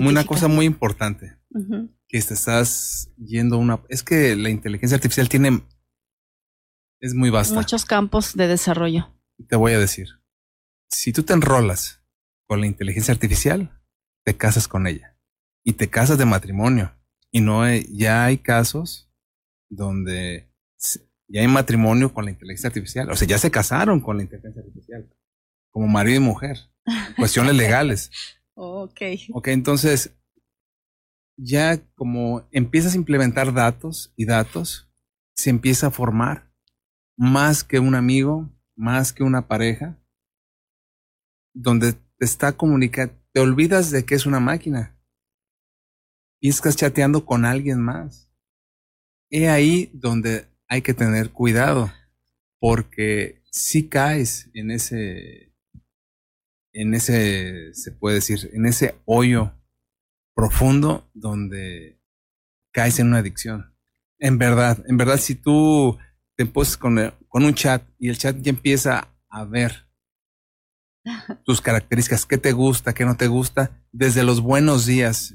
Una 0.00 0.26
cosa 0.26 0.46
muy 0.46 0.66
importante. 0.66 1.38
Uh 1.48 1.60
-huh. 1.60 1.96
Que 2.06 2.20
te 2.20 2.34
estás 2.34 3.10
yendo 3.16 3.56
una... 3.56 3.82
Es 3.88 4.02
que 4.02 4.36
la 4.36 4.50
inteligencia 4.50 4.96
artificial 4.96 5.30
tiene... 5.30 5.62
Es 7.00 7.14
muy 7.14 7.30
vasta. 7.30 7.54
Muchos 7.54 7.86
campos 7.86 8.36
de 8.36 8.46
desarrollo. 8.46 9.08
Te 9.48 9.56
voy 9.56 9.72
a 9.72 9.78
decir. 9.78 10.08
Si 10.90 11.14
tú 11.14 11.22
te 11.22 11.32
enrolas 11.32 12.04
con 12.46 12.60
la 12.60 12.66
inteligencia 12.66 13.14
artificial, 13.14 13.80
te 14.22 14.36
casas 14.36 14.68
con 14.68 14.86
ella. 14.86 15.16
Y 15.64 15.72
te 15.72 15.88
casas 15.88 16.18
de 16.18 16.26
matrimonio. 16.26 16.94
Y 17.30 17.40
no 17.40 17.62
hay, 17.62 17.86
ya 17.90 18.26
hay 18.26 18.36
casos 18.36 19.10
donde 19.70 20.47
ya 21.28 21.42
hay 21.42 21.48
matrimonio 21.48 22.12
con 22.12 22.24
la 22.24 22.30
inteligencia 22.30 22.68
artificial. 22.68 23.10
O 23.10 23.16
sea, 23.16 23.28
ya 23.28 23.38
se 23.38 23.50
casaron 23.50 24.00
con 24.00 24.16
la 24.16 24.22
inteligencia 24.22 24.62
artificial. 24.62 25.08
Como 25.70 25.86
marido 25.86 26.16
y 26.16 26.24
mujer. 26.24 26.58
Cuestiones 27.16 27.54
legales. 27.54 28.10
ok. 28.54 29.00
Ok, 29.34 29.48
entonces, 29.48 30.16
ya 31.36 31.78
como 31.94 32.48
empiezas 32.50 32.94
a 32.94 32.96
implementar 32.96 33.52
datos 33.52 34.12
y 34.16 34.24
datos, 34.24 34.90
se 35.36 35.50
empieza 35.50 35.88
a 35.88 35.90
formar 35.90 36.50
más 37.16 37.62
que 37.62 37.78
un 37.78 37.94
amigo, 37.94 38.50
más 38.74 39.12
que 39.12 39.22
una 39.22 39.46
pareja, 39.46 39.98
donde 41.54 41.92
te 41.92 42.24
está 42.24 42.52
comunicando, 42.52 43.14
te 43.32 43.40
olvidas 43.40 43.90
de 43.90 44.04
que 44.04 44.14
es 44.14 44.24
una 44.24 44.40
máquina. 44.40 44.98
Y 46.40 46.48
estás 46.48 46.76
chateando 46.76 47.26
con 47.26 47.44
alguien 47.44 47.80
más. 47.80 48.32
He 49.30 49.48
ahí 49.48 49.90
donde 49.92 50.48
hay 50.68 50.82
que 50.82 50.94
tener 50.94 51.30
cuidado 51.30 51.92
porque 52.60 53.42
si 53.50 53.88
caes 53.88 54.50
en 54.54 54.70
ese, 54.70 55.54
en 56.72 56.94
ese, 56.94 57.72
se 57.74 57.92
puede 57.92 58.16
decir, 58.16 58.50
en 58.52 58.66
ese 58.66 59.00
hoyo 59.04 59.54
profundo 60.34 61.10
donde 61.14 62.00
caes 62.72 62.98
en 62.98 63.08
una 63.08 63.18
adicción. 63.18 63.74
En 64.18 64.38
verdad, 64.38 64.84
en 64.86 64.96
verdad, 64.96 65.16
si 65.16 65.34
tú 65.34 65.98
te 66.36 66.46
pones 66.46 66.76
con, 66.76 66.98
el, 66.98 67.12
con 67.28 67.44
un 67.44 67.54
chat 67.54 67.82
y 67.98 68.08
el 68.08 68.18
chat 68.18 68.36
ya 68.40 68.50
empieza 68.50 69.14
a 69.28 69.44
ver 69.44 69.88
tus 71.44 71.60
características, 71.60 72.26
qué 72.26 72.38
te 72.38 72.52
gusta, 72.52 72.94
qué 72.94 73.04
no 73.04 73.16
te 73.16 73.28
gusta, 73.28 73.84
desde 73.90 74.22
los 74.22 74.40
buenos 74.40 74.86
días, 74.86 75.34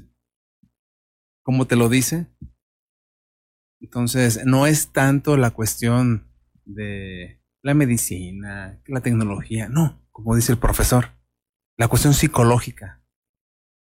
como 1.42 1.66
te 1.66 1.76
lo 1.76 1.88
dice, 1.88 2.26
entonces, 3.84 4.46
no 4.46 4.66
es 4.66 4.92
tanto 4.92 5.36
la 5.36 5.50
cuestión 5.50 6.26
de 6.64 7.42
la 7.62 7.74
medicina, 7.74 8.80
la 8.86 9.02
tecnología, 9.02 9.68
no, 9.68 10.02
como 10.10 10.34
dice 10.34 10.52
el 10.52 10.58
profesor, 10.58 11.10
la 11.76 11.86
cuestión 11.88 12.14
psicológica, 12.14 13.04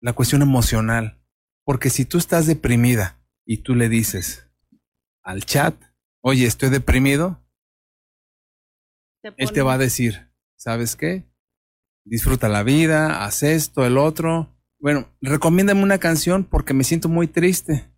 la 0.01 0.11
cuestión 0.11 0.41
emocional. 0.41 1.23
Porque 1.63 1.89
si 1.89 2.03
tú 2.03 2.17
estás 2.17 2.47
deprimida 2.47 3.25
y 3.45 3.59
tú 3.59 3.75
le 3.75 3.87
dices 3.87 4.49
al 5.23 5.45
chat, 5.45 5.81
oye, 6.21 6.45
estoy 6.45 6.69
deprimido, 6.69 7.41
te 9.21 9.33
él 9.37 9.53
te 9.53 9.61
va 9.61 9.75
a 9.75 9.77
decir, 9.77 10.33
¿sabes 10.57 10.97
qué? 10.97 11.23
Disfruta 12.03 12.49
la 12.49 12.63
vida, 12.63 13.23
haz 13.23 13.41
esto, 13.41 13.85
el 13.85 13.97
otro. 13.97 14.53
Bueno, 14.81 15.07
recomiéndame 15.21 15.81
una 15.81 15.97
canción 15.97 16.43
porque 16.43 16.73
me 16.73 16.83
siento 16.83 17.07
muy 17.07 17.27
triste 17.29 17.89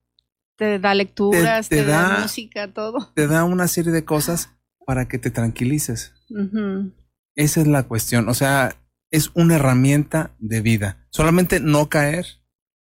te 0.60 0.78
da 0.78 0.94
lecturas, 0.94 1.70
te, 1.70 1.78
te, 1.78 1.82
te 1.84 1.88
da, 1.88 2.10
da, 2.10 2.20
música, 2.20 2.72
todo. 2.74 3.12
Te 3.16 3.28
da 3.28 3.46
una 3.46 3.68
serie 3.70 3.94
de 3.94 4.04
cosas 4.04 4.52
para 4.86 5.08
que 5.08 5.18
te 5.18 5.32
tranquilices. 5.32 6.14
Uh 6.30 6.36
-huh. 6.36 6.94
Esa 7.36 7.62
es 7.62 7.68
la 7.68 7.84
cuestión. 7.84 8.28
O 8.28 8.34
sea, 8.34 8.76
es 9.10 9.32
una 9.36 9.56
herramienta 9.56 10.36
de 10.38 10.60
vida. 10.60 11.08
Solamente 11.12 11.62
no 11.62 11.88
caer 11.88 12.26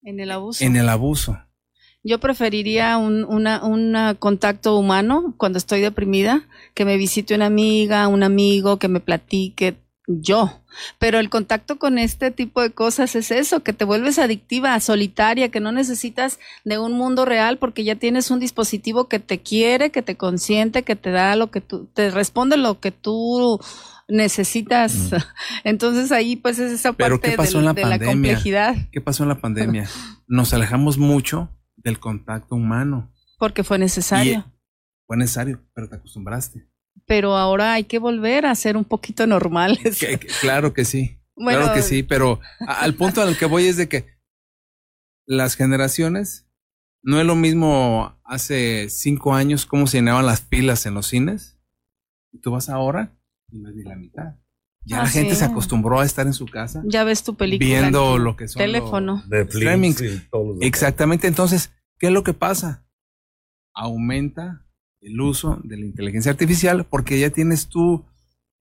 en 0.03 0.19
el 0.19 0.31
abuso. 0.31 0.65
En 0.65 0.75
el 0.75 0.89
abuso. 0.89 1.39
Yo 2.03 2.19
preferiría 2.19 2.97
un 2.97 3.23
una, 3.23 3.63
una 3.63 4.15
contacto 4.15 4.77
humano 4.77 5.33
cuando 5.37 5.57
estoy 5.57 5.79
deprimida, 5.79 6.49
que 6.73 6.83
me 6.83 6.97
visite 6.97 7.35
una 7.35 7.45
amiga, 7.45 8.09
un 8.09 8.23
amigo, 8.23 8.79
que 8.79 8.89
me 8.89 8.99
platique 8.99 9.77
yo. 10.21 10.61
Pero 10.99 11.19
el 11.19 11.29
contacto 11.29 11.77
con 11.77 11.97
este 11.97 12.31
tipo 12.31 12.61
de 12.61 12.71
cosas 12.71 13.15
es 13.15 13.31
eso, 13.31 13.63
que 13.63 13.73
te 13.73 13.85
vuelves 13.85 14.19
adictiva, 14.19 14.79
solitaria, 14.79 15.49
que 15.49 15.59
no 15.59 15.71
necesitas 15.71 16.39
de 16.65 16.77
un 16.77 16.93
mundo 16.93 17.25
real 17.25 17.57
porque 17.57 17.83
ya 17.83 17.95
tienes 17.95 18.31
un 18.31 18.39
dispositivo 18.39 19.07
que 19.07 19.19
te 19.19 19.39
quiere, 19.39 19.91
que 19.91 20.01
te 20.01 20.17
consiente, 20.17 20.83
que 20.83 20.95
te 20.95 21.11
da 21.11 21.35
lo 21.35 21.51
que 21.51 21.61
tú, 21.61 21.85
te 21.93 22.09
responde 22.09 22.57
lo 22.57 22.79
que 22.79 22.91
tú 22.91 23.59
necesitas. 24.07 25.11
Mm. 25.11 25.15
Entonces 25.63 26.11
ahí 26.11 26.35
pues 26.35 26.59
es 26.59 26.71
esa 26.71 26.93
Pero 26.93 27.15
parte 27.15 27.31
¿qué 27.31 27.37
pasó 27.37 27.53
de, 27.53 27.59
en 27.59 27.65
la, 27.65 27.73
de 27.73 27.81
pandemia? 27.81 28.05
la 28.05 28.11
complejidad. 28.11 28.75
¿Qué 28.91 29.01
pasó 29.01 29.23
en 29.23 29.29
la 29.29 29.41
pandemia? 29.41 29.89
Nos 30.27 30.53
alejamos 30.53 30.97
mucho 30.97 31.49
del 31.75 31.99
contacto 31.99 32.55
humano. 32.55 33.13
Porque 33.37 33.63
fue 33.63 33.79
necesario. 33.79 34.39
Y 34.39 34.51
fue 35.07 35.17
necesario, 35.17 35.61
pero 35.73 35.89
te 35.89 35.95
acostumbraste 35.95 36.70
pero 37.05 37.35
ahora 37.35 37.73
hay 37.73 37.83
que 37.83 37.99
volver 37.99 38.45
a 38.45 38.55
ser 38.55 38.77
un 38.77 38.85
poquito 38.85 39.27
normales. 39.27 39.99
Que, 39.99 40.17
que, 40.17 40.27
claro 40.41 40.73
que 40.73 40.85
sí. 40.85 41.17
Bueno, 41.35 41.59
claro 41.63 41.73
que 41.73 41.81
sí, 41.81 42.03
pero 42.03 42.39
a, 42.67 42.81
al 42.81 42.95
punto 42.95 43.21
al 43.21 43.37
que 43.37 43.45
voy 43.45 43.65
es 43.65 43.77
de 43.77 43.89
que 43.89 44.05
las 45.25 45.55
generaciones 45.55 46.47
no 47.03 47.19
es 47.19 47.25
lo 47.25 47.35
mismo 47.35 48.19
hace 48.23 48.89
cinco 48.89 49.33
años 49.33 49.65
cómo 49.65 49.87
se 49.87 49.97
llenaban 49.97 50.25
las 50.25 50.41
pilas 50.41 50.85
en 50.85 50.93
los 50.93 51.07
cines. 51.07 51.57
Y 52.31 52.39
tú 52.39 52.51
vas 52.51 52.69
ahora 52.69 53.17
y 53.49 53.59
no 53.59 53.69
es 53.69 53.75
ni 53.75 53.83
la 53.83 53.95
mitad. 53.95 54.35
Ya 54.83 54.99
ah, 54.99 55.03
la 55.03 55.09
gente 55.09 55.31
sí. 55.31 55.39
se 55.39 55.45
acostumbró 55.45 55.99
a 55.99 56.05
estar 56.05 56.25
en 56.25 56.33
su 56.33 56.45
casa. 56.45 56.81
Ya 56.85 57.03
ves 57.03 57.23
tu 57.23 57.35
película. 57.35 57.67
Viendo 57.67 58.17
lo 58.17 58.35
que 58.35 58.47
son 58.47 58.59
teléfono. 58.59 59.23
Los 59.27 59.47
streamings. 59.47 59.97
Sí, 59.97 60.21
Exactamente. 60.61 61.27
Entonces, 61.27 61.71
¿qué 61.99 62.07
es 62.07 62.13
lo 62.13 62.23
que 62.23 62.33
pasa? 62.33 62.85
Aumenta 63.73 64.65
el 65.01 65.19
uso 65.19 65.59
de 65.63 65.77
la 65.77 65.85
inteligencia 65.85 66.31
artificial 66.31 66.85
porque 66.85 67.19
ya 67.19 67.29
tienes 67.31 67.67
tú 67.67 68.05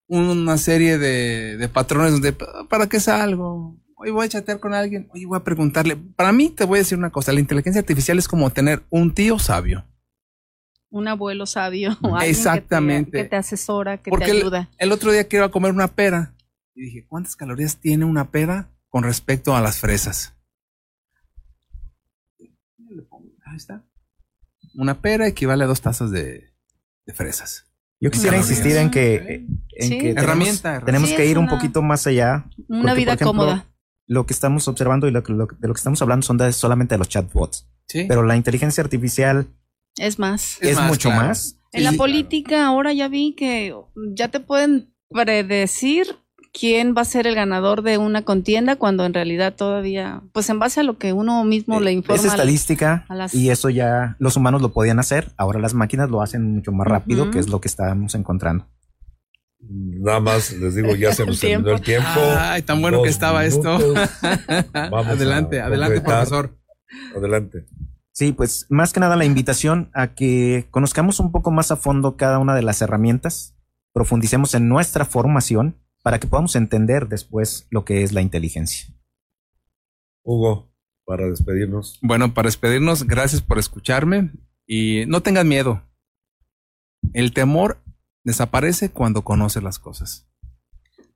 una 0.09 0.57
serie 0.57 0.99
de, 0.99 1.57
de 1.57 1.68
patrones 1.68 2.12
donde, 2.12 2.32
¿para 2.32 2.88
qué 2.88 2.99
salgo? 2.99 3.78
Hoy 3.95 4.11
voy 4.11 4.26
a 4.26 4.28
chatear 4.28 4.59
con 4.59 4.74
alguien, 4.74 5.09
hoy 5.12 5.24
voy 5.26 5.36
a 5.36 5.45
preguntarle. 5.45 5.97
Para 5.97 6.32
mí 6.32 6.49
te 6.49 6.64
voy 6.64 6.78
a 6.78 6.82
decir 6.82 6.99
una 6.99 7.11
cosa, 7.11 7.32
la 7.32 7.41
inteligencia 7.41 7.80
artificial 7.80 8.18
es 8.18 8.26
como 8.26 8.51
tener 8.51 8.82
un 8.91 9.14
tío 9.14 9.38
sabio. 9.38 9.86
Un 10.88 11.07
abuelo 11.07 11.47
sabio. 11.47 11.97
Exactamente. 12.22 13.11
Que 13.11 13.18
te, 13.18 13.22
que 13.24 13.28
te, 13.30 13.36
asesora, 13.36 13.99
que 13.99 14.11
porque 14.11 14.24
te 14.24 14.32
ayuda. 14.32 14.70
El, 14.78 14.88
el 14.88 14.93
otro 14.93 15.12
día 15.12 15.28
quiero 15.28 15.51
comer 15.51 15.72
una 15.72 15.88
pera 15.88 16.34
y 16.74 16.82
dije, 16.82 17.07
¿cuántas 17.07 17.36
calorías 17.36 17.76
tiene 17.76 18.05
una 18.05 18.30
pera 18.30 18.70
con 18.88 19.05
respecto 19.05 19.55
a 19.55 19.61
las 19.61 19.78
fresas? 19.78 20.34
Ahí 23.45 23.57
está 23.57 23.84
una 24.75 25.01
pera 25.01 25.27
equivale 25.27 25.64
a 25.64 25.66
dos 25.66 25.81
tazas 25.81 26.11
de, 26.11 26.53
de 27.07 27.12
fresas. 27.14 27.66
Yo 28.01 28.11
quisiera 28.11 28.37
insistir 28.37 28.77
en 28.77 28.91
que, 28.91 29.47
en 29.77 29.89
sí. 29.89 29.99
que 29.99 30.11
herramienta, 30.12 30.62
tenemos, 30.62 30.87
tenemos 30.87 31.09
sí, 31.11 31.16
que 31.16 31.27
ir 31.27 31.37
una, 31.37 31.51
un 31.53 31.59
poquito 31.59 31.83
más 31.83 32.07
allá. 32.07 32.47
Una 32.68 32.83
porque, 32.83 32.95
vida 32.95 33.12
ejemplo, 33.12 33.27
cómoda. 33.27 33.66
Lo 34.07 34.25
que 34.25 34.33
estamos 34.33 34.66
observando 34.68 35.07
y 35.07 35.11
lo, 35.11 35.21
lo, 35.21 35.47
de 35.47 35.68
lo 35.68 35.75
que 35.75 35.79
estamos 35.79 36.01
hablando 36.01 36.25
son 36.25 36.39
de, 36.39 36.51
solamente 36.53 36.95
de 36.95 36.99
los 36.99 37.09
chatbots. 37.09 37.68
Pero 37.93 38.23
la 38.23 38.37
inteligencia 38.37 38.83
artificial 38.83 39.49
es 39.99 40.18
más. 40.18 40.59
Es, 40.61 40.81
mucho 40.81 41.11
más. 41.11 41.59
En 41.73 41.85
la 41.85 41.93
política 41.93 42.66
ahora 42.66 42.93
ya 42.93 43.09
vi 43.09 43.35
que 43.35 43.75
ya 44.14 44.29
te 44.29 44.41
pueden 44.41 44.95
predecir 45.11 46.16
quién 46.53 46.94
va 46.96 47.03
a 47.03 47.05
ser 47.05 47.26
el 47.26 47.34
ganador 47.34 47.82
de 47.82 47.98
una 47.98 48.22
contienda 48.22 48.76
cuando 48.76 49.05
en 49.05 49.14
realidad 49.14 49.55
todavía, 49.55 50.22
pues 50.32 50.48
en 50.51 50.59
base 50.59 50.80
a 50.80 50.82
lo 50.82 50.98
que 50.98 51.12
uno 51.12 51.44
mismo 51.44 51.80
le 51.80 51.92
informa. 51.92 52.20
Es 52.20 52.26
estadística 52.26 53.07
y 53.32 53.51
eso 53.51 53.70
ya 53.70 54.16
los 54.18 54.36
humanos 54.36 54.62
lo 54.62 54.72
podían 54.72 54.98
hacer, 54.98 55.32
ahora 55.36 55.61
las 55.61 55.74
máquinas 55.74 56.11
lo 56.11 56.22
hacen 56.22 56.55
mucho 56.55 56.72
más 56.72 56.86
rápido, 56.86 57.30
que 57.30 57.38
es 57.38 57.48
lo 57.48 57.61
que 57.61 57.68
estábamos 57.68 58.14
encontrando. 58.14 58.66
Nada 59.62 60.20
más 60.20 60.53
les 60.53 60.74
digo, 60.74 60.94
ya 60.94 61.12
se 61.12 61.26
nos 61.26 61.38
terminó 61.40 61.72
el 61.72 61.80
tiempo. 61.80 62.20
Ay, 62.38 62.62
tan 62.62 62.80
bueno 62.80 63.03
que 63.03 63.11
estaba 63.11 63.44
esto. 63.44 63.78
adelante, 64.72 65.61
adelante, 65.61 66.01
profesor. 66.01 66.59
Adelante. 67.14 67.66
Sí, 68.12 68.32
pues 68.32 68.66
más 68.68 68.92
que 68.92 69.01
nada 69.01 69.16
la 69.16 69.24
invitación 69.24 69.90
a 69.94 70.14
que 70.14 70.66
conozcamos 70.70 71.20
un 71.20 71.30
poco 71.30 71.51
más 71.51 71.70
a 71.70 71.76
fondo 71.76 72.16
cada 72.16 72.38
una 72.38 72.55
de 72.55 72.62
las 72.62 72.82
herramientas, 72.82 73.55
profundicemos 73.92 74.55
en 74.55 74.68
nuestra 74.68 75.05
formación 75.05 75.76
para 76.03 76.18
que 76.18 76.26
podamos 76.26 76.57
entender 76.57 77.09
después 77.09 77.66
lo 77.70 77.84
que 77.84 78.03
es 78.03 78.12
la 78.12 78.22
inteligencia. 78.22 78.94
Hugo, 80.22 80.72
para 81.05 81.28
despedirnos. 81.28 81.98
Bueno, 82.03 82.34
para 82.34 82.48
despedirnos, 82.48 83.05
gracias 83.07 83.42
por 83.42 83.59
escucharme 83.59 84.30
y 84.66 85.05
no 85.07 85.22
tengan 85.22 85.48
miedo. 85.48 85.82
El 87.12 87.32
temor 87.32 87.82
desaparece 88.24 88.90
cuando 88.90 89.22
conoce 89.22 89.61
las 89.61 89.78
cosas. 89.78 90.28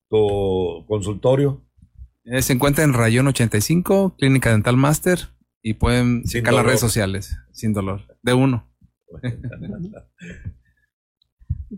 ¿Tu 0.08 0.84
consultorio? 0.88 1.64
Eh, 2.24 2.42
se 2.42 2.54
encuentra 2.54 2.84
en 2.84 2.94
Rayón 2.94 3.28
85, 3.28 4.16
Clínica 4.16 4.50
Dental 4.50 4.76
Master, 4.76 5.28
y 5.62 5.74
pueden 5.74 6.24
checar 6.24 6.54
las 6.54 6.64
redes 6.64 6.80
sociales, 6.80 7.36
sin 7.52 7.72
dolor, 7.72 8.16
de 8.22 8.34
uno. 8.34 8.68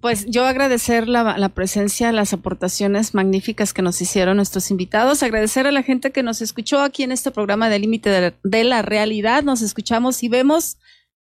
Pues 0.01 0.27
yo 0.27 0.45
agradecer 0.45 1.09
la, 1.09 1.49
presencia, 1.51 2.13
las 2.13 2.33
aportaciones 2.33 3.15
magníficas 3.15 3.73
que 3.73 3.83
nos 3.83 4.01
hicieron 4.03 4.37
nuestros 4.37 4.71
invitados, 4.71 5.23
agradecer 5.23 5.67
a 5.67 5.73
la 5.73 5.83
gente 5.83 6.13
que 6.13 6.23
nos 6.23 6.43
escuchó 6.43 6.81
aquí 6.81 7.03
en 7.03 7.13
este 7.13 7.31
programa 7.31 7.69
de 7.69 7.79
Límite 7.79 8.35
de, 8.43 8.65
la 8.65 8.83
Realidad. 8.83 9.43
Nos 9.43 9.63
escuchamos 9.63 10.23
y 10.23 10.29
vemos 10.29 10.79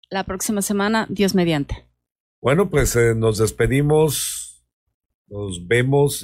la 0.09 0.23
próxima 0.23 0.61
semana, 0.61 1.05
Dios 1.09 1.35
mediante. 1.35 1.85
Bueno, 2.41 2.69
pues 2.69 2.95
eh, 2.95 3.13
nos 3.15 3.37
despedimos, 3.37 4.63
nos 5.27 5.67
vemos 5.67 6.23